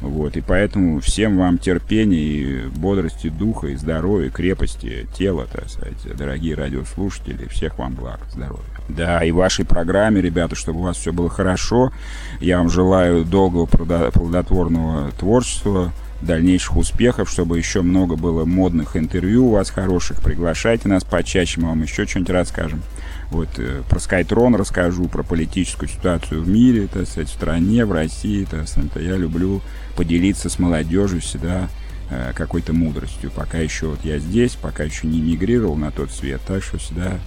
[0.00, 5.68] Вот, и поэтому всем вам терпения и бодрости духа, и здоровья, и крепости тела, так
[5.68, 8.64] сказать, дорогие радиослушатели, всех вам благ, здоровья.
[8.88, 11.92] Да, и вашей программе, ребята, чтобы у вас все было хорошо.
[12.40, 15.92] Я вам желаю долгого плодотворного творчества,
[16.22, 20.20] дальнейших успехов, чтобы еще много было модных интервью у вас хороших.
[20.20, 22.82] Приглашайте нас почаще, мы вам еще что-нибудь расскажем.
[23.30, 27.92] Вот э, про Скайтрон расскажу, про политическую ситуацию в мире, так сказать, в стране, в
[27.92, 28.44] России.
[28.44, 28.90] Так сказать.
[28.96, 29.62] Я люблю
[29.96, 31.68] поделиться с молодежью всегда
[32.10, 33.30] э, какой-то мудростью.
[33.30, 37.18] Пока еще вот я здесь, пока еще не мигрировал на тот свет, так что всегда,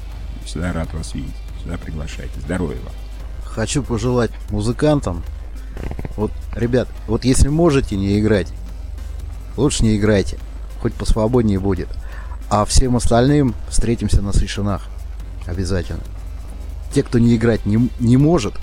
[0.46, 1.34] всегда рад вас видеть.
[1.58, 2.40] Всегда приглашайте.
[2.42, 2.94] Здоровья вам.
[3.46, 5.24] Хочу пожелать музыкантам,
[6.16, 8.48] вот, ребят, вот если можете не играть,
[9.58, 10.38] лучше не играйте.
[10.82, 11.88] Хоть посвободнее будет.
[12.50, 14.88] А всем остальным встретимся на Сышинах.
[15.48, 16.04] Обязательно.
[16.94, 18.54] Те, кто не играть не, не может,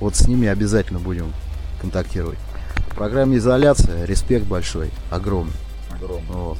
[0.00, 1.32] вот с ними обязательно будем
[1.80, 2.38] контактировать.
[2.90, 5.54] В программе изоляция респект большой, огромный.
[5.90, 6.26] Огромный.
[6.28, 6.58] Вот.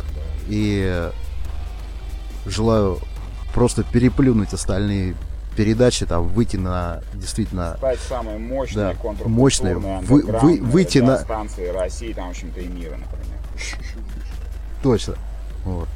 [0.48, 1.10] И э,
[2.46, 2.98] желаю
[3.52, 5.16] просто переплюнуть остальные
[5.56, 11.66] передачи, там выйти на действительно стать самой мощной, да, мощной, вы, вы, выйти на станции
[11.68, 13.37] России, там в общем-то и мира, например.
[14.82, 15.14] Точно.
[15.64, 15.88] Вот.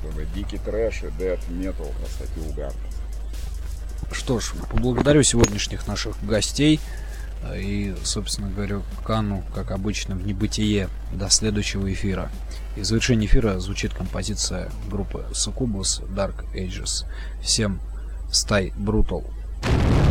[0.00, 2.72] Чтобы дикий трэш и дэт метал, кстати, угар.
[4.12, 6.80] Что ж, поблагодарю сегодняшних наших гостей.
[7.54, 12.30] И, собственно говоря, кану, как обычно, в небытие до следующего эфира.
[12.76, 17.06] И в завершении эфира звучит композиция группы Succubus Dark Ages.
[17.40, 17.80] Всем
[18.32, 19.24] стай Brutal.
[19.62, 20.07] Радио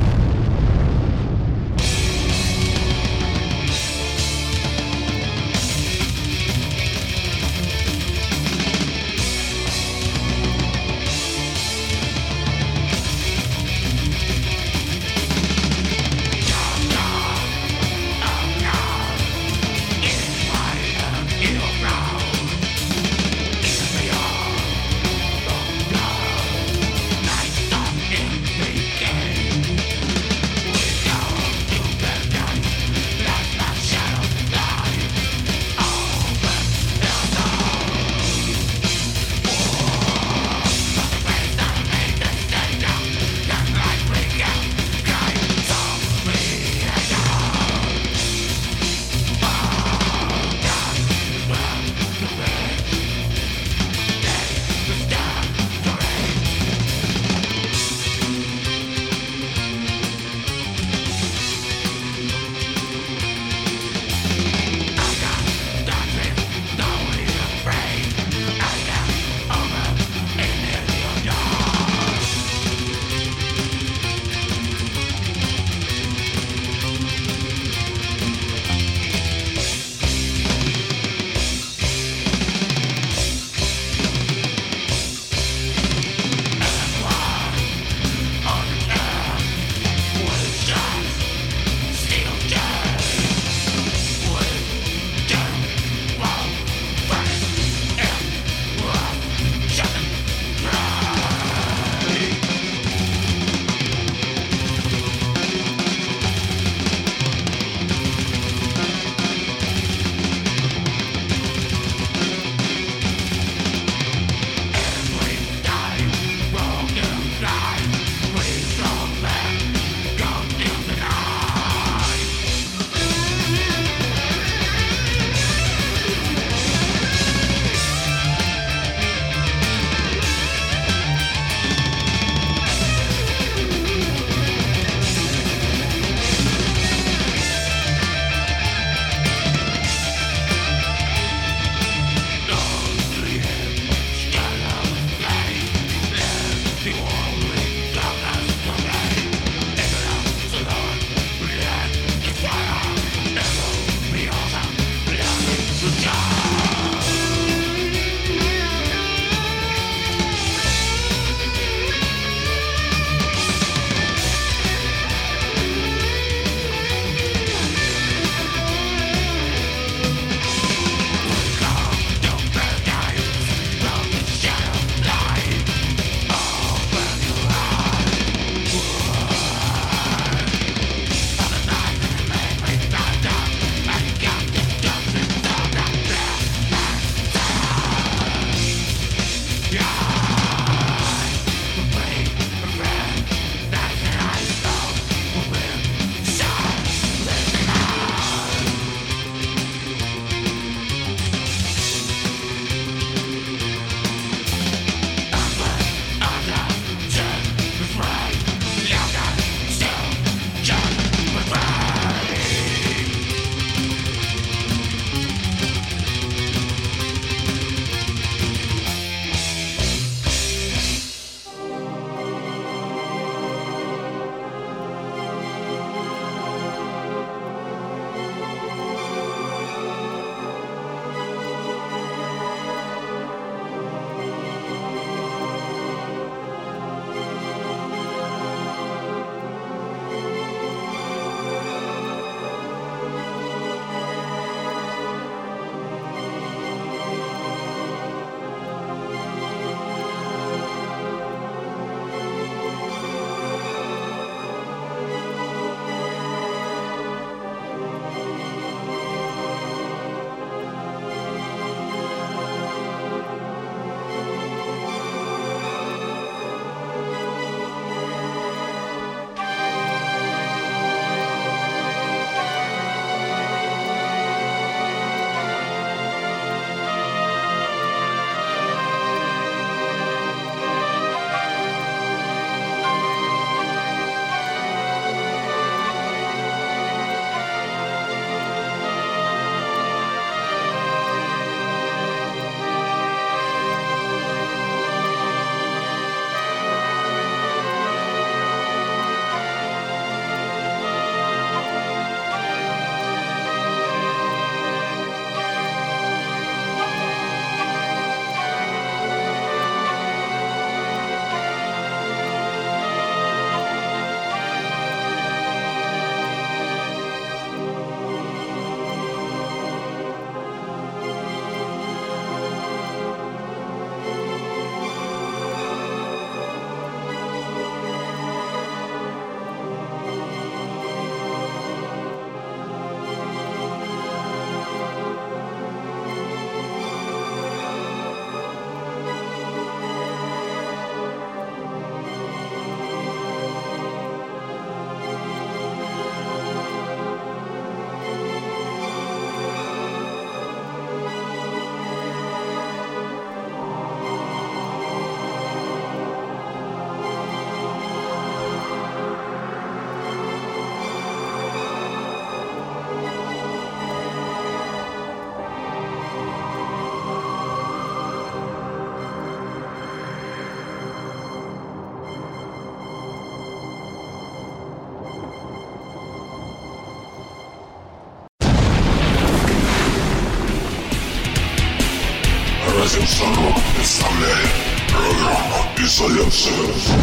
[385.98, 386.97] Сорок представляет программу «Изоляция».